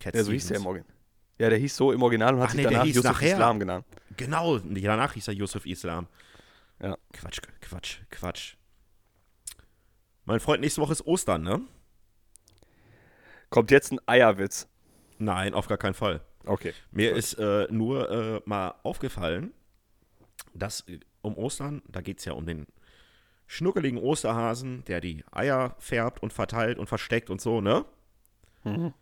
[0.00, 0.94] Cat Ja, so hieß der im Original.
[1.38, 3.32] Ja, der hieß so im Original und hat Ach sich nee, danach Yusuf nachher.
[3.34, 3.84] Islam genannt.
[4.16, 6.06] Genau, danach hieß er Yusuf Islam.
[6.80, 6.96] Ja.
[7.12, 8.56] Quatsch, Quatsch, Quatsch.
[10.24, 11.62] Mein Freund, nächste Woche ist Ostern, ne?
[13.50, 14.68] Kommt jetzt ein Eierwitz.
[15.18, 16.20] Nein, auf gar keinen Fall.
[16.44, 16.74] Okay.
[16.90, 19.52] Mir ist äh, nur äh, mal aufgefallen,
[20.54, 22.66] dass äh, um Ostern, da geht es ja um den
[23.46, 27.84] schnuckeligen Osterhasen, der die Eier färbt und verteilt und versteckt und so, ne?
[28.64, 28.92] Mhm.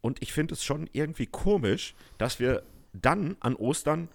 [0.00, 2.62] Und ich finde es schon irgendwie komisch, dass wir
[2.92, 4.08] dann an Ostern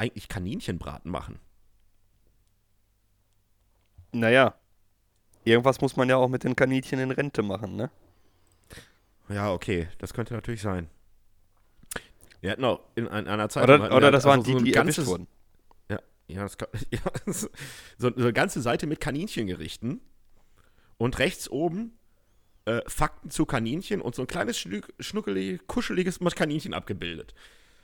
[0.00, 1.38] eigentlich Kaninchenbraten machen.
[4.12, 4.54] Naja.
[5.44, 7.90] Irgendwas muss man ja auch mit den Kaninchen in Rente machen, ne?
[9.28, 10.88] Ja, okay, das könnte natürlich sein.
[12.40, 13.64] Wir hatten auch in, ein- einer Zeit.
[13.64, 15.26] Oder, oder das waren die, ein die ganzes, erwischt wurden.
[16.28, 17.00] Ja, das kann, ja,
[17.32, 17.48] so,
[17.98, 20.00] so eine ganze Seite mit Kaninchengerichten
[20.96, 21.98] und rechts oben
[22.66, 27.34] äh, Fakten zu Kaninchen und so ein kleines, schnu- schnuckelig, kuscheliges Kaninchen abgebildet.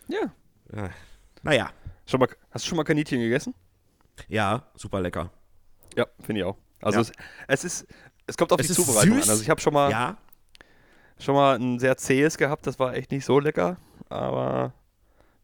[0.09, 0.33] Ja.
[0.73, 0.91] Ja.
[1.43, 1.73] Naja,
[2.07, 3.55] Schon mal, hast du schon mal Kaninchen gegessen?
[4.29, 5.31] ja, super lecker.
[5.97, 6.57] Ja, finde ich auch.
[6.81, 7.03] Also Ja.
[7.03, 7.13] es,
[7.49, 7.87] es ist,
[8.27, 9.25] es kommt auf Es die Zubereitung süß.
[9.25, 9.31] an.
[9.31, 10.17] Also ich habe schon mal, Ja,
[11.19, 13.77] schon mal ein sehr zähes gehabt, das war echt nicht so lecker,
[14.09, 14.73] aber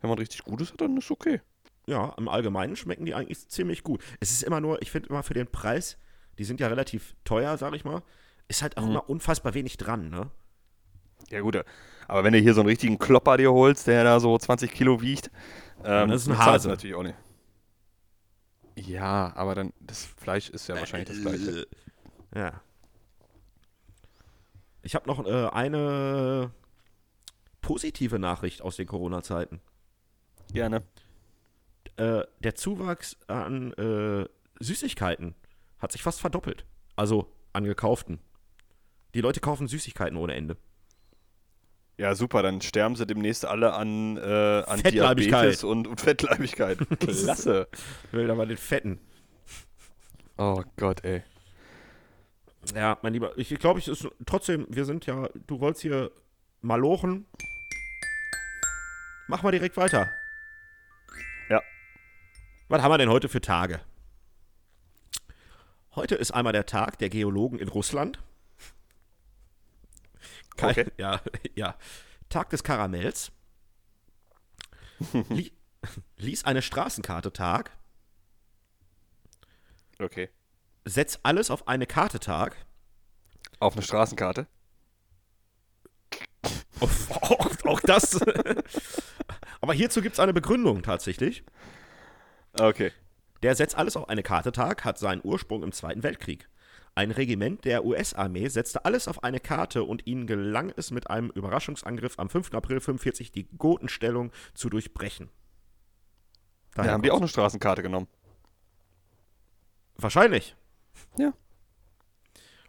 [0.01, 1.41] wenn man richtig Gutes hat, dann ist okay.
[1.87, 4.03] ja, im Allgemeinen schmecken die eigentlich ziemlich gut.
[4.21, 5.99] Es ist immer nur, ich finde immer für den Preis,
[6.39, 8.03] die sind ja relativ teuer, sag ich mal,
[8.49, 8.91] ist halt auch Mhm.
[8.91, 10.31] immer unfassbar wenig dran, ne?
[11.31, 11.57] Ja gut,
[12.09, 15.01] aber wenn du hier so einen richtigen Klopper dir holst, der da so 20 Kilo
[15.01, 15.31] wiegt,
[15.85, 16.69] ähm, das ist ein Hase.
[16.69, 17.17] natürlich auch nicht.
[18.77, 21.67] Ja, aber dann, das Fleisch ist ja wahrscheinlich das gleiche.
[22.35, 22.63] Ja.
[24.83, 26.51] Ich habe noch äh, eine
[27.61, 29.61] positive Nachricht aus den Corona-Zeiten.
[30.53, 30.83] Gerne.
[31.97, 34.27] Äh, der Zuwachs an äh,
[34.61, 35.35] Süßigkeiten
[35.79, 36.65] hat sich fast verdoppelt.
[36.97, 38.19] Also an gekauften.
[39.15, 40.57] Die Leute kaufen Süßigkeiten ohne Ende.
[41.99, 44.21] Ja, super, dann sterben sie demnächst alle an, äh,
[44.67, 45.43] an Fettleibigkeit.
[45.43, 46.79] Diabetes und, und Fettleibigkeit.
[47.01, 47.69] Klasse.
[48.07, 48.99] Ich will aber den Fetten.
[50.39, 51.23] Oh Gott, ey.
[52.75, 56.11] Ja, mein Lieber, ich glaube, ich ist trotzdem, wir sind ja, du wolltest hier
[56.61, 57.27] malochen.
[59.29, 60.09] Mach mal direkt weiter.
[61.49, 61.61] Ja.
[62.69, 63.81] Was haben wir denn heute für Tage?
[65.95, 68.19] Heute ist einmal der Tag der Geologen in Russland.
[70.57, 70.87] Kein, Okay.
[70.99, 71.21] Ja,
[71.55, 71.77] ja.
[72.29, 73.33] Tag des Karamells.
[75.29, 75.53] Li
[76.17, 77.77] lies eine Straßenkarte Tag.
[79.99, 80.29] Okay.
[80.85, 82.57] Setz alles auf eine Karte Tag.
[83.59, 84.47] Auf eine Straßenkarte.
[86.81, 88.19] Auch, auch, auch das.
[89.61, 91.45] Aber hierzu gibt es eine Begründung tatsächlich.
[92.59, 92.91] Okay.
[93.43, 96.49] Der Setz alles auf eine Karte Tag hat seinen Ursprung im Zweiten Weltkrieg.
[96.95, 101.31] Ein Regiment der US-Armee setzte alles auf eine Karte und ihnen gelang es mit einem
[101.31, 102.53] Überraschungsangriff am 5.
[102.53, 105.31] April 45 die Gotenstellung zu durchbrechen.
[106.75, 108.09] Da Daher haben die auch eine Straßenkarte genommen.
[109.97, 110.55] Wahrscheinlich.
[111.17, 111.33] Ja.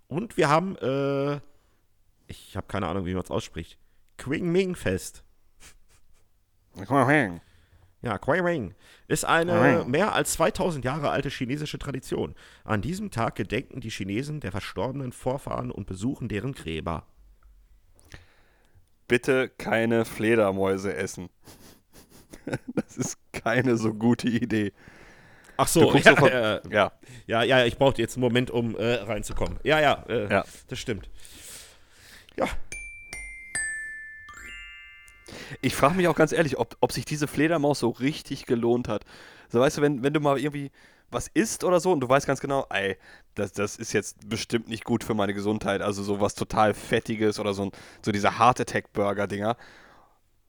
[0.07, 1.39] Und wir haben, äh,
[2.27, 3.77] ich habe keine Ahnung, wie man es ausspricht.
[4.17, 5.23] Qingming-Fest.
[8.03, 8.75] Ja, Qingming
[9.07, 12.35] ist eine mehr als 2000 Jahre alte chinesische Tradition.
[12.65, 17.05] An diesem Tag gedenken die Chinesen der verstorbenen Vorfahren und besuchen deren Gräber.
[19.07, 21.29] Bitte keine Fledermäuse essen.
[22.75, 24.73] Das ist keine so gute Idee.
[25.55, 26.91] Ach so, ja, so äh, Ja.
[27.25, 29.59] ja, ja, ich brauchte jetzt einen Moment, um äh, reinzukommen.
[29.63, 30.43] Ja, ja, äh, Ja.
[30.67, 31.09] das stimmt.
[32.35, 32.47] Ja,
[35.61, 39.03] Ich frage mich auch ganz ehrlich, ob, ob sich diese Fledermaus so richtig gelohnt hat.
[39.49, 40.71] So, weißt du, wenn, wenn du mal irgendwie
[41.13, 42.97] was isst oder so und du weißt ganz genau, ey,
[43.35, 47.39] das, das ist jetzt bestimmt nicht gut für meine Gesundheit, also so was total Fettiges
[47.39, 47.71] oder so, ein,
[48.01, 49.55] so diese Heart Attack Burger Dinger.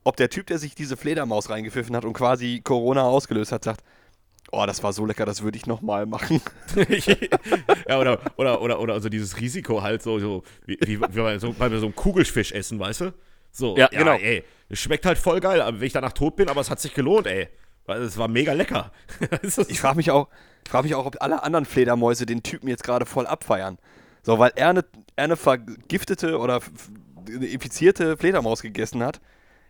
[0.05, 3.83] Ob der Typ, der sich diese Fledermaus reingepfiffen hat und quasi Corona ausgelöst hat, sagt,
[4.53, 6.41] oh, das war so lecker, das würde ich nochmal machen.
[7.89, 11.39] ja, oder, oder, oder, oder also dieses Risiko halt so, so wie, wie, wie bei,
[11.39, 13.15] so, bei so einem Kugelfisch essen, weißt du?
[13.55, 14.17] So, Ja, genau.
[14.17, 16.93] Ey, es schmeckt halt voll geil, wenn ich danach tot bin, aber es hat sich
[16.93, 17.49] gelohnt, ey.
[17.87, 18.91] Weil es war mega lecker.
[19.69, 20.29] Ich frage mich auch,
[20.69, 23.79] frage mich auch, ob alle anderen Fledermäuse den Typen jetzt gerade voll abfeiern.
[24.23, 24.85] So, weil er eine,
[25.17, 26.61] er eine vergiftete oder
[27.29, 29.21] eine infizierte Fledermaus gegessen hat.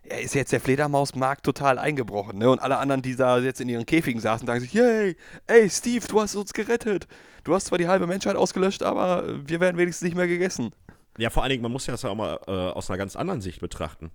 [0.05, 2.51] Er ist jetzt der Fledermausmarkt total eingebrochen, ne?
[2.51, 5.17] Und alle anderen, die da jetzt in ihren Käfigen saßen, sagen sich, yay,
[5.47, 7.09] ey, Steve, du hast uns gerettet.
[7.43, 10.73] Du hast zwar die halbe Menschheit ausgelöscht, aber wir werden wenigstens nicht mehr gegessen.
[11.19, 13.17] Ja, vor allen Dingen, man muss ja das ja auch mal äh, aus einer ganz
[13.17, 14.11] anderen Sicht betrachten.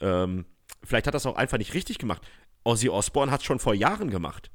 [0.00, 0.46] Ähm,
[0.82, 2.22] vielleicht hat das auch einfach nicht richtig gemacht.
[2.64, 4.50] Ozzy Osbourne hat es schon vor Jahren gemacht.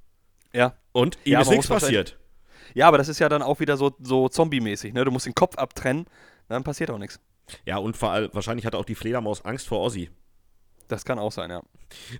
[0.53, 0.75] Ja.
[0.91, 2.19] Und ihm Ja, ist nichts passiert.
[2.73, 5.03] Ja, aber das ist ja dann auch wieder so, so Zombie-mäßig, ne?
[5.03, 6.05] Du musst den Kopf abtrennen,
[6.47, 7.19] dann passiert auch nichts.
[7.65, 10.09] Ja, und vor allem, wahrscheinlich hatte auch die Fledermaus Angst vor Ozzy.
[10.87, 11.61] Das kann auch sein, ja.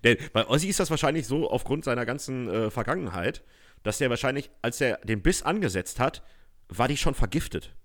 [0.03, 3.43] Denn bei Ozzy ist das wahrscheinlich so aufgrund seiner ganzen äh, Vergangenheit,
[3.83, 6.23] dass der wahrscheinlich, als er den Biss angesetzt hat,
[6.69, 7.75] war die schon vergiftet.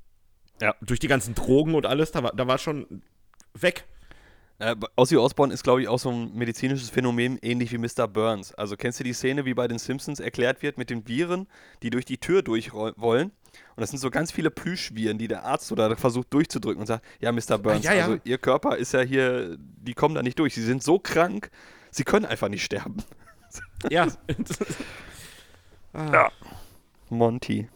[0.60, 0.74] Ja.
[0.80, 3.02] Durch die ganzen Drogen und alles, da war, da war schon
[3.54, 3.84] weg.
[4.58, 8.08] Äh, Ozzy Osbourne ist, glaube ich, auch so ein medizinisches Phänomen, ähnlich wie Mr.
[8.08, 8.54] Burns.
[8.54, 11.46] Also kennst du die Szene, wie bei den Simpsons erklärt wird mit den Viren,
[11.82, 13.32] die durch die Tür durch wollen?
[13.74, 17.04] Und das sind so ganz viele Plüschviren, die der Arzt oder versucht durchdrücken und sagt,
[17.20, 17.58] ja, Mr.
[17.58, 18.04] Burns, ja, ja.
[18.04, 20.54] also ihr Körper ist ja hier, die kommen da nicht durch.
[20.54, 21.50] Sie sind so krank,
[21.90, 22.96] sie können einfach nicht sterben.
[23.90, 24.08] Ja.
[26.12, 26.30] Ja.
[27.08, 27.68] Monty.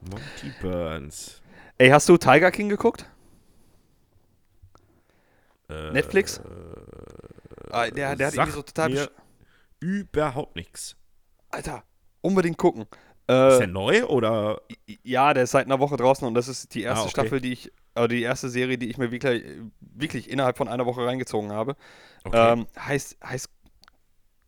[0.00, 1.42] Monty Burns.
[1.78, 3.06] Ey, hast du Tiger King geguckt?
[5.68, 6.40] Äh, Netflix?
[7.70, 9.08] Ah, der, der hat irgendwie so total...
[9.80, 10.96] überhaupt nichts.
[11.50, 11.84] Alter,
[12.20, 12.86] unbedingt gucken.
[13.46, 14.62] Ist Äh, der neu oder?
[15.02, 17.10] Ja, der ist seit einer Woche draußen und das ist die erste Ah, okay.
[17.10, 17.72] Staffel, die ich.
[17.94, 19.44] also die erste Serie, die ich mir wirklich,
[19.80, 21.76] wirklich innerhalb von einer Woche reingezogen habe.
[22.24, 22.52] Okay.
[22.52, 23.48] Ähm, heißt, heißt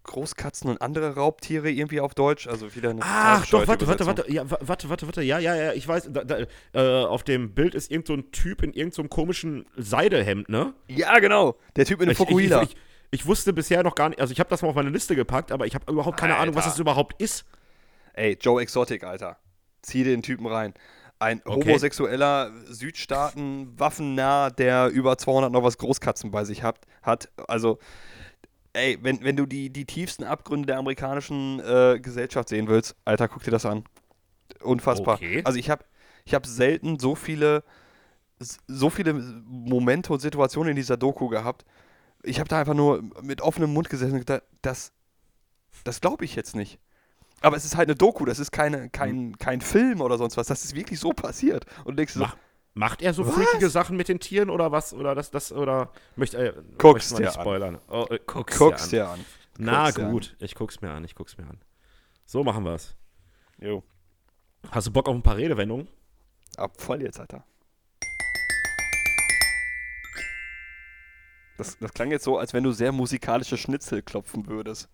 [0.04, 2.46] Großkatzen und andere Raubtiere irgendwie auf Deutsch.
[2.48, 5.54] Also wieder eine Ach, doch, warte, warte, warte, ja, wa- warte, warte, warte, ja, ja,
[5.54, 6.38] ja, ich weiß, da, da,
[6.72, 10.74] äh, auf dem Bild ist irgend so ein Typ in irgendeinem so komischen Seidehemd, ne?
[10.88, 11.56] Ja, genau.
[11.76, 12.62] Der Typ mit dem Ich, ich, Fokuhila.
[12.62, 12.76] ich, ich,
[13.12, 15.52] ich wusste bisher noch gar nicht, also ich habe das mal auf meine Liste gepackt,
[15.52, 16.74] aber ich habe überhaupt keine Ahnung, was Alter.
[16.74, 17.44] das überhaupt ist.
[18.14, 19.38] Ey, Joe Exotic, Alter.
[19.82, 20.74] Zieh den Typen rein.
[21.18, 21.68] Ein Okay.
[21.68, 26.80] homosexueller Südstaaten, waffennah, der über 200 noch was Großkatzen bei sich hat.
[27.02, 27.30] hat.
[27.48, 27.78] Also,
[28.72, 33.28] ey, wenn, wenn du die, die tiefsten Abgründe der amerikanischen äh, Gesellschaft sehen willst, Alter,
[33.28, 33.84] guck dir das an.
[34.62, 35.16] Unfassbar.
[35.16, 35.42] Okay.
[35.44, 35.84] Also ich habe
[36.24, 37.64] ich hab selten so viele,
[38.38, 41.64] so viele Momente und Situationen in dieser Doku gehabt.
[42.22, 44.92] Ich habe da einfach nur mit offenem Mund gesessen und gedacht, das,
[45.84, 46.78] das glaube ich jetzt nicht.
[47.40, 50.46] Aber es ist halt eine Doku, das ist keine, kein, kein Film oder sonst was.
[50.46, 51.66] Das ist wirklich so passiert.
[51.78, 52.36] Und du denkst so, Mach,
[52.74, 53.34] macht er so Was?
[53.34, 54.92] freakige Sachen mit den Tieren oder was?
[54.94, 57.44] Oder das, das, oder möchte äh, Guck's möchte man nicht dir an.
[57.44, 57.78] spoilern?
[57.88, 59.20] Oh, äh, guck's, guck's dir dir an.
[59.20, 59.24] an.
[59.58, 60.10] Na guck's dir an.
[60.12, 61.60] gut, ich guck's mir an, ich guck's mir an.
[62.26, 62.96] So machen wir's.
[63.58, 63.82] Jo.
[64.70, 65.88] Hast du Bock auf ein paar Redewendungen?
[66.56, 67.44] Ab voll jetzt, Alter.
[71.58, 74.88] Das, das klang jetzt so, als wenn du sehr musikalische Schnitzel klopfen würdest.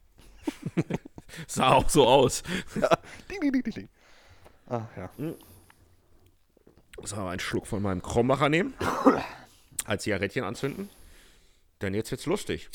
[1.46, 2.42] Sah auch so aus.
[3.30, 3.88] Ding, ding, ding, ding, ding.
[4.66, 5.10] Ah, ja.
[7.04, 8.74] So, einen Schluck von meinem Krombacher nehmen.
[9.84, 10.90] Als Zigarettchen anzünden.
[11.80, 12.70] Denn jetzt wird's lustig.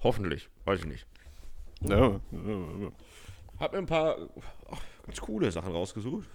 [0.00, 1.06] Hoffentlich, weiß ich nicht.
[1.80, 2.20] Ja.
[3.58, 4.16] Hab mir ein paar
[4.70, 6.28] ach, ganz coole Sachen rausgesucht.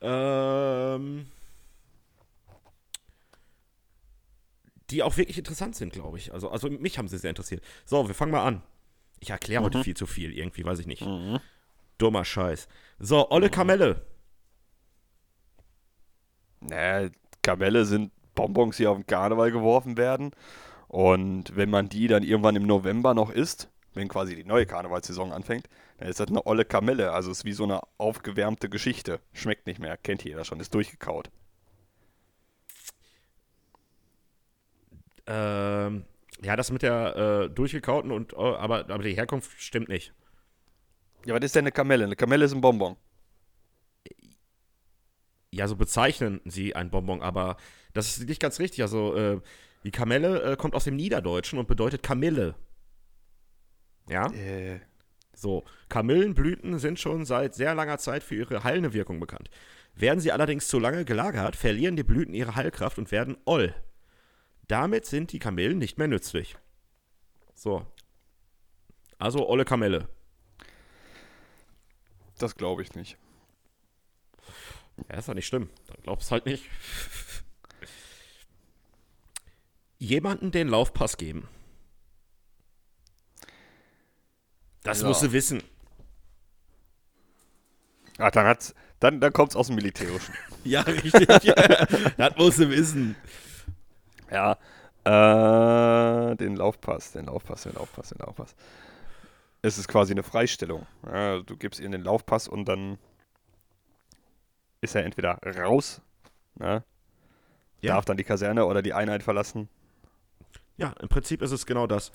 [0.00, 1.26] Ähm,
[4.90, 6.32] die auch wirklich interessant sind, glaube ich.
[6.32, 7.62] Also, also mich haben sie sehr interessiert.
[7.84, 8.62] So, wir fangen mal an.
[9.20, 11.06] Ich erkläre heute viel zu viel, irgendwie, weiß ich nicht.
[11.98, 12.66] Dummer Scheiß.
[12.98, 14.04] So, Olle Kamelle.
[16.68, 17.10] Naja,
[17.42, 20.32] Kamelle sind Bonbons, die auf den Karneval geworfen werden.
[20.88, 25.32] Und wenn man die dann irgendwann im November noch isst, wenn quasi die neue Karnevalssaison
[25.32, 27.12] anfängt, dann ist das eine olle Kamelle.
[27.12, 29.20] Also es ist wie so eine aufgewärmte Geschichte.
[29.32, 31.30] Schmeckt nicht mehr, kennt jeder schon, ist durchgekaut.
[35.26, 36.04] Ähm,
[36.42, 40.12] ja, das mit der äh, durchgekauten und, oh, aber, aber die Herkunft stimmt nicht.
[41.24, 42.04] Ja, was ist denn eine Kamelle?
[42.04, 42.96] Eine Kamelle ist ein Bonbon.
[45.52, 47.56] Ja, so bezeichnen sie ein Bonbon, aber
[47.92, 48.82] das ist nicht ganz richtig.
[48.82, 49.40] Also, äh,
[49.84, 52.54] die Kamelle äh, kommt aus dem Niederdeutschen und bedeutet Kamille.
[54.08, 54.32] Ja?
[54.32, 54.80] Äh,
[55.34, 59.50] So, Kamillenblüten sind schon seit sehr langer Zeit für ihre heilende Wirkung bekannt.
[59.94, 63.74] Werden sie allerdings zu lange gelagert, verlieren die Blüten ihre Heilkraft und werden oll.
[64.68, 66.56] Damit sind die Kamillen nicht mehr nützlich.
[67.54, 67.86] So.
[69.18, 70.08] Also olle Kamelle.
[72.38, 73.16] das glaube ich nicht.
[75.10, 75.68] Ja, ist doch nicht schlimm.
[75.86, 76.64] Dann glaubst halt nicht.
[79.98, 81.48] Jemanden den Laufpass geben.
[84.82, 85.08] Das Ja.
[85.08, 85.62] musst du wissen.
[88.18, 90.34] Ach, dann, hat's, dann, dann kommt es aus dem Militärischen.
[90.64, 91.26] Ja, richtig.
[92.16, 93.16] das musst du wissen.
[94.30, 94.52] Ja,
[95.04, 98.54] äh, den Laufpass, den Laufpass, den Laufpass, den Laufpass.
[99.60, 100.86] Es ist quasi eine Freistellung.
[101.04, 102.98] Ja, du gibst ihnen den Laufpass und dann
[104.82, 106.02] ist er entweder raus,
[106.56, 106.84] ne?
[107.80, 107.94] Ja.
[107.94, 109.68] darf dann die Kaserne oder die Einheit verlassen.
[110.76, 112.12] Ja, im Prinzip ist es genau das.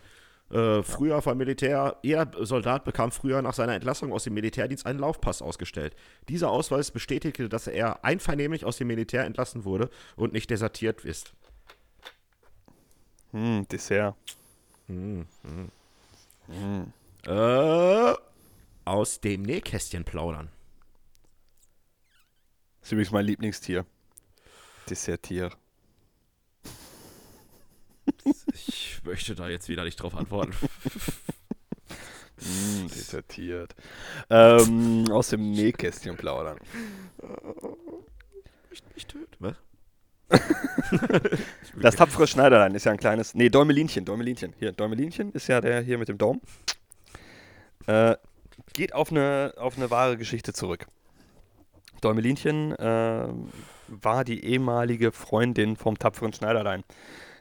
[0.50, 5.00] Äh, früher vom Militär, jeder Soldat bekam früher nach seiner Entlassung aus dem Militärdienst einen
[5.00, 5.94] Laufpass ausgestellt.
[6.30, 11.34] Dieser Ausweis bestätigte, dass er einvernehmlich aus dem Militär entlassen wurde und nicht desertiert ist.
[13.32, 14.16] Hm, Dessert.
[14.88, 15.70] Hm, hm.
[16.48, 16.94] Hm.
[17.26, 18.14] Äh,
[18.86, 20.50] aus dem Nähkästchen plaudern.
[22.88, 23.86] Ist übrigens mein Lieblingstier.
[24.90, 25.52] Dessertier.
[28.54, 30.54] Ich möchte da jetzt wieder nicht drauf antworten.
[32.40, 33.76] Hm, desertiert.
[34.30, 36.60] ähm, aus dem Nähkästchen plaudern.
[38.72, 39.36] Ich mich töten.
[39.40, 39.56] Was?
[41.82, 43.34] Das tapfere Schneiderlein ist ja ein kleines.
[43.34, 44.54] Nee, Däumelinchen, Däumelinchen.
[44.60, 46.42] Hier, Däumelinchen ist ja der hier mit dem Daumen.
[47.86, 48.16] Äh,
[48.74, 50.88] geht auf eine, auf eine wahre Geschichte zurück.
[52.02, 53.28] Däumelinchen äh,
[53.88, 56.84] war die ehemalige Freundin vom tapferen Schneiderlein,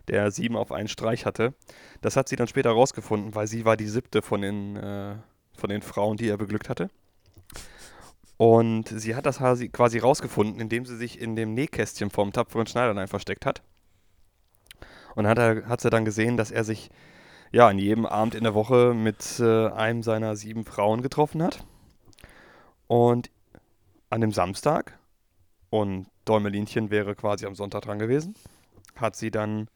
[0.08, 1.54] der sieben auf einen Streich hatte.
[2.00, 5.16] Das hat sie dann später rausgefunden, weil sie war die siebte von den, äh,
[5.56, 6.90] von den Frauen, die er beglückt hatte.
[8.36, 13.08] Und sie hat das quasi- rausgefunden, indem sie sich in dem Nähkästchen vom tapferen Schneiderlein
[13.08, 13.62] versteckt hat.
[15.14, 16.90] Und hat, er, hat sie dann gesehen, dass er sich
[17.50, 21.64] ja an jedem Abend in der Woche mit äh, einem seiner sieben Frauen getroffen hat.
[22.86, 23.30] Und
[24.10, 24.98] an dem Samstag
[25.70, 28.34] Und Däumelinchen wäre quasi am Sonntag dran gewesen.
[28.96, 29.68] Hat sie dann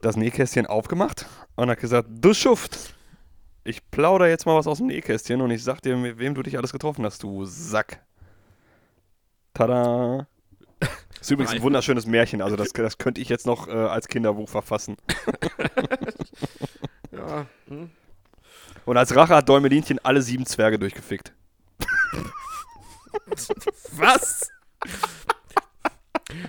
[0.00, 1.26] das Nähkästchen aufgemacht
[1.56, 2.94] und hat gesagt, du Schuft,
[3.64, 6.42] ich plauder jetzt mal was aus dem Nähkästchen und ich sag dir, mit wem du
[6.42, 8.04] dich alles getroffen hast, du Sack.
[9.54, 10.26] Tada.
[11.20, 14.48] Ist übrigens ein wunderschönes Märchen, also das, das könnte ich jetzt noch äh, als Kinderbuch
[14.48, 14.96] verfassen.
[17.12, 17.46] ja.
[17.68, 17.90] Hm.
[18.84, 21.32] Und als Rache hat Däumelinchen alle sieben Zwerge durchgefickt.
[23.96, 24.50] Was?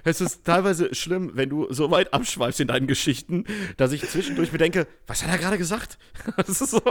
[0.03, 3.45] Es ist teilweise schlimm, wenn du so weit abschweifst in deinen Geschichten,
[3.78, 5.97] dass ich zwischendurch bedenke, was hat er gerade gesagt?
[6.47, 6.82] So,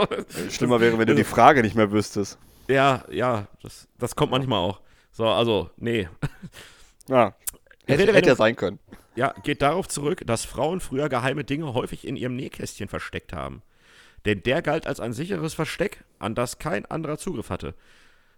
[0.49, 2.37] Schlimmer wäre, wenn du die Frage nicht mehr wüsstest.
[2.67, 4.81] Ja, ja, das, das kommt manchmal auch.
[5.11, 6.07] So, also, nee.
[7.07, 7.35] Ja,
[7.85, 8.79] hätte, hätte ja sein können.
[9.15, 13.61] Ja, geht darauf zurück, dass Frauen früher geheime Dinge häufig in ihrem Nähkästchen versteckt haben.
[14.25, 17.75] Denn der galt als ein sicheres Versteck, an das kein anderer Zugriff hatte.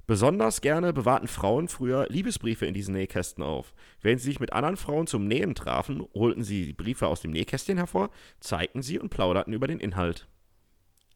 [0.07, 3.73] Besonders gerne bewahrten Frauen früher Liebesbriefe in diesen Nähkästen auf.
[4.01, 7.31] Wenn sie sich mit anderen Frauen zum Nähen trafen, holten sie die Briefe aus dem
[7.31, 10.27] Nähkästchen hervor, zeigten sie und plauderten über den Inhalt.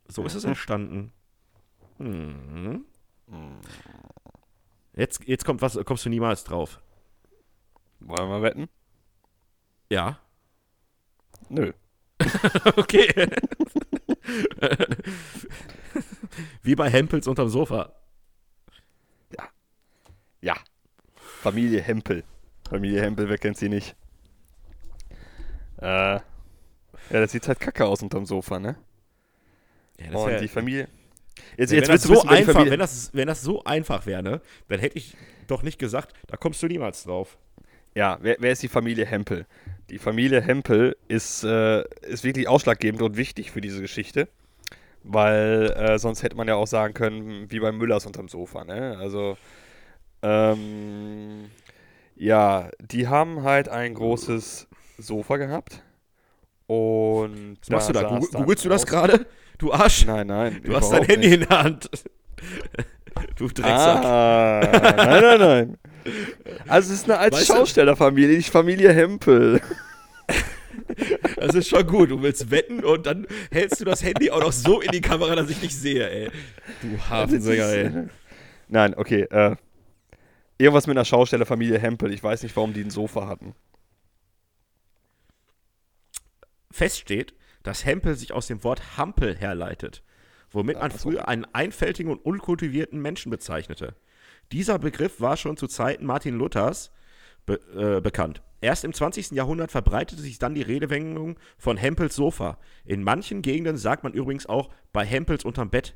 [0.08, 0.50] So ist es mhm.
[0.50, 1.12] entstanden.
[1.98, 2.86] Hm.
[4.96, 6.82] Jetzt, jetzt kommt was, kommst du niemals drauf.
[8.00, 8.70] Wollen wir wetten?
[9.90, 10.20] Ja.
[11.50, 11.74] Nö.
[12.76, 13.10] okay.
[16.64, 17.94] Wie bei Hempels unterm Sofa.
[20.42, 20.56] Ja.
[21.16, 22.24] Familie Hempel.
[22.70, 23.96] Familie Hempel, wer kennt sie nicht?
[25.82, 25.86] Äh,
[26.16, 26.22] ja,
[27.10, 28.76] das sieht halt kacke aus unterm Sofa, ne?
[30.00, 30.88] Ja, Und wär, die Familie.
[31.58, 34.42] Jetzt, jetzt wenn, das so wissen, einfach, wenn, das, wenn das so einfach wäre, ne,
[34.68, 35.16] dann hätte ich
[35.48, 37.38] doch nicht gesagt, da kommst du niemals drauf.
[37.96, 39.46] Ja, wer, wer ist die Familie Hempel?
[39.90, 44.28] Die Familie Hempel ist, äh, ist wirklich ausschlaggebend und wichtig für diese Geschichte.
[45.04, 48.98] Weil äh, sonst hätte man ja auch sagen können, wie bei Müllers unterm Sofa, ne?
[49.00, 49.38] Also
[50.22, 51.50] ähm,
[52.16, 54.68] ja, die haben halt ein großes
[54.98, 55.84] Sofa gehabt.
[56.68, 57.58] Und.
[57.62, 58.04] Was machst du da?
[58.04, 59.26] Google, googelst du das gerade?
[59.58, 60.06] Du Arsch.
[60.06, 60.62] Nein, nein.
[60.64, 61.42] Du hast dein Handy nicht.
[61.42, 61.90] in der Hand.
[63.36, 64.06] du Drecksack.
[64.06, 64.62] Ah,
[64.96, 65.78] nein, nein, nein.
[66.68, 69.62] Also, es ist eine alte weißt Schaustellerfamilie, nicht Familie Hempel.
[71.38, 72.12] Das ist schon gut.
[72.12, 75.36] Du willst wetten und dann hältst du das Handy auch noch so in die Kamera,
[75.36, 76.32] dass ich dich sehe, ey.
[76.82, 77.92] Du Hafensänger, ey.
[78.68, 79.22] Nein, okay.
[79.24, 79.56] Äh,
[80.60, 82.14] Irgendwas mit einer Schaustellerfamilie Hempel.
[82.14, 83.56] Ich weiß nicht, warum die ein Sofa hatten.
[86.70, 87.34] Fest steht,
[87.64, 90.04] dass Hempel sich aus dem Wort Hampel herleitet,
[90.52, 93.96] womit man früher einen einfältigen und unkultivierten Menschen bezeichnete.
[94.52, 96.92] Dieser Begriff war schon zu Zeiten Martin Luthers
[97.46, 98.42] be äh, bekannt.
[98.60, 99.32] Erst im 20.
[99.32, 102.58] Jahrhundert verbreitete sich dann die Redewendung von Hempels Sofa.
[102.84, 105.96] In manchen Gegenden sagt man übrigens auch bei Hempels unterm Bett.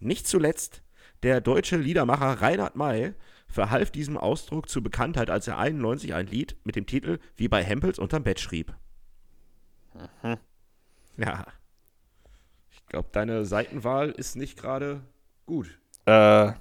[0.00, 0.82] Nicht zuletzt
[1.22, 3.14] der deutsche Liedermacher Reinhard May
[3.50, 7.62] verhalf diesem Ausdruck zur Bekanntheit, als er 91 ein Lied mit dem Titel Wie bei
[7.62, 8.74] Hempels unterm Bett schrieb.
[10.22, 10.36] Mhm.
[11.16, 11.44] Ja.
[12.70, 15.00] Ich glaube, deine Seitenwahl ist nicht gerade
[15.46, 15.78] gut.
[16.06, 16.52] Äh,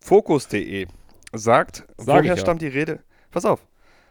[0.00, 0.86] Fokus.de
[1.32, 2.70] sagt, Sag woher stammt ja.
[2.70, 3.02] die Rede?
[3.30, 3.66] Pass auf.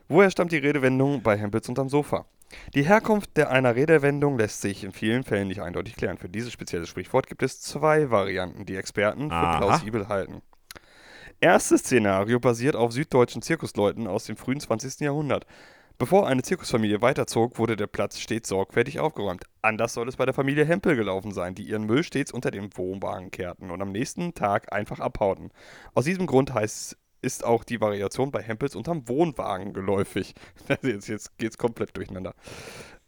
[0.07, 2.25] Woher stammt die Redewendung bei Hempels unterm Sofa?
[2.73, 6.17] Die Herkunft der einer Redewendung lässt sich in vielen Fällen nicht eindeutig klären.
[6.17, 9.57] Für dieses spezielle Sprichwort gibt es zwei Varianten, die Experten für Aha.
[9.57, 10.41] plausibel halten.
[11.41, 15.01] Erstes Szenario basiert auf süddeutschen Zirkusleuten aus dem frühen 20.
[15.01, 15.45] Jahrhundert.
[15.97, 19.45] Bevor eine Zirkusfamilie weiterzog, wurde der Platz stets sorgfältig aufgeräumt.
[19.61, 22.75] Anders soll es bei der Familie Hempel gelaufen sein, die ihren Müll stets unter den
[22.77, 25.51] Wohnwagen kehrten und am nächsten Tag einfach abhauten.
[25.93, 30.35] Aus diesem Grund heißt, ist auch die Variation bei Hempels unterm Wohnwagen geläufig.
[30.81, 32.33] jetzt, jetzt geht's komplett durcheinander.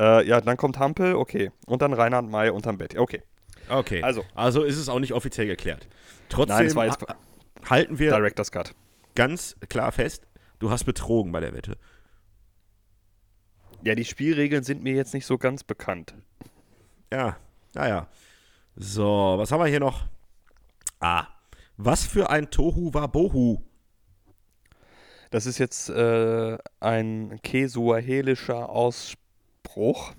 [0.01, 1.51] Äh, ja, dann kommt Hampel, okay.
[1.65, 2.97] Und dann Reinhard May unterm Bett.
[2.97, 3.21] Okay.
[3.69, 4.01] Okay.
[4.01, 5.87] Also, also ist es auch nicht offiziell geklärt.
[6.29, 7.05] Trotzdem Nein, es war jetzt
[7.65, 8.75] halten wir Director's Cut.
[9.15, 10.27] ganz klar fest,
[10.59, 11.77] du hast betrogen bei der Wette.
[13.83, 16.15] Ja, die Spielregeln sind mir jetzt nicht so ganz bekannt.
[17.11, 17.37] Ja,
[17.73, 18.07] naja.
[18.75, 20.05] So, was haben wir hier noch?
[20.99, 21.27] Ah,
[21.77, 23.61] was für ein Tohu war Bohu?
[25.29, 30.13] Das ist jetzt äh, ein kesuahelischer Ausspruch,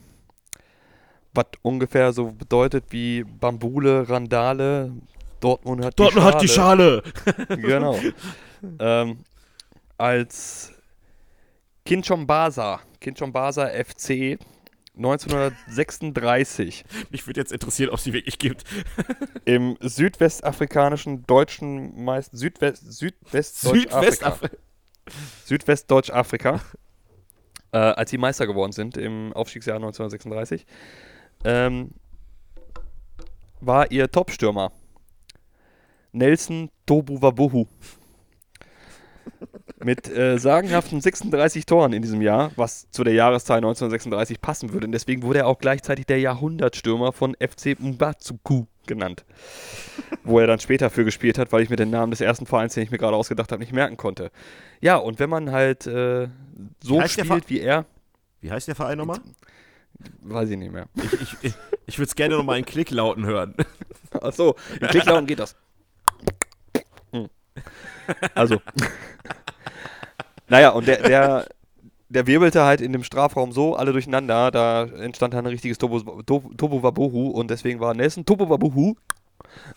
[1.33, 4.93] was ungefähr so bedeutet wie Bambule, Randale,
[5.41, 7.03] Dortmund hat Dortmund die Schale.
[7.05, 7.59] Hat die Schale.
[7.63, 7.99] genau.
[8.81, 9.19] ähm,
[9.97, 10.73] als
[11.85, 14.39] Kinchombasa, Kinchombasa FC
[14.99, 16.85] 1936.
[17.11, 18.65] Mich würde jetzt interessieren, ob sie wirklich gibt.
[19.45, 24.57] Im südwestafrikanischen deutschen Meister Südwest Südwestdeutsch-Afrika.
[25.47, 26.61] Südwestdeutsch-Afrika.
[27.73, 30.67] Äh, als sie Meister geworden sind im Aufstiegsjahr 1936,
[31.45, 31.91] ähm,
[33.61, 34.73] war ihr Topstürmer
[36.13, 37.67] Nelson Tobuwabuhu.
[39.85, 44.87] mit äh, sagenhaften 36 Toren in diesem Jahr, was zu der Jahreszahl 1936 passen würde.
[44.87, 49.25] Und deswegen wurde er auch gleichzeitig der Jahrhundertstürmer von FC Mbatsuku genannt.
[50.25, 52.75] wo er dann später für gespielt hat, weil ich mir den Namen des ersten Vereins,
[52.75, 54.31] den ich mir gerade ausgedacht habe, nicht merken konnte.
[54.81, 56.29] Ja, und wenn man halt äh,
[56.83, 57.85] so spielt wie er.
[58.41, 59.21] Wie heißt der Verein nochmal?
[60.23, 60.87] Weiß ich nicht mehr.
[60.95, 61.55] Ich, ich, ich,
[61.87, 63.55] ich würde es gerne nochmal in Klicklauten hören.
[64.13, 65.57] Achso, in Klicklauten geht das.
[68.35, 68.61] Also.
[70.49, 71.47] naja, und der, der,
[72.09, 76.23] der wirbelte halt in dem Strafraum so alle durcheinander, da entstand dann ein richtiges Tobo,
[76.23, 78.97] Tobo Wabohu und deswegen war Nelson Tobo Wabohu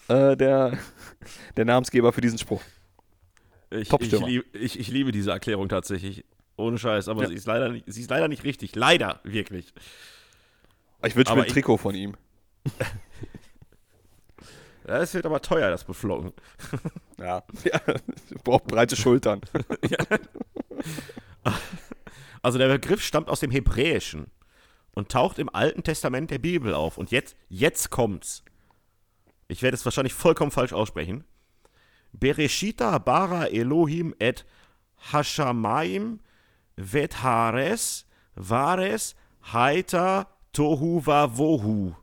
[0.08, 0.78] äh, der,
[1.58, 2.62] der Namensgeber für diesen Spruch.
[3.70, 6.26] Ich, ich, lieb, ich, ich, liebe diese Erklärung tatsächlich.
[6.58, 7.30] Ohne Scheiß, aber ja.
[7.30, 8.76] sie, ist leider nicht, sie ist leider nicht richtig.
[8.76, 9.74] Leider, wirklich.
[11.06, 12.16] Ich wünsche mir ein Trikot von ihm.
[14.92, 16.34] Das wird aber teuer, das Beflocken.
[17.18, 17.44] Ja.
[17.64, 17.82] ja.
[18.44, 19.42] Braucht breite Schultern.
[19.90, 21.54] Ja.
[22.44, 24.28] Also der Begriff stammt aus dem Hebräischen
[24.94, 26.98] und taucht im Alten Testament der Bibel auf.
[26.98, 28.44] Und jetzt, jetzt kommt's.
[29.48, 31.24] Ich werde es wahrscheinlich vollkommen falsch aussprechen.
[32.12, 34.46] Bereshita bara Elohim et
[35.12, 36.20] Hashamaim
[36.76, 39.16] vet Hares Vares
[39.54, 41.96] Haita Tohu Vavohu.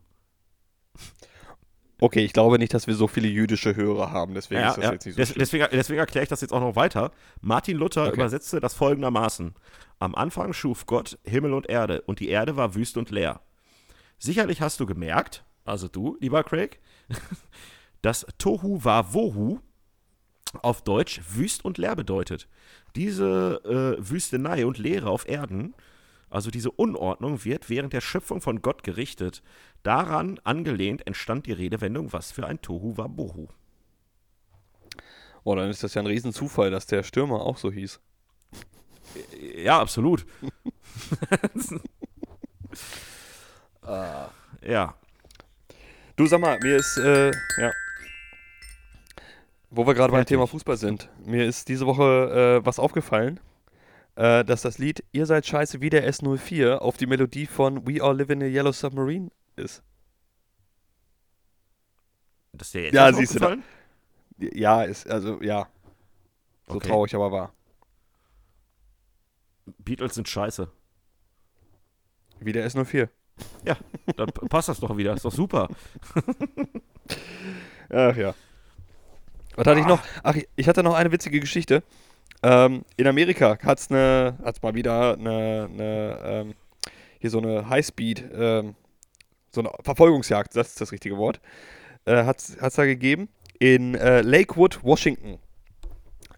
[2.01, 4.85] Okay, ich glaube nicht, dass wir so viele jüdische Hörer haben, deswegen ja, ist das
[4.85, 4.91] ja.
[4.93, 7.11] jetzt nicht so Des, deswegen, deswegen, erkläre ich das jetzt auch noch weiter.
[7.41, 8.15] Martin Luther okay.
[8.15, 9.53] übersetzte das folgendermaßen.
[9.99, 13.41] Am Anfang schuf Gott Himmel und Erde, und die Erde war wüst und leer.
[14.17, 16.79] Sicherlich hast du gemerkt, also du, lieber Craig,
[18.01, 19.59] dass Tohu war Wohu
[20.61, 22.47] auf Deutsch wüst und leer bedeutet.
[22.95, 25.75] Diese äh, Wüstenei und Leere auf Erden
[26.29, 29.41] also diese Unordnung wird während der Schöpfung von Gott gerichtet.
[29.83, 33.47] Daran angelehnt entstand die Redewendung, was für ein Tohu war Bohu.
[35.43, 37.99] Oh, dann ist das ja ein Riesenzufall, dass der Stürmer auch so hieß.
[39.55, 40.25] Ja, absolut.
[43.83, 43.87] uh,
[44.61, 44.93] ja.
[46.15, 47.71] Du sag mal, mir ist, äh, ja.
[49.71, 53.39] Wo wir gerade beim Thema Fußball sind, mir ist diese Woche äh, was aufgefallen
[54.19, 58.03] äh, dass das Lied Ihr seid scheiße wie der S04 auf die Melodie von We
[58.03, 59.81] All Live in a Yellow Submarine ist.
[62.51, 63.63] Das ist dir jetzt ja, siehst du.
[64.37, 65.69] Ja, ist, also, ja.
[66.67, 66.89] So okay.
[66.89, 67.53] traurig aber war.
[69.77, 70.69] Beatles sind scheiße.
[72.41, 73.07] Wie der S04.
[73.63, 73.77] Ja,
[74.17, 75.13] dann passt das doch wieder.
[75.13, 75.69] Ist doch super.
[77.89, 78.35] Ach ja.
[79.55, 80.01] Was hatte ich noch?
[80.23, 81.83] Ach, ich hatte noch eine witzige Geschichte.
[82.41, 86.53] Ähm, in Amerika hat es eine, hat's mal wieder eine, eine ähm,
[87.19, 88.75] hier so eine Highspeed, ähm,
[89.51, 91.41] so eine Verfolgungsjagd, das ist das richtige Wort,
[92.05, 93.29] äh, hat es da gegeben
[93.59, 95.37] in äh, Lakewood, Washington.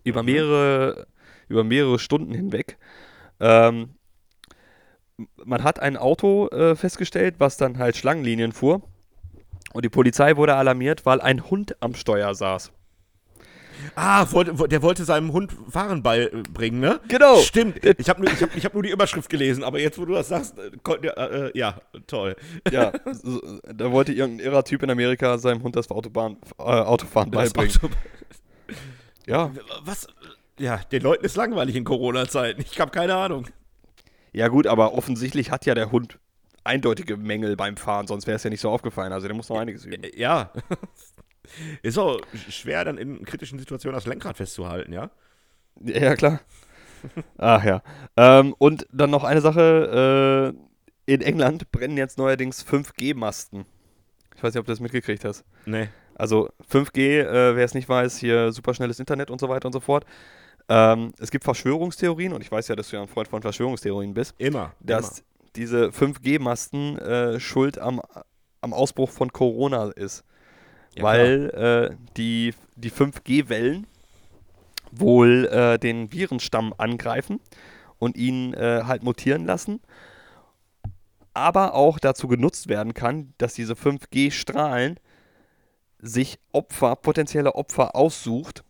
[0.03, 0.31] Über mhm.
[0.31, 1.07] mehrere,
[1.47, 2.77] über mehrere Stunden hinweg.
[3.39, 3.95] Ähm,
[5.45, 8.81] man hat ein Auto äh, festgestellt, was dann halt Schlangenlinien fuhr.
[9.73, 12.71] Und die Polizei wurde alarmiert, weil ein Hund am Steuer saß.
[13.95, 16.99] Ah, der wollte seinem Hund Fahren beibringen, ne?
[17.07, 17.37] Genau.
[17.37, 17.83] Stimmt.
[17.83, 20.55] Ich habe nur, hab, hab nur die Überschrift gelesen, aber jetzt, wo du das sagst,
[20.57, 22.35] äh, äh, ja, toll.
[22.71, 27.31] Ja, so, da wollte irgendein irrer Typ in Amerika seinem Hund das Autobahn, äh, Autofahren
[27.31, 27.75] das beibringen.
[27.83, 27.93] Auto
[29.27, 29.51] ja.
[29.83, 30.07] Was?
[30.59, 32.61] Ja, den Leuten ist langweilig in Corona-Zeiten.
[32.61, 33.47] Ich habe keine Ahnung.
[34.33, 36.19] Ja, gut, aber offensichtlich hat ja der Hund
[36.63, 39.11] eindeutige Mängel beim Fahren, sonst wäre es ja nicht so aufgefallen.
[39.13, 40.03] Also der muss noch einiges üben.
[40.15, 40.51] Ja.
[41.81, 45.11] Ist auch schwer, dann in kritischen Situationen das Lenkrad festzuhalten, ja?
[45.83, 46.41] Ja, klar.
[47.37, 47.81] Ach ja.
[48.17, 50.55] Ähm, und dann noch eine Sache.
[50.55, 53.65] Äh, in England brennen jetzt neuerdings 5G-Masten.
[54.35, 55.43] Ich weiß nicht, ob du das mitgekriegt hast.
[55.65, 55.89] Nee.
[56.15, 59.79] Also 5G, äh, wer es nicht weiß, hier superschnelles Internet und so weiter und so
[59.79, 60.05] fort.
[60.69, 64.13] Ähm, es gibt Verschwörungstheorien und ich weiß ja, dass du ja ein Freund von Verschwörungstheorien
[64.13, 64.35] bist.
[64.37, 64.73] Immer.
[64.79, 65.27] Dass immer.
[65.55, 68.01] diese 5G-Masten äh, schuld am,
[68.61, 70.23] am Ausbruch von Corona ist.
[70.95, 71.49] Ja, weil
[71.91, 73.87] äh, die, die 5G-Wellen
[74.91, 77.39] wohl äh, den Virenstamm angreifen
[77.97, 79.79] und ihn äh, halt mutieren lassen,
[81.33, 84.99] aber auch dazu genutzt werden kann, dass diese 5G-Strahlen
[85.99, 88.63] sich Opfer, potenzielle Opfer aussucht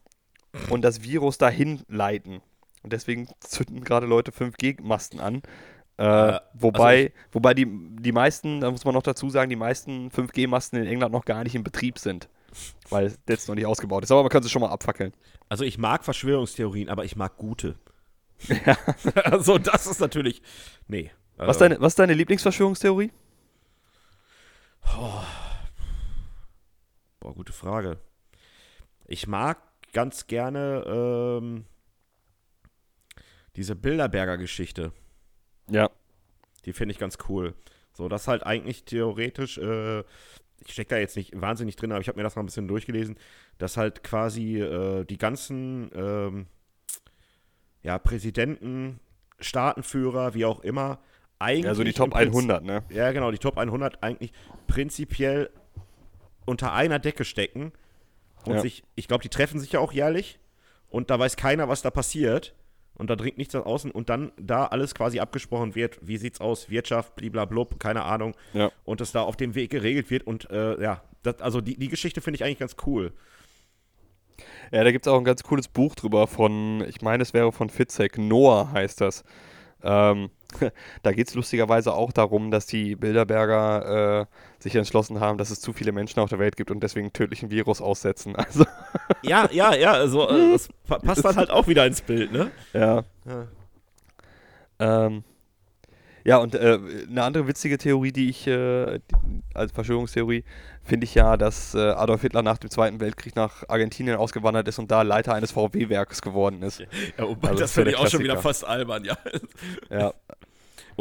[0.69, 2.41] und das Virus dahin leiten.
[2.83, 5.41] Und deswegen zünden gerade Leute 5G-Masten an,
[6.01, 7.67] äh, also wobei, also wobei die,
[7.99, 11.43] die meisten, da muss man noch dazu sagen, die meisten 5G-Masten in England noch gar
[11.43, 12.27] nicht in Betrieb sind.
[12.89, 14.11] Weil das jetzt noch nicht ausgebaut ist.
[14.11, 15.13] Aber man kann sie schon mal abfackeln.
[15.47, 17.75] Also ich mag Verschwörungstheorien, aber ich mag gute.
[18.47, 18.77] Ja.
[19.23, 20.41] also das ist natürlich.
[20.87, 21.11] Nee.
[21.37, 21.49] Also.
[21.49, 23.11] Was, deine, was ist deine Lieblingsverschwörungstheorie?
[24.97, 25.21] Oh.
[27.19, 27.99] Boah, gute Frage.
[29.05, 29.59] Ich mag
[29.93, 31.65] ganz gerne ähm,
[33.55, 34.91] diese Bilderberger-Geschichte,
[35.71, 35.89] Ja.
[36.65, 37.53] die finde ich ganz cool.
[37.93, 39.99] So, das halt eigentlich theoretisch, äh,
[40.65, 42.67] ich stecke da jetzt nicht wahnsinnig drin, aber ich habe mir das mal ein bisschen
[42.67, 43.17] durchgelesen,
[43.57, 46.45] dass halt quasi äh, die ganzen ähm,
[47.83, 48.99] ja, Präsidenten,
[49.39, 50.99] Staatenführer, wie auch immer,
[51.39, 51.67] eigentlich.
[51.67, 52.83] Also die Top Prinzip- 100, ne?
[52.89, 54.31] Ja, genau, die Top 100 eigentlich
[54.67, 55.49] prinzipiell
[56.45, 57.71] unter einer Decke stecken.
[58.45, 58.61] Und Ja.
[58.61, 60.39] sich, ich glaube, die treffen sich ja auch jährlich.
[60.89, 62.53] Und da weiß keiner, was da passiert.
[63.01, 63.89] Und da dringt nichts nach außen.
[63.89, 65.97] Und dann da alles quasi abgesprochen wird.
[66.03, 66.69] Wie sieht's aus?
[66.69, 68.35] Wirtschaft, bliblablub, keine Ahnung.
[68.53, 68.71] Ja.
[68.83, 70.27] Und das da auf dem Weg geregelt wird.
[70.27, 73.11] Und äh, ja, das, also die, die Geschichte finde ich eigentlich ganz cool.
[74.71, 77.51] Ja, da gibt es auch ein ganz cooles Buch drüber von, ich meine, es wäre
[77.51, 79.23] von Fitzek, Noah heißt das.
[79.81, 80.29] Ähm,
[81.03, 84.25] da geht es lustigerweise auch darum, dass die Bilderberger äh,
[84.61, 87.13] sich entschlossen haben, dass es zu viele Menschen auf der Welt gibt und deswegen einen
[87.13, 88.35] tödlichen Virus aussetzen.
[88.51, 88.65] Also,
[89.23, 92.51] Ja, ja, ja, also äh, das pa- passt dann halt auch wieder ins Bild, ne?
[92.73, 93.03] ja.
[93.25, 93.47] Ja.
[94.79, 95.23] Ähm,
[96.23, 96.77] ja, und äh,
[97.09, 98.99] eine andere witzige Theorie, die ich äh,
[99.55, 100.43] als Verschwörungstheorie
[100.83, 104.77] finde ich ja, dass äh, Adolf Hitler nach dem Zweiten Weltkrieg nach Argentinien ausgewandert ist
[104.77, 106.79] und da Leiter eines VW-Werks geworden ist.
[106.79, 106.87] Ja,
[107.27, 109.17] wobei, Also das finde ich auch schon wieder fast albern, ja.
[109.89, 110.13] Ja,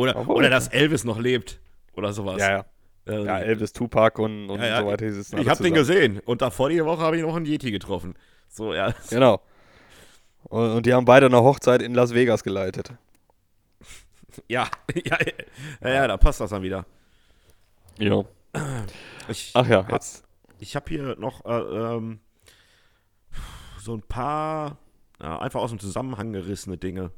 [0.01, 1.61] Oder, Obwohl- oder dass Elvis noch lebt.
[1.95, 2.39] Oder sowas.
[2.39, 2.65] ja, ja.
[3.07, 5.07] Ähm, Ja, Elvis, Tupac und, und Ja, ja, so weiter.
[5.07, 6.21] Ich habe den gesehen.
[6.21, 8.15] Und davor die Woche habe ich noch einen Yeti getroffen.
[8.49, 8.95] So, ja.
[9.11, 9.41] Genau.
[10.45, 12.93] Und, und die haben beide eine Hochzeit in Las Vegas geleitet.
[14.49, 15.19] Ja, ja,
[15.83, 16.87] ja, ja, da passt das dann wieder.
[17.99, 18.23] Ja.
[19.29, 20.25] Ich Ach ja, jetzt.
[20.61, 21.51] ich habe hier noch äh,
[21.97, 22.21] ähm,
[23.81, 24.79] so ein paar
[25.21, 27.11] ja, einfach aus dem Zusammenhang gerissene Dinge.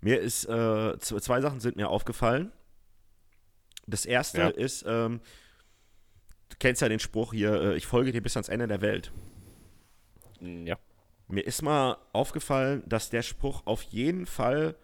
[0.00, 2.52] Mir ist, äh, zwei Sachen sind mir aufgefallen.
[3.86, 4.48] Das erste Ja.
[4.48, 5.20] ist, ähm,
[6.50, 9.12] du kennst ja den Spruch hier, äh, ich folge dir bis ans Ende der Welt.
[10.40, 10.78] Ja.
[11.26, 14.76] Mir ist mal aufgefallen, dass der Spruch auf jeden Fall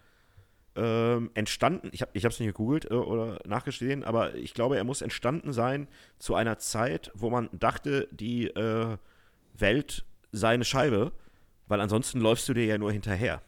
[0.76, 5.02] ähm, entstanden, ich habe es nicht gegoogelt äh, oder nachgesehen, aber ich glaube, er muss
[5.02, 5.86] entstanden sein
[6.18, 8.96] zu einer Zeit, wo man dachte, die äh,
[9.56, 11.12] Welt sei eine Scheibe,
[11.68, 13.40] weil ansonsten läufst du dir ja nur hinterher.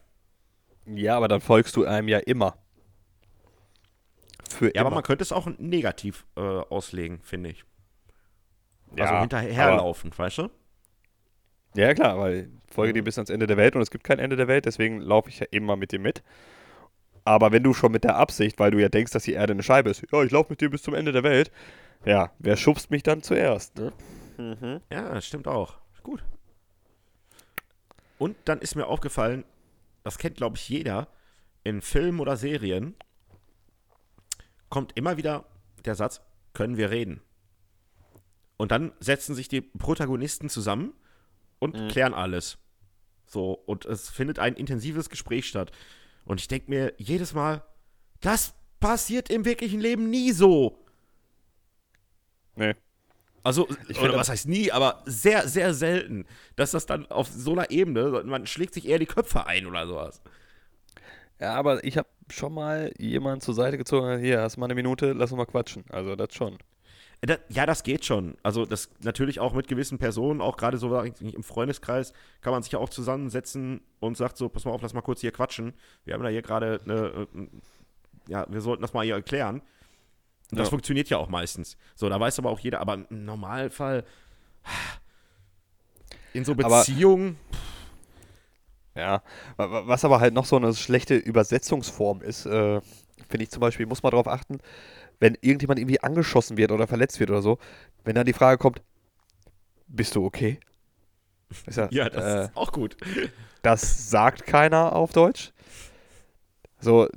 [0.86, 2.56] Ja, aber dann folgst du einem ja immer.
[4.48, 4.96] Für Ja, aber immer.
[4.96, 7.64] man könnte es auch negativ äh, auslegen, finde ich.
[8.96, 10.50] Ja, also aber- hinterherlaufen, weißt du?
[11.74, 14.18] Ja, klar, weil ich folge dir bis ans Ende der Welt und es gibt kein
[14.18, 16.22] Ende der Welt, deswegen laufe ich ja immer mit dir mit.
[17.24, 19.62] Aber wenn du schon mit der Absicht, weil du ja denkst, dass die Erde eine
[19.62, 21.50] Scheibe ist, ja, ich laufe mit dir bis zum Ende der Welt,
[22.06, 23.76] ja, wer schubst mich dann zuerst?
[23.76, 23.92] Ne?
[24.90, 25.74] Ja, das stimmt auch.
[26.02, 26.22] Gut.
[28.18, 29.44] Und dann ist mir aufgefallen,
[30.06, 31.08] das kennt, glaube ich, jeder,
[31.64, 32.94] in Filmen oder Serien
[34.68, 35.46] kommt immer wieder
[35.84, 36.20] der Satz,
[36.52, 37.20] können wir reden?
[38.56, 40.94] Und dann setzen sich die Protagonisten zusammen
[41.58, 42.58] und klären alles.
[43.26, 45.72] So, und es findet ein intensives Gespräch statt.
[46.24, 47.64] Und ich denke mir jedes Mal,
[48.20, 50.86] das passiert im wirklichen Leben nie so.
[52.54, 52.76] Nee.
[53.46, 56.26] Also, Ich oder was heißt nie, aber sehr, sehr selten,
[56.56, 59.86] dass das dann auf so einer Ebene, man schlägt sich eher die Köpfe ein oder
[59.86, 60.20] sowas.
[61.38, 64.74] Ja, aber ich habe schon mal jemanden zur Seite gezogen, hier, hast du mal eine
[64.74, 65.84] Minute, lass uns mal quatschen.
[65.90, 66.58] Also das schon.
[67.20, 68.36] Da, ja, das geht schon.
[68.42, 72.72] Also, das natürlich auch mit gewissen Personen, auch gerade so im Freundeskreis, kann man sich
[72.72, 75.72] ja auch zusammensetzen und sagt so: Pass mal auf, lass mal kurz hier quatschen.
[76.04, 77.46] Wir haben da hier gerade eine, äh,
[78.26, 79.62] ja, wir sollten das mal hier erklären.
[80.50, 80.70] Das Ja.
[80.70, 81.76] funktioniert ja auch meistens.
[81.94, 84.04] So, da weiß aber auch jeder, aber im Normalfall
[86.32, 87.36] in so Beziehungen.
[88.94, 89.22] Ja,
[89.56, 92.80] wa- wa- was aber halt noch so eine schlechte Übersetzungsform ist, äh,
[93.28, 94.58] finde ich zum Beispiel, muss man darauf achten,
[95.20, 97.58] wenn irgendjemand irgendwie angeschossen wird oder verletzt wird oder so,
[98.04, 98.80] wenn dann die Frage kommt,
[99.88, 100.60] bist du okay?
[101.66, 102.96] Ist ja, ja, das äh, ist auch gut.
[103.62, 105.52] das sagt keiner auf Deutsch.
[106.80, 107.08] So,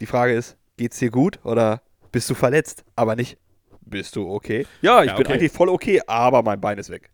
[0.00, 1.82] die Frage ist, geht's dir gut oder
[2.14, 2.84] bist du verletzt?
[2.96, 3.36] Aber nicht,
[3.82, 4.66] bist du okay?
[4.80, 5.34] Ja, ich Ja, bin okay.
[5.34, 7.10] eigentlich voll okay, aber mein Bein ist weg.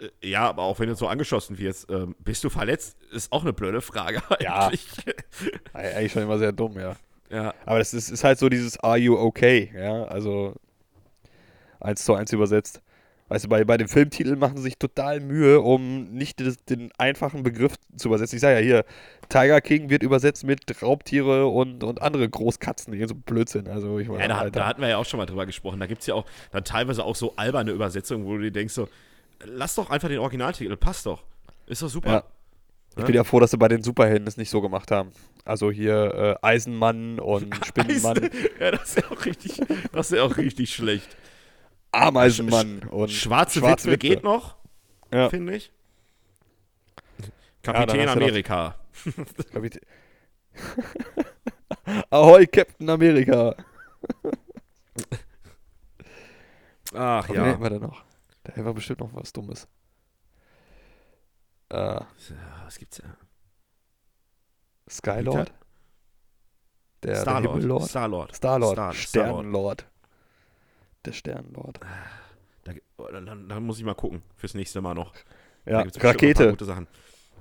[0.00, 3.42] Äh, Ja, aber auch wenn du so angeschossen wirst, ähm, bist du verletzt, ist auch
[3.42, 4.66] eine blöde Frage Ja.
[4.68, 4.86] eigentlich.
[5.74, 6.94] Eig- Eigentlich schon immer sehr dumm, ja.
[7.30, 7.54] Ja.
[7.64, 9.72] Aber das ist, ist halt so dieses Are you okay?
[9.74, 10.54] Ja, also
[11.80, 12.82] eins zu eins übersetzt.
[13.32, 16.92] Weißt du, bei, bei dem Filmtitel machen sie sich total Mühe, um nicht des, den
[16.98, 18.36] einfachen Begriff zu übersetzen.
[18.36, 18.84] Ich sage ja hier,
[19.30, 23.08] Tiger King wird übersetzt mit Raubtiere und, und andere Großkatzen.
[23.08, 23.68] So Blödsinn.
[23.68, 25.80] Also ich Ja, meine, da, da hatten wir ja auch schon mal drüber gesprochen.
[25.80, 28.74] Da gibt es ja auch dann teilweise auch so alberne Übersetzungen, wo du dir denkst
[28.74, 28.86] so,
[29.46, 31.22] lass doch einfach den Originaltitel, passt doch.
[31.66, 32.10] Ist doch super.
[32.10, 32.24] Ja.
[32.98, 35.10] Ich bin ja froh, dass sie bei den Superhelden es nicht so gemacht haben.
[35.46, 38.28] Also hier äh, Eisenmann und Spinnenmann,
[38.60, 41.16] ja, das ist ja auch richtig, das ist ja auch richtig schlecht.
[41.92, 44.56] Ameisenmann und Schwarze, Schwarze Witwe geht noch,
[45.12, 45.28] Ja.
[45.28, 45.70] finde ich.
[47.62, 48.74] Kapitän noch- Amerika.
[49.62, 49.80] Ich-
[52.10, 53.54] Ahoi, Captain America.
[56.94, 57.44] Ach Wen ja.
[57.46, 58.04] hätten wir denn noch?
[58.44, 59.66] Da hätten wir bestimmt noch was Dummes.
[61.70, 62.06] Äh, Ja,
[62.64, 63.16] Was gibt's ja?
[64.90, 65.52] Skylord?
[67.02, 67.84] Der, Star-Lord.
[67.88, 68.36] Star-Lord.
[68.36, 68.72] Starlord.
[68.74, 69.86] Star- Sternenlord.
[71.04, 71.80] Der Sternenlord.
[72.64, 74.22] Da, oh, dann, dann, muss ich mal gucken.
[74.36, 75.12] Fürs nächste Mal noch.
[75.66, 76.50] Ja, Rakete.
[76.50, 76.86] Gute Sachen.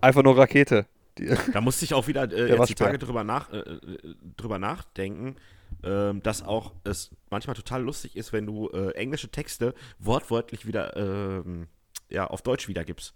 [0.01, 0.87] Einfach nur Rakete.
[1.17, 2.75] Die, Da musste ich auch wieder äh, jetzt die.
[2.75, 5.35] Tage drüber, nach, äh, äh, drüber nachdenken,
[5.83, 10.95] ähm, dass auch es manchmal total lustig ist, wenn du äh, englische Texte wortwörtlich wieder
[10.95, 11.67] ähm,
[12.09, 13.13] ja, auf Deutsch wiedergibst.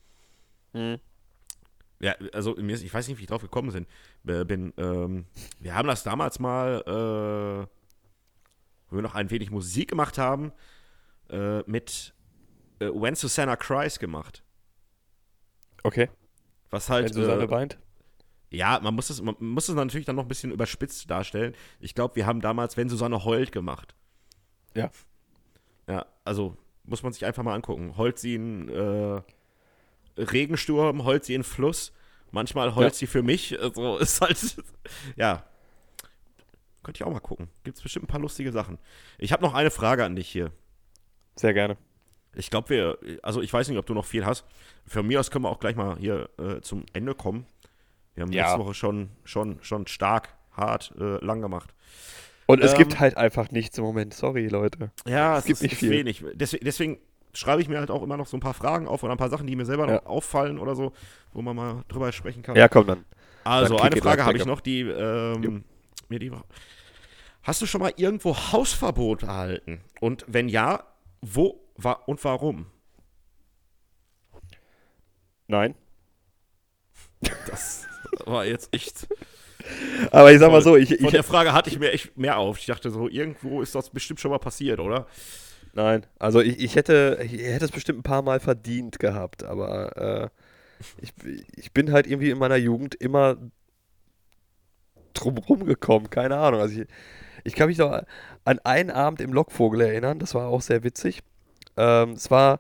[0.74, 0.98] Hm.
[2.00, 4.36] Ja, also ich weiß nicht, wie ich drauf gekommen bin.
[4.36, 5.26] Äh, bin ähm,
[5.60, 7.68] wir haben das damals mal,
[8.96, 10.52] wir noch ein wenig Musik gemacht haben,
[11.30, 12.14] äh, mit
[12.80, 14.44] äh, When Susanna Cries gemacht.
[15.84, 16.10] Okay.
[16.70, 17.06] Was halt.
[17.06, 17.78] Wenn Susanne äh, weint.
[18.52, 21.54] Ja, man muss es, man muss es natürlich dann noch ein bisschen überspitzt darstellen.
[21.80, 23.96] Ich glaube, wir haben damals, wenn Susanne heult, gemacht.
[24.76, 24.90] Ja.
[25.88, 27.98] Ja, also muss man sich einfach mal angucken.
[27.98, 29.22] Heult sie in äh,
[30.18, 31.92] Regensturm, heult sie in Fluss.
[32.32, 32.98] Manchmal heult Ja.
[32.98, 33.60] sie für mich.
[33.60, 34.56] Also ist halt,
[35.16, 35.44] ja.
[36.86, 37.48] Könnte ich auch mal gucken.
[37.64, 38.78] Gibt es bestimmt ein paar lustige Sachen.
[39.18, 40.52] Ich habe noch eine Frage an dich hier.
[41.36, 41.78] Sehr gerne.
[42.36, 44.46] Ich glaube, wir, also ich weiß nicht, ob du noch viel hast.
[44.86, 47.48] Von mir aus können wir auch gleich mal hier äh, zum Ende kommen.
[48.14, 48.44] Wir haben Ja.
[48.46, 51.74] letzte Woche schon, schon, schon stark, hart, äh, lang gemacht.
[52.46, 54.14] Und es Ähm, gibt halt einfach nichts im Moment.
[54.14, 54.92] Sorry, Leute.
[55.08, 55.90] Ja, es, gibt ist, nicht viel.
[55.90, 56.24] wenig.
[56.36, 56.98] Deswegen, deswegen
[57.34, 59.30] schreibe ich mir halt auch immer noch so ein paar Fragen auf oder ein paar
[59.32, 59.96] Sachen, die mir selber Ja.
[59.96, 60.94] noch auffallen oder so,
[61.34, 62.56] wo man mal drüber sprechen kann.
[62.56, 63.06] Ja, komm dann.
[63.44, 65.64] also dann eine Frage habe ich noch, die ähm,
[66.10, 66.32] mir die.
[67.46, 69.82] Hast du schon mal irgendwo Hausverbot erhalten?
[70.02, 70.84] Und wenn ja,
[71.22, 72.66] wo war und warum?
[75.48, 75.76] Nein.
[77.48, 77.86] Das
[78.26, 79.08] war jetzt echt.
[80.12, 82.38] Aber ich sag mal so, ich, Von ich der Frage hatte ich mir echt mehr
[82.40, 82.58] auf.
[82.58, 85.06] Ich dachte so, irgendwo ist das bestimmt schon mal passiert, oder?
[85.74, 89.98] Nein, also ich, ich hätte ich hätte es bestimmt ein paar Mal verdient gehabt, aber
[89.98, 90.30] äh,
[91.02, 91.14] ich,
[91.56, 93.38] ich bin halt irgendwie in meiner Jugend immer
[95.14, 96.62] drumrum gekommen, keine Ahnung.
[96.62, 96.88] Also ich,
[97.46, 98.02] ich kann mich noch
[98.44, 101.22] an einen Abend im Lockvogel erinnern, das war auch sehr witzig.
[101.78, 102.60] Ähm, es war,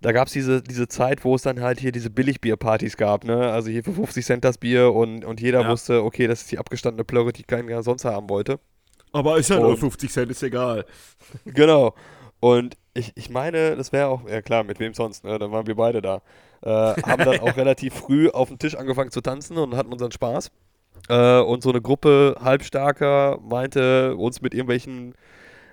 [0.00, 3.50] da gab es diese, diese Zeit, wo es dann halt hier diese Billigbierpartys gab, ne?
[3.50, 5.68] Also hier für 50 Cent das Bier und, und jeder Ja.
[5.70, 8.58] wusste, okay, das ist die abgestandene Plörre, die keiner sonst haben wollte.
[9.12, 10.84] Aber ist ja nur nur 50 Cent, ist egal.
[11.44, 11.94] Genau.
[12.40, 15.38] Und ich, ich meine, das wäre auch, ja klar, mit wem sonst, ne?
[15.38, 16.22] Dann waren wir beide da.
[16.62, 16.68] Äh,
[17.02, 20.50] haben dann auch relativ früh auf dem Tisch angefangen zu tanzen und hatten unseren Spaß.
[21.08, 25.14] Äh, und so eine Gruppe Halbstarker meinte, uns mit irgendwelchen,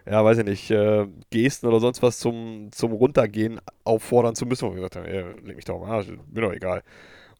[0.10, 4.66] ja, weiß ich nicht, äh, Gesten oder sonst was zum, zum Runtergehen auffordern zu müssen.
[4.66, 6.84] Und wir gesagt haben, ey, leg mich doch am Arsch, mir doch egal.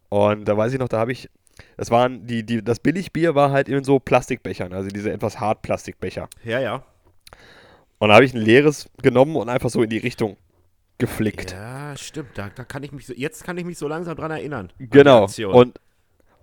[0.10, 1.30] Und da weiß ich noch, da habe ich,
[1.78, 6.30] das waren, die, die, das Billigbier war halt in so Plastikbechern, also diese etwas Hartplastikbecher.
[6.44, 6.84] Ja, ja.
[7.98, 10.38] Und da habe ich ein leeres genommen und einfach so in die Richtung
[10.98, 11.52] geflickt.
[11.52, 12.30] Ja, stimmt.
[12.36, 14.72] Da, da kann ich mich so, jetzt kann ich mich so langsam dran erinnern.
[14.80, 15.28] genau.
[15.52, 15.80] Und,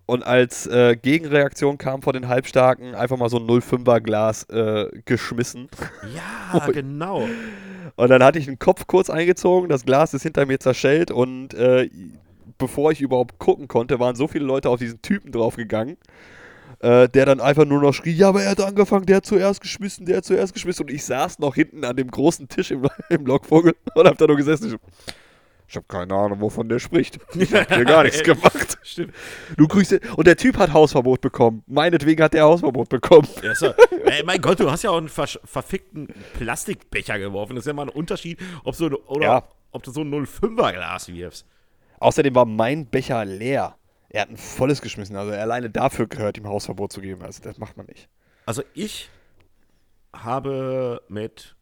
[0.07, 4.89] und als äh, Gegenreaktion kam von den Halbstarken einfach mal so ein 05er Glas äh,
[5.05, 5.69] geschmissen.
[6.15, 7.29] ja, genau.
[7.97, 11.55] Und dann hatte ich den Kopf kurz eingezogen, das Glas ist hinter mir zerschellt und
[11.55, 11.91] äh,
[12.59, 15.97] bevor ich überhaupt gucken konnte, waren so viele Leute auf diesen Typen draufgegangen,
[16.81, 19.61] äh, der dann einfach nur noch schrie, ja, aber er hat angefangen, der hat zuerst
[19.61, 20.87] geschmissen, der hat zuerst geschmissen.
[20.87, 24.27] Und ich saß noch hinten an dem großen Tisch im, im Lockvogel und hab da
[24.27, 24.69] nur gesessen.
[24.69, 25.13] Ich,
[25.73, 27.19] ich habe keine Ahnung, wovon der spricht.
[27.35, 28.77] Ich hab hier gar nichts gemacht.
[28.83, 29.15] Stimmt.
[29.57, 31.63] Du grüßt Und der Typ hat Hausverbot bekommen.
[31.67, 33.27] Meinetwegen hat der Hausverbot bekommen.
[33.43, 33.75] Ja, ja,
[34.05, 37.55] ey, mein Gott, du hast ja auch einen versch- verfickten Plastikbecher geworfen.
[37.57, 39.49] Das ist ja mal ein Unterschied, ob, so, oder Ja.
[39.71, 41.47] ob du so ein 05er Glas wirfst.
[42.01, 43.77] Außerdem war mein Becher leer.
[44.11, 45.17] Er hat ein volles geschmissen.
[45.17, 47.23] Also alleine dafür gehört ihm Hausverbot zu geben.
[47.23, 48.11] Also das macht man nicht.
[48.45, 49.09] Also ich
[50.15, 51.57] habe mit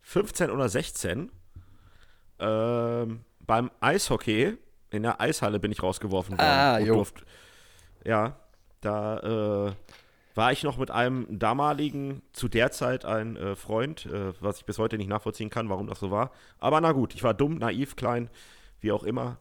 [0.00, 1.30] 15 oder 16
[2.38, 3.20] ähm,
[3.50, 4.56] beim Eishockey
[4.90, 6.46] in der Eishalle bin ich rausgeworfen worden.
[6.48, 6.94] Ah, und jo.
[6.94, 7.24] durfte-
[8.04, 8.36] ja,
[8.80, 9.18] da
[9.68, 9.72] äh,
[10.36, 14.64] war ich noch mit einem damaligen, zu der Zeit ein äh, Freund, äh, was ich
[14.64, 16.30] bis heute nicht nachvollziehen kann, warum das so war.
[16.58, 18.30] Aber na gut, ich war dumm, naiv, klein,
[18.80, 19.38] wie auch immer.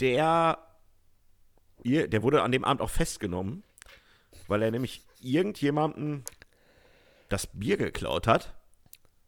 [0.00, 0.58] Der,
[1.82, 3.64] ihr- der wurde an dem Abend auch festgenommen,
[4.46, 6.22] weil er nämlich irgendjemandem
[7.28, 8.54] das Bier geklaut hat.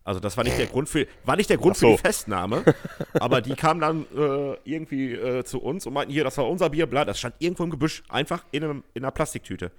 [0.02, 1.86] Also das war nicht der Grund für, war nicht der Grund so.
[1.89, 2.64] für die Festnahme,
[3.20, 6.70] aber die kamen dann äh, irgendwie äh, zu uns und meinten hier, das war unser
[6.70, 9.70] Bier, bla, das stand irgendwo im Gebüsch, einfach in, einem, in einer Plastiktüte.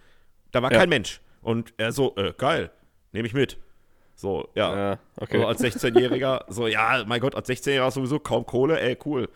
[0.51, 0.79] Da war Ja.
[0.79, 1.21] kein Mensch.
[1.41, 2.69] Und er so, äh, geil,
[3.13, 3.57] nehme ich mit.
[4.15, 4.91] So, ja.
[4.91, 5.39] Ja, okay.
[5.39, 8.95] So als 16-Jähriger, so, ja, mein Gott, als 16-Jähriger hast du sowieso kaum Kohle, ey,
[9.05, 9.27] cool.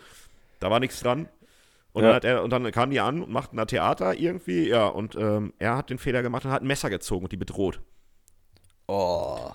[0.60, 1.28] Da war nichts dran.
[1.94, 2.20] Und, Ja.
[2.20, 5.54] dann er, und dann kamen die an und machten da Theater irgendwie, ja, und ähm,
[5.58, 7.80] er hat den Fehler gemacht und hat ein Messer gezogen und die bedroht.
[8.88, 9.50] Oh.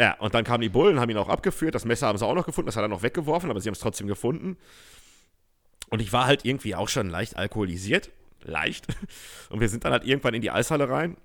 [0.00, 1.74] Ja, und dann kamen die Bullen, haben ihn auch abgeführt.
[1.74, 3.74] Das Messer haben sie auch noch gefunden, das hat er noch weggeworfen, aber sie haben
[3.74, 4.56] es trotzdem gefunden.
[5.90, 8.10] Und ich war halt irgendwie auch schon leicht alkoholisiert.
[8.42, 8.86] Leicht.
[9.50, 11.18] Und wir sind dann halt irgendwann in die Eishalle rein.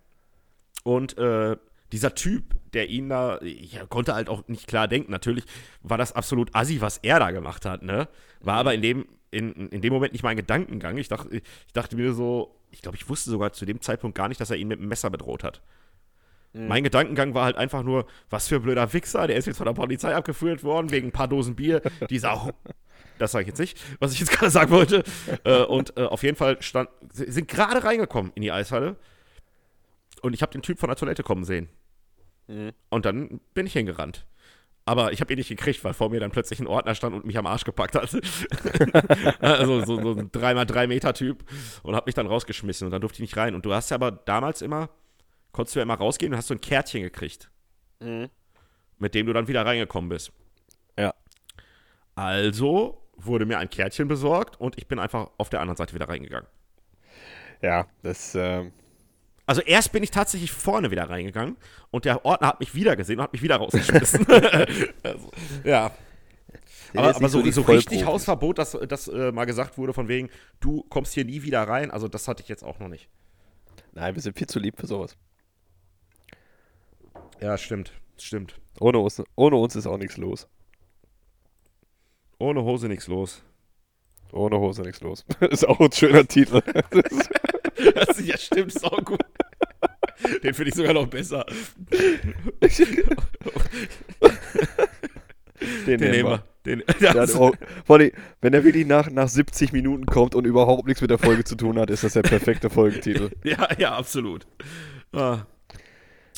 [0.84, 1.56] Und äh,
[1.94, 5.10] dieser Typ, der ihn da, ich konnte halt auch nicht klar denken.
[5.10, 5.46] Natürlich
[5.82, 8.10] war das absolut assi, was er da gemacht hat, ne?
[8.42, 10.98] War aber in dem, in, in dem Moment nicht mein Gedankengang.
[10.98, 14.28] Ich dachte, ich dachte mir so, ich glaube, ich wusste sogar zu dem Zeitpunkt gar
[14.28, 15.62] nicht, dass er ihn mit einem Messer bedroht hat.
[16.58, 19.66] Mein Gedankengang war halt einfach nur, was für ein blöder Wichser, der ist jetzt von
[19.66, 21.82] der Polizei abgeführt worden wegen ein paar Dosen Bier.
[22.10, 22.52] Dieser, Hu-
[23.20, 25.04] das sage ich jetzt nicht, was ich jetzt gerade sagen wollte.
[25.44, 28.96] äh, und äh, auf jeden Fall stand, sind gerade reingekommen in die Eishalle
[30.22, 31.68] und ich habe den Typ von der Toilette kommen sehen.
[32.90, 34.26] Und dann bin ich hingerannt.
[34.86, 37.26] Aber ich habe ihn nicht gekriegt, weil vor mir dann plötzlich ein Ordner stand und
[37.26, 38.04] mich am Arsch gepackt hat.
[39.40, 41.44] also so, so ein 3x3 Meter Typ
[41.84, 43.56] und hat mich dann rausgeschmissen und dann durfte ich nicht rein.
[43.56, 44.90] Und du hast ja aber damals immer,
[45.56, 47.50] konntest du ja immer rausgehen und hast so ein Kärtchen gekriegt,
[48.98, 50.34] mit dem du dann wieder reingekommen bist.
[51.00, 51.14] Ja.
[52.14, 56.10] Also wurde mir ein Kärtchen besorgt und ich bin einfach auf der anderen Seite wieder
[56.10, 56.50] reingegangen.
[57.62, 58.74] Ja, das, ähm,
[59.46, 61.56] Also erst bin ich tatsächlich vorne wieder reingegangen
[61.90, 64.28] und der Ordner hat mich wieder gesehen und hat mich wieder rausgeschmissen.
[65.04, 65.32] also,
[65.64, 65.92] ja.
[66.92, 68.06] sind Aber, aber so, die so richtig.
[68.06, 70.30] Hausverbot, dass, dass äh, mal gesagt wurde von wegen,
[70.60, 73.08] du kommst hier nie wieder rein, also das hatte ich jetzt auch noch nicht.
[73.94, 75.16] Nein, wir sind viel zu lieb für sowas.
[77.42, 78.60] Ja, stimmt, stimmt.
[78.80, 80.48] Ohne uns, ohne uns ist auch nichts los.
[82.38, 83.42] Ohne Hose nichts los.
[84.32, 85.26] Ohne Hose nichts los.
[85.50, 86.62] ist auch ein schöner Titel.
[87.94, 89.20] Das, ja, stimmt, ist auch gut.
[90.44, 91.46] Den finde ich sogar noch besser.
[95.86, 96.44] Den, Den nehmen wir.
[96.66, 97.52] Den, das, oh,
[97.86, 101.18] vor allem, wenn er wirklich nach, nach 70 Minuten kommt und überhaupt nichts mit der
[101.18, 103.30] Folge zu tun hat, ist das der perfekte Folgentitel.
[103.44, 104.48] ja, ja, absolut.
[105.12, 105.46] Ah.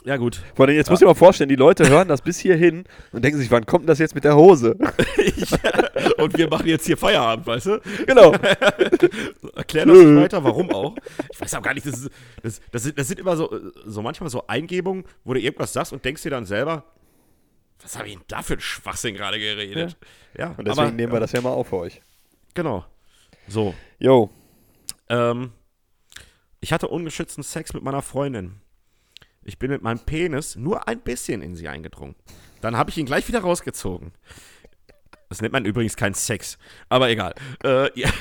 [0.08, 0.42] Ja, gut.
[0.56, 3.26] Vor allem, jetzt muss ich mir mal vorstellen, die Leute hören das bis hierhin und
[3.26, 4.78] denken sich, wann kommt denn das jetzt mit der Hose?
[5.18, 5.52] Ich,
[6.18, 7.82] und wir machen jetzt hier Feierabend, weißt du?
[8.06, 8.32] genau.
[9.56, 10.96] Erklär das nicht weiter, warum auch.
[11.32, 12.12] Ich weiß auch gar nicht, das, ist,
[12.42, 13.54] das, das, sind, das sind immer so,
[13.86, 16.86] so manchmal so Eingebungen, wo du irgendwas sagst und denkst dir dann selber,
[17.82, 19.98] was habe ich denn da für einen Schwachsinn gerade geredet?
[20.38, 22.02] Ja, Und deswegen nehmen wir das ja mal auf für euch.
[22.54, 22.86] Genau.
[23.50, 23.74] So.
[24.00, 24.30] Jo.
[25.10, 25.52] Ähm,
[26.62, 28.62] ich hatte ungeschützten Sex mit meiner Freundin.
[29.48, 32.16] Ich bin mit meinem Penis nur ein bisschen in sie eingedrungen.
[32.60, 34.12] Dann habe ich ihn gleich wieder rausgezogen.
[35.30, 36.58] Das nennt man übrigens keinen Sex.
[36.90, 37.34] Aber egal.
[37.64, 38.10] Äh, ja.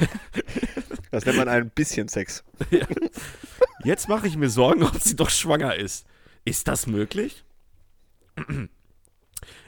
[1.12, 2.44] Das nennt man ein bisschen Sex.
[3.84, 6.04] Jetzt mache ich mir Sorgen, ob sie doch schwanger ist.
[6.44, 7.44] Ist das möglich?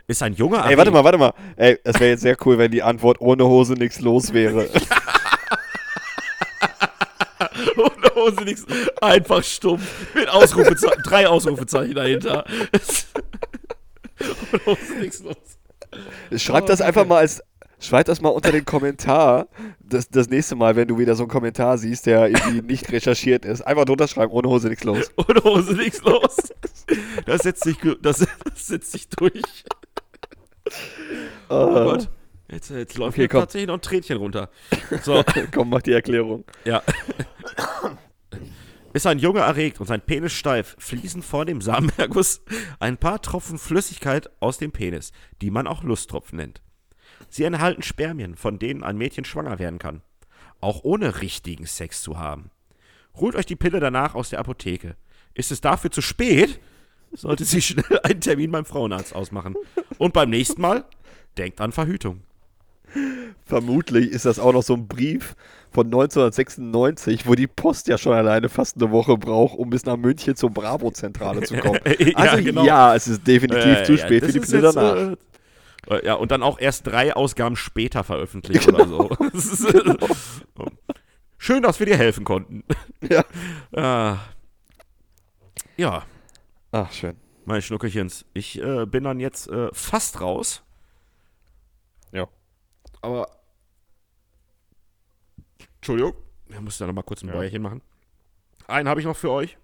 [0.08, 1.32] Ist ein junger Ey, warte mal, warte mal.
[1.56, 4.68] Ey, es wäre jetzt sehr cool, wenn die Antwort ohne Hose nichts los wäre.
[7.76, 8.64] Ohne Hose nichts.
[9.00, 9.82] Einfach stumpf.
[10.14, 11.02] Mit Ausrufezeichen.
[11.04, 12.44] drei Ausrufezeichen dahinter.
[14.20, 15.36] Ohne Hose nichts los.
[16.36, 17.42] Schreib Oh, das einfach mal als.
[17.80, 19.46] Schreib das mal unter den Kommentar.
[19.78, 23.44] Das, das nächste Mal, wenn du wieder so einen Kommentar siehst, der irgendwie nicht recherchiert
[23.44, 23.62] ist.
[23.62, 25.12] Einfach drunter schreiben, ohne Hose nichts los.
[25.16, 26.36] Ohne Hose nichts los.
[27.24, 29.64] Das setzt sich, das, das setzt sich durch.
[31.48, 32.08] Oh Gott.
[32.50, 33.40] Jetzt, jetzt läuft Okay, mir komm.
[33.40, 34.50] tatsächlich noch ein Tränchen runter.
[35.02, 35.22] So,
[35.52, 36.44] Komm, mach die Erklärung.
[36.64, 36.82] ja.
[38.94, 42.40] Ist ein Junge erregt und sein Penis steif, fließen vor dem Samenerguss
[42.80, 45.12] ein paar Tropfen Flüssigkeit aus dem Penis,
[45.42, 46.62] die man auch Lusttropfen nennt.
[47.28, 50.02] Sie enthalten Spermien, von denen ein Mädchen schwanger werden kann.
[50.60, 52.50] Auch ohne richtigen Sex zu haben.
[53.14, 54.96] Holt euch die Pille danach aus der Apotheke.
[55.34, 56.58] Ist es dafür zu spät,
[57.12, 59.54] sollte sie schnell einen Termin beim Frauenarzt ausmachen.
[59.98, 60.84] Und beim nächsten Mal
[61.36, 62.22] denkt an Verhütung.
[63.48, 65.34] Vermutlich ist das auch noch so ein Brief
[65.72, 69.96] von 1996, wo die Post ja schon alleine fast eine Woche braucht, um bis nach
[69.96, 71.80] München zur Bravo-Zentrale zu kommen.
[71.98, 72.64] Ja, Also genau.
[72.64, 74.96] ja, es ist definitiv Äh, zu ja, spät das für die Pille danach.
[75.88, 79.08] äh, äh, ja, und dann auch erst drei Ausgaben später veröffentlicht oder so.
[79.32, 79.94] Das ist, äh,
[81.38, 82.64] Schön, dass wir dir helfen konnten.
[83.08, 83.24] Ja.
[83.74, 84.18] Ah.
[85.78, 86.02] ja,
[86.72, 87.16] Ach, schön.
[87.46, 88.26] meine Schnuckelchens.
[88.34, 90.62] Ich äh, bin dann jetzt äh, fast raus.
[92.12, 92.26] Ja.
[93.00, 93.28] Aber.
[95.88, 96.22] Entschuldigung.
[96.48, 97.34] Ich muss da noch mal kurz ein Ja.
[97.34, 97.80] Bäuerchen machen.
[98.66, 99.56] Einen habe ich noch für euch.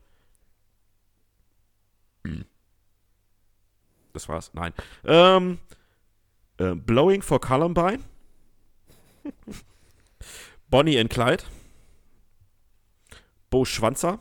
[4.15, 4.55] Das war's.
[4.55, 4.73] Nein.
[5.05, 5.59] Ähm,
[6.57, 8.01] äh, Blowing for Columbine.
[10.71, 11.45] Bonnie and Clyde.
[13.51, 14.19] Bo Schwanzer.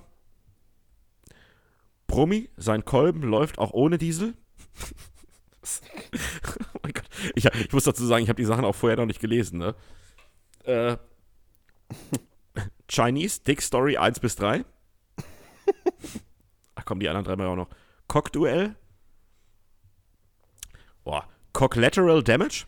[2.08, 4.34] Brummi, sein Kolben läuft auch ohne Diesel.
[5.64, 7.10] oh mein Gott.
[7.36, 9.76] Ich, ich muss dazu sagen, ich habe die Sachen auch vorher noch nicht gelesen, ne?
[10.66, 10.98] Äh,
[12.88, 14.64] Chinese Dick Story 1 bis 3.
[16.76, 17.70] Ach komm, die anderen drei mal auch noch.
[18.08, 18.76] Cockduell.
[21.04, 21.28] Boah.
[21.54, 22.66] Cocklateral Damage.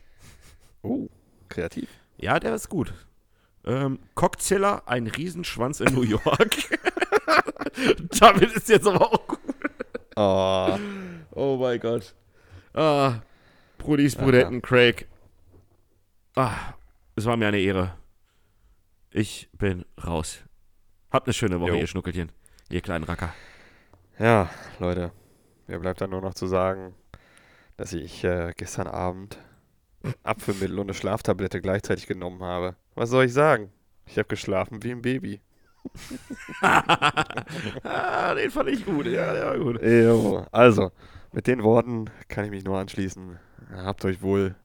[0.83, 1.07] Oh,
[1.49, 1.89] kreativ.
[2.17, 2.93] Ja, der ist gut.
[3.65, 6.55] Ähm, Cockzilla, ein Riesenschwanz in New York.
[8.19, 9.39] Damit ist jetzt aber auch gut.
[10.15, 10.77] Oh,
[11.35, 12.15] Oh mein Gott.
[12.73, 13.21] Ah,
[13.77, 15.05] Brudis, Brudetten, Craig.
[16.35, 16.73] Ah,
[17.15, 17.97] es war mir eine Ehre.
[19.17, 20.39] Ich bin raus.
[21.09, 21.77] Habt eine schöne Woche, Jo.
[21.77, 22.33] ihr Schnuckelchen.
[22.69, 23.33] Ihr kleinen Racker.
[24.19, 25.13] ja, Leute.
[25.67, 26.93] Mir bleibt dann nur noch zu sagen,
[27.77, 29.39] dass ich äh, gestern Abend
[30.23, 32.75] Apfelmittel und eine Schlaftablette gleichzeitig genommen habe.
[32.95, 33.71] Was soll ich sagen?
[34.05, 35.39] Ich habe geschlafen wie ein Baby.
[36.61, 39.05] ah, den fand ich gut.
[39.05, 39.81] Ja, der war gut.
[39.81, 40.91] Jo, also,
[41.31, 43.39] mit den Worten kann ich mich nur anschließen.
[43.77, 44.55] Habt euch wohl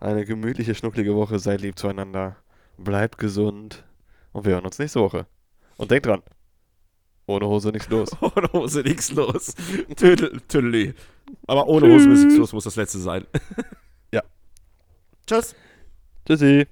[0.00, 1.38] eine gemütliche, schnucklige Woche.
[1.38, 2.36] Seid lieb zueinander.
[2.76, 3.84] Bleibt gesund.
[4.32, 5.26] Und wir hören uns nächste Woche.
[5.76, 6.22] Und denkt dran,
[7.26, 8.10] ohne Hose nichts los.
[8.20, 9.54] Ohne Hose nichts los.
[9.96, 10.94] Tüdel, Tüdeli.
[11.46, 13.26] Aber ohne Hose nichts los muss das letzte sein.
[14.12, 14.22] Ja.
[15.26, 15.56] Tschüss.
[16.24, 16.66] Tschüssi.